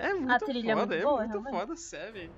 É 0.00 0.14
muito 0.14 0.44
trilha 0.46 0.72
é 0.72 0.74
foda, 0.74 0.86
muito 0.86 0.94
é 0.94 1.02
boa, 1.02 1.18
muito 1.18 1.30
realmente. 1.32 1.52
foda, 1.52 1.76
sério. 1.76 2.30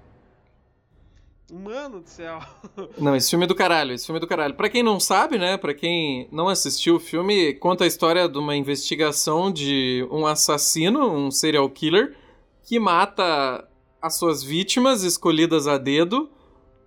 Mano 1.52 2.00
do 2.00 2.08
céu. 2.08 2.40
Não, 2.98 3.14
esse 3.14 3.30
filme 3.30 3.44
é 3.44 3.48
do 3.48 3.54
caralho, 3.54 3.92
esse 3.92 4.06
filme 4.06 4.16
é 4.16 4.20
do 4.20 4.26
caralho. 4.26 4.54
Pra 4.54 4.70
quem 4.70 4.82
não 4.82 4.98
sabe, 4.98 5.38
né, 5.38 5.56
pra 5.58 5.74
quem 5.74 6.26
não 6.32 6.48
assistiu 6.48 6.96
o 6.96 7.00
filme, 7.00 7.52
conta 7.54 7.84
a 7.84 7.86
história 7.86 8.28
de 8.28 8.38
uma 8.38 8.56
investigação 8.56 9.52
de 9.52 10.06
um 10.10 10.26
assassino, 10.26 11.12
um 11.12 11.30
serial 11.30 11.68
killer, 11.68 12.16
que 12.64 12.78
mata 12.78 13.68
as 14.00 14.16
suas 14.16 14.42
vítimas 14.42 15.02
escolhidas 15.02 15.68
a 15.68 15.76
dedo 15.76 16.30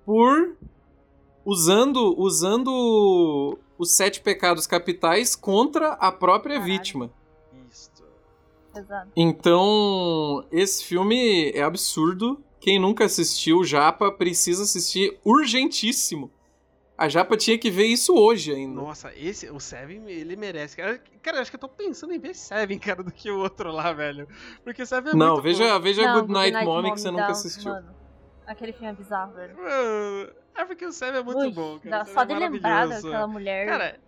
por 0.04 0.58
usando 1.46 2.16
usando 2.20 3.60
os 3.78 3.92
sete 3.96 4.20
pecados 4.20 4.66
capitais 4.66 5.36
contra 5.36 5.90
a 5.94 6.12
própria 6.12 6.56
Caralho. 6.56 6.74
vítima. 6.74 7.12
Exato. 8.80 9.12
Então, 9.16 10.46
esse 10.52 10.84
filme 10.84 11.52
é 11.52 11.62
absurdo. 11.62 12.44
Quem 12.60 12.80
nunca 12.80 13.06
assistiu 13.06 13.64
Japa 13.64 14.12
precisa 14.12 14.64
assistir 14.64 15.20
urgentíssimo. 15.24 16.32
A 16.98 17.10
Japa 17.10 17.36
tinha 17.36 17.58
que 17.58 17.70
ver 17.70 17.88
isso 17.88 18.14
hoje 18.16 18.54
ainda. 18.54 18.82
Nossa, 18.82 19.12
esse, 19.16 19.50
o 19.50 19.60
Seven, 19.60 20.10
ele 20.10 20.36
merece. 20.38 20.78
Cara, 20.78 20.98
cara, 21.22 21.38
eu 21.38 21.42
acho 21.42 21.52
que 21.52 21.58
eu 21.58 21.60
tô 21.60 21.68
pensando 21.68 22.14
em 22.14 22.20
ver 22.20 22.34
Seven, 22.34 22.80
cara, 22.80 23.04
do 23.04 23.12
que 23.12 23.30
o 23.30 23.40
outro 23.40 23.72
lá, 23.72 23.92
velho. 23.92 24.28
Porque 24.64 24.82
o 24.82 24.86
Seven 24.86 25.12
é 25.12 25.16
não, 25.16 25.34
muito 25.34 25.44
veja, 25.44 25.74
bom. 25.74 25.80
veja 25.82 26.04
Não, 26.06 26.22
Good 26.22 26.32
Night 26.32 26.52
Goodnight 26.54 26.66
Mommy 26.66 26.94
que 26.94 27.02
você 27.02 27.12
nunca 27.12 27.28
assistiu. 27.28 27.72
Mano, 27.72 27.96
aquele 28.48 28.72
filme 28.72 28.88
é 28.88 28.94
bizarro, 28.94 29.34
velho. 29.34 29.58
Mano, 29.58 30.32
é 30.56 30.66
porque 30.66 30.86
o 30.86 30.92
Seven 30.94 31.20
é 31.20 31.24
muito 31.24 31.38
Ui, 31.40 31.52
bom, 31.52 31.80
cara. 31.80 32.06
só 32.06 32.22
é 32.22 32.26
de 32.26 32.34
lembrar 32.34 32.88
daquela 32.88 33.28
mulher. 33.28 33.68
Cara, 33.68 34.00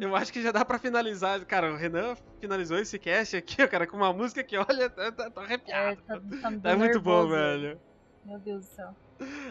eu 0.00 0.16
acho 0.16 0.32
que 0.32 0.42
já 0.42 0.52
dá 0.52 0.64
pra 0.64 0.78
finalizar. 0.78 1.44
Cara, 1.44 1.72
o 1.72 1.76
Renan 1.76 2.16
finalizou 2.40 2.78
esse 2.78 2.98
cast 2.98 3.36
aqui, 3.36 3.66
cara, 3.68 3.86
com 3.86 3.96
uma 3.96 4.12
música 4.12 4.42
que, 4.42 4.56
olha, 4.56 4.88
tá, 4.90 5.12
tá, 5.12 5.30
tô 5.30 5.40
é, 5.40 5.44
arrepiado. 5.44 6.02
tá, 6.02 6.14
tá 6.14 6.20
Tá 6.42 6.50
dando 6.50 6.78
muito 6.78 7.00
bom, 7.00 7.28
velho. 7.28 7.80
Meu 8.24 8.38
Deus 8.38 8.66
do 8.66 8.74
céu. 8.74 8.94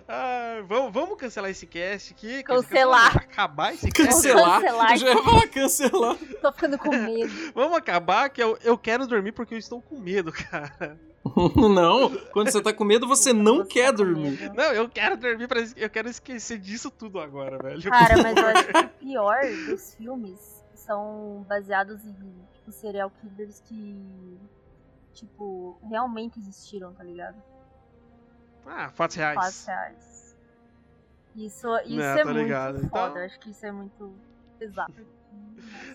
Ah, 0.08 0.62
vamos, 0.68 0.94
vamos 0.94 1.18
cancelar 1.18 1.50
esse 1.50 1.66
cast 1.66 2.14
aqui. 2.14 2.44
Cancelar. 2.44 3.18
Acabar 3.18 3.74
esse 3.74 3.90
cast. 3.92 4.10
Cancelar? 4.10 4.62
Cancelar. 4.62 4.98
Já 4.98 5.08
ia 5.08 5.24
falar 5.24 5.48
cancelar. 5.48 6.18
Tô 6.42 6.52
ficando 6.52 6.78
com 6.78 6.90
medo. 6.90 7.52
Vamos 7.54 7.78
acabar 7.78 8.30
que 8.30 8.42
eu, 8.42 8.58
eu 8.64 8.78
quero 8.78 9.08
dormir 9.08 9.32
porque 9.32 9.54
eu 9.54 9.58
estou 9.60 9.82
com 9.82 10.00
medo, 10.00 10.32
cara. 10.50 11.00
não, 11.56 12.10
quando 12.32 12.52
você 12.52 12.62
tá 12.62 12.74
com 12.74 12.84
medo, 12.84 13.08
você 13.08 13.32
não 13.32 13.58
Você 13.58 13.66
quer 13.70 13.86
tá 13.88 13.92
dormir. 13.98 14.52
Não, 14.56 14.74
eu 14.74 14.90
quero 14.90 15.16
dormir 15.18 15.48
pra. 15.48 15.60
Eu 15.76 15.90
quero 15.90 16.10
esquecer 16.10 16.58
disso 16.58 16.90
tudo 16.90 17.20
agora, 17.20 17.58
velho. 17.60 17.82
Cara, 17.90 18.24
mas 18.24 18.36
eu 18.38 18.48
acho 18.48 18.68
que 18.68 18.78
o 18.80 18.90
pior 19.00 19.42
dos 19.68 19.94
filmes 19.96 20.64
são 20.74 21.46
baseados 21.48 22.04
em, 22.04 22.14
tipo, 22.54 22.72
serial 22.72 23.12
killers 23.22 23.62
que, 23.62 24.40
tipo, 25.14 25.78
realmente 25.88 26.40
existiram, 26.40 26.92
tá 26.94 27.04
ligado? 27.04 27.42
Ah, 28.66 28.90
fatos 28.90 29.16
reais. 29.16 29.36
Fatos 29.36 29.66
reais. 29.68 30.38
Isso, 31.36 31.68
isso 31.86 31.96
Não, 31.98 32.04
é 32.04 32.24
muito 32.26 32.38
ligado. 32.38 32.74
foda, 32.80 32.86
Então- 32.88 33.18
eu 33.18 33.26
acho 33.26 33.40
que 33.40 33.50
isso 33.52 33.66
é 33.66 33.72
muito 33.72 34.14
pesado. 34.58 34.94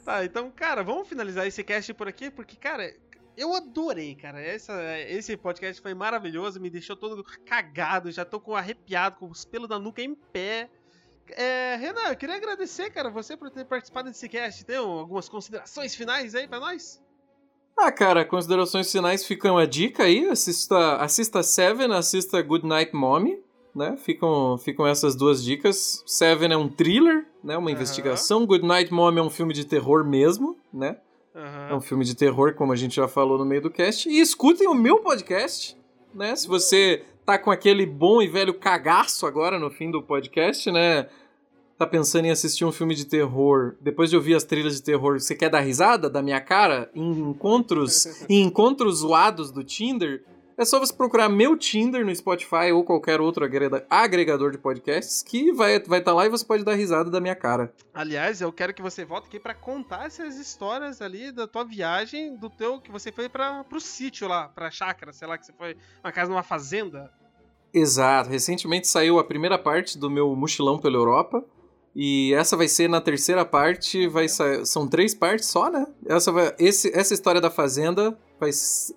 Tá, 0.04 0.24
então, 0.24 0.50
cara, 0.50 0.82
vamos 0.82 1.06
finalizar 1.08 1.46
esse 1.46 1.62
cast 1.62 1.92
por 1.92 2.06
aqui, 2.08 2.30
porque, 2.30 2.56
cara, 2.56 2.94
eu 3.36 3.54
adorei, 3.54 4.14
cara. 4.14 4.40
Essa, 4.40 4.74
esse 5.00 5.36
podcast 5.36 5.80
foi 5.80 5.94
maravilhoso, 5.94 6.60
me 6.60 6.70
deixou 6.70 6.96
todo 6.96 7.24
cagado, 7.44 8.10
já 8.10 8.24
tô 8.24 8.40
com 8.40 8.54
arrepiado, 8.56 9.16
com 9.16 9.30
os 9.30 9.44
pelos 9.44 9.68
da 9.68 9.78
nuca 9.78 10.02
em 10.02 10.14
pé. 10.14 10.70
É, 11.30 11.76
Renan, 11.76 12.08
eu 12.08 12.16
queria 12.16 12.36
agradecer, 12.36 12.90
cara, 12.90 13.10
você 13.10 13.36
por 13.36 13.50
ter 13.50 13.64
participado 13.64 14.08
desse 14.08 14.28
cast. 14.28 14.64
Tem 14.64 14.76
algumas 14.76 15.28
considerações 15.28 15.94
finais 15.94 16.34
aí 16.34 16.46
pra 16.46 16.60
nós? 16.60 17.02
Ah, 17.76 17.92
cara, 17.92 18.24
considerações 18.24 18.90
finais 18.90 19.24
ficam 19.24 19.58
a 19.58 19.66
dica 19.66 20.04
aí. 20.04 20.26
Assista, 20.28 20.96
assista 20.96 21.42
Seven, 21.42 21.92
assista 21.92 22.40
Good 22.40 22.66
Night 22.66 22.94
Mommy, 22.94 23.38
né? 23.74 23.96
Ficam, 23.98 24.56
ficam 24.56 24.86
essas 24.86 25.14
duas 25.14 25.44
dicas. 25.44 26.02
Seven 26.06 26.52
é 26.52 26.56
um 26.56 26.68
thriller, 26.68 27.26
né? 27.44 27.56
Uma 27.56 27.68
Aham. 27.68 27.72
investigação. 27.72 28.46
Good 28.46 28.64
Night 28.64 28.92
Mommy 28.92 29.18
é 29.18 29.22
um 29.22 29.28
filme 29.28 29.52
de 29.52 29.64
terror 29.64 30.04
mesmo, 30.06 30.56
né? 30.72 30.98
É 31.70 31.74
um 31.74 31.80
filme 31.80 32.04
de 32.04 32.14
terror, 32.14 32.54
como 32.54 32.72
a 32.72 32.76
gente 32.76 32.96
já 32.96 33.06
falou 33.06 33.36
no 33.36 33.44
meio 33.44 33.60
do 33.60 33.70
cast. 33.70 34.08
E 34.08 34.20
escutem 34.20 34.66
o 34.66 34.74
meu 34.74 35.00
podcast, 35.00 35.76
né? 36.14 36.34
Se 36.34 36.48
você 36.48 37.04
tá 37.26 37.38
com 37.38 37.50
aquele 37.50 37.84
bom 37.84 38.22
e 38.22 38.28
velho 38.28 38.54
cagaço 38.54 39.26
agora 39.26 39.58
no 39.58 39.70
fim 39.70 39.90
do 39.90 40.02
podcast, 40.02 40.70
né? 40.70 41.08
Tá 41.76 41.86
pensando 41.86 42.24
em 42.24 42.30
assistir 42.30 42.64
um 42.64 42.72
filme 42.72 42.94
de 42.94 43.04
terror, 43.04 43.74
depois 43.82 44.08
de 44.08 44.16
ouvir 44.16 44.34
as 44.34 44.44
trilhas 44.44 44.76
de 44.76 44.82
terror, 44.82 45.20
você 45.20 45.34
quer 45.34 45.50
dar 45.50 45.60
risada 45.60 46.08
da 46.08 46.22
minha 46.22 46.40
cara 46.40 46.90
em 46.94 47.10
encontros, 47.10 48.06
em 48.30 48.42
encontros 48.42 49.00
zoados 49.00 49.50
do 49.50 49.62
Tinder? 49.62 50.24
É 50.58 50.64
só 50.64 50.78
você 50.78 50.92
procurar 50.92 51.28
meu 51.28 51.54
Tinder 51.54 52.04
no 52.04 52.14
Spotify 52.14 52.72
ou 52.72 52.82
qualquer 52.82 53.20
outro 53.20 53.44
agrega- 53.44 53.86
agregador 53.90 54.50
de 54.50 54.56
podcasts 54.56 55.22
que 55.22 55.52
vai 55.52 55.76
estar 55.76 55.88
vai 55.90 56.00
tá 56.00 56.14
lá 56.14 56.24
e 56.24 56.30
você 56.30 56.46
pode 56.46 56.64
dar 56.64 56.74
risada 56.74 57.10
da 57.10 57.20
minha 57.20 57.34
cara. 57.34 57.74
Aliás, 57.92 58.40
eu 58.40 58.50
quero 58.50 58.72
que 58.72 58.80
você 58.80 59.04
volte 59.04 59.26
aqui 59.26 59.38
pra 59.38 59.54
contar 59.54 60.06
essas 60.06 60.36
histórias 60.38 61.02
ali 61.02 61.30
da 61.30 61.46
tua 61.46 61.62
viagem, 61.62 62.36
do 62.36 62.48
teu 62.48 62.80
que 62.80 62.90
você 62.90 63.12
foi 63.12 63.28
para 63.28 63.64
pro 63.64 63.78
sítio 63.78 64.26
lá, 64.26 64.48
pra 64.48 64.70
chácara, 64.70 65.12
sei 65.12 65.28
lá, 65.28 65.36
que 65.36 65.44
você 65.44 65.52
foi 65.52 65.76
uma 66.02 66.10
casa 66.10 66.30
numa 66.30 66.42
fazenda. 66.42 67.12
Exato. 67.74 68.30
Recentemente 68.30 68.88
saiu 68.88 69.18
a 69.18 69.24
primeira 69.24 69.58
parte 69.58 69.98
do 69.98 70.08
meu 70.08 70.34
mochilão 70.34 70.78
pela 70.78 70.96
Europa. 70.96 71.44
E 71.98 72.34
essa 72.34 72.58
vai 72.58 72.68
ser 72.68 72.88
na 72.90 73.00
terceira 73.00 73.42
parte. 73.42 74.06
Vai 74.06 74.28
sa- 74.28 74.66
São 74.66 74.86
três 74.86 75.14
partes 75.14 75.46
só, 75.46 75.70
né? 75.70 75.86
Essa, 76.06 76.30
vai- 76.30 76.54
esse- 76.58 76.94
essa 76.94 77.14
história 77.14 77.40
da 77.40 77.50
fazenda 77.50 78.10
vai, 78.38 78.50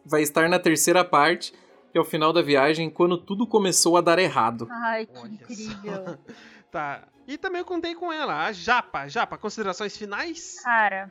vai 0.05 0.21
estar 0.21 0.49
na 0.49 0.59
terceira 0.59 1.05
parte, 1.05 1.53
que 1.93 1.97
é 1.97 2.01
o 2.01 2.03
final 2.05 2.33
da 2.33 2.41
viagem, 2.41 2.89
quando 2.89 3.17
tudo 3.17 3.47
começou 3.47 3.95
a 3.95 4.01
dar 4.01 4.19
errado. 4.19 4.67
Ai, 4.69 5.05
que 5.05 5.17
Olha 5.17 5.31
incrível. 5.31 6.17
Tá. 6.69 7.07
E 7.27 7.35
também 7.37 7.59
eu 7.61 7.65
contei 7.65 7.95
com 7.95 8.11
ela, 8.11 8.45
a 8.45 8.51
Japa. 8.51 9.07
Japa, 9.07 9.37
considerações 9.39 9.95
finais? 9.97 10.61
Cara, 10.61 11.09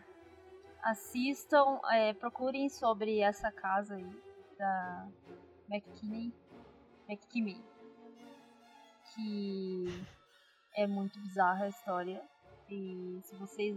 assistam, 0.84 1.80
é, 1.91 2.12
procurem 2.12 2.68
sobre 2.68 3.18
essa 3.20 3.51
casa 3.51 3.95
aí 3.97 4.07
da 4.59 5.07
McKinney. 5.68 6.32
McKinney. 7.09 7.61
Que 9.14 10.01
é 10.79 10.87
muito 10.87 11.18
bizarra 11.20 11.64
a 11.64 11.68
história. 11.68 12.20
E 12.70 13.20
se 13.24 13.35
vocês 13.37 13.76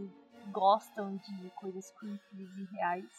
gostam 0.52 1.16
de 1.18 1.50
coisas 1.56 1.92
creepy 2.00 2.22
e 2.58 2.76
reais, 2.76 3.10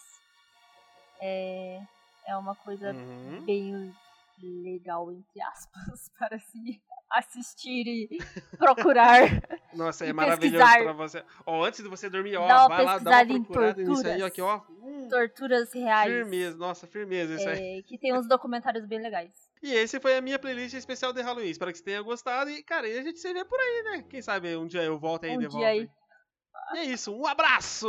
é, 1.21 1.81
é 2.27 2.37
uma 2.37 2.55
coisa 2.57 2.93
Uhum. 2.93 3.45
bem 3.45 3.93
legal, 4.41 5.11
entre 5.13 5.41
aspas, 5.43 6.11
para 6.19 6.39
se 6.39 6.81
assistir 7.11 7.87
e 7.87 8.19
procurar. 8.57 9.21
Nossa, 9.75 10.05
é 10.05 10.09
E 10.09 10.13
maravilhoso 10.13 10.65
pesquisar. 10.65 10.83
pra 10.85 10.93
você. 10.93 11.25
Ó, 11.47 11.65
antes 11.65 11.83
de 11.83 11.89
você 11.89 12.11
dormir, 12.11 12.37
ó, 12.37 12.47
Dá 12.47 12.69
vai 12.69 12.85
lá, 12.85 12.99
dá 12.99 13.23
uma 13.23 13.27
procurada 13.45 13.83
nisso 13.83 14.07
aí, 14.07 14.23
ó, 14.23 14.29
torturas. 14.29 14.33
aqui, 14.33 14.43
ó. 14.43 14.61
Hum, 14.83 15.09
Torturas 15.09 15.73
reais. 15.73 16.11
firmeza, 16.13 16.57
nossa, 16.57 16.87
firmeza 16.87 17.35
isso 17.35 17.49
aí. 17.49 17.79
É, 17.79 17.83
que 17.83 17.99
tem 17.99 18.13
uns 18.15 18.27
documentários 18.27 18.85
bem 18.87 19.01
legais. 19.01 19.51
E 19.63 19.73
esse 19.73 20.01
foi 20.01 20.17
a 20.17 20.21
minha 20.21 20.39
playlist 20.39 20.75
especial 20.75 21.13
de 21.13 21.23
Halloween. 21.23 21.51
Espero 21.51 21.71
que 21.71 21.79
você 21.79 21.85
tenha 21.85 22.03
gostado. 22.03 22.51
E, 22.51 22.63
cara, 22.63 22.89
e 22.89 22.99
a 22.99 23.03
gente 23.03 23.19
se 23.21 23.33
vê 23.33 23.45
por 23.45 23.61
aí, 23.61 23.83
né? 23.85 24.05
Quem 24.09 24.21
sabe 24.21 24.57
um 24.57 24.67
dia 24.67 24.83
eu 24.83 24.99
volto 24.99 25.25
aí 25.25 25.37
Um 25.37 25.39
de 25.39 25.47
dia 25.49 25.51
volta. 25.51 25.67
aí. 25.69 25.89
E 26.75 26.79
é 26.79 26.85
isso, 26.85 27.15
um 27.15 27.27
abraço! 27.27 27.89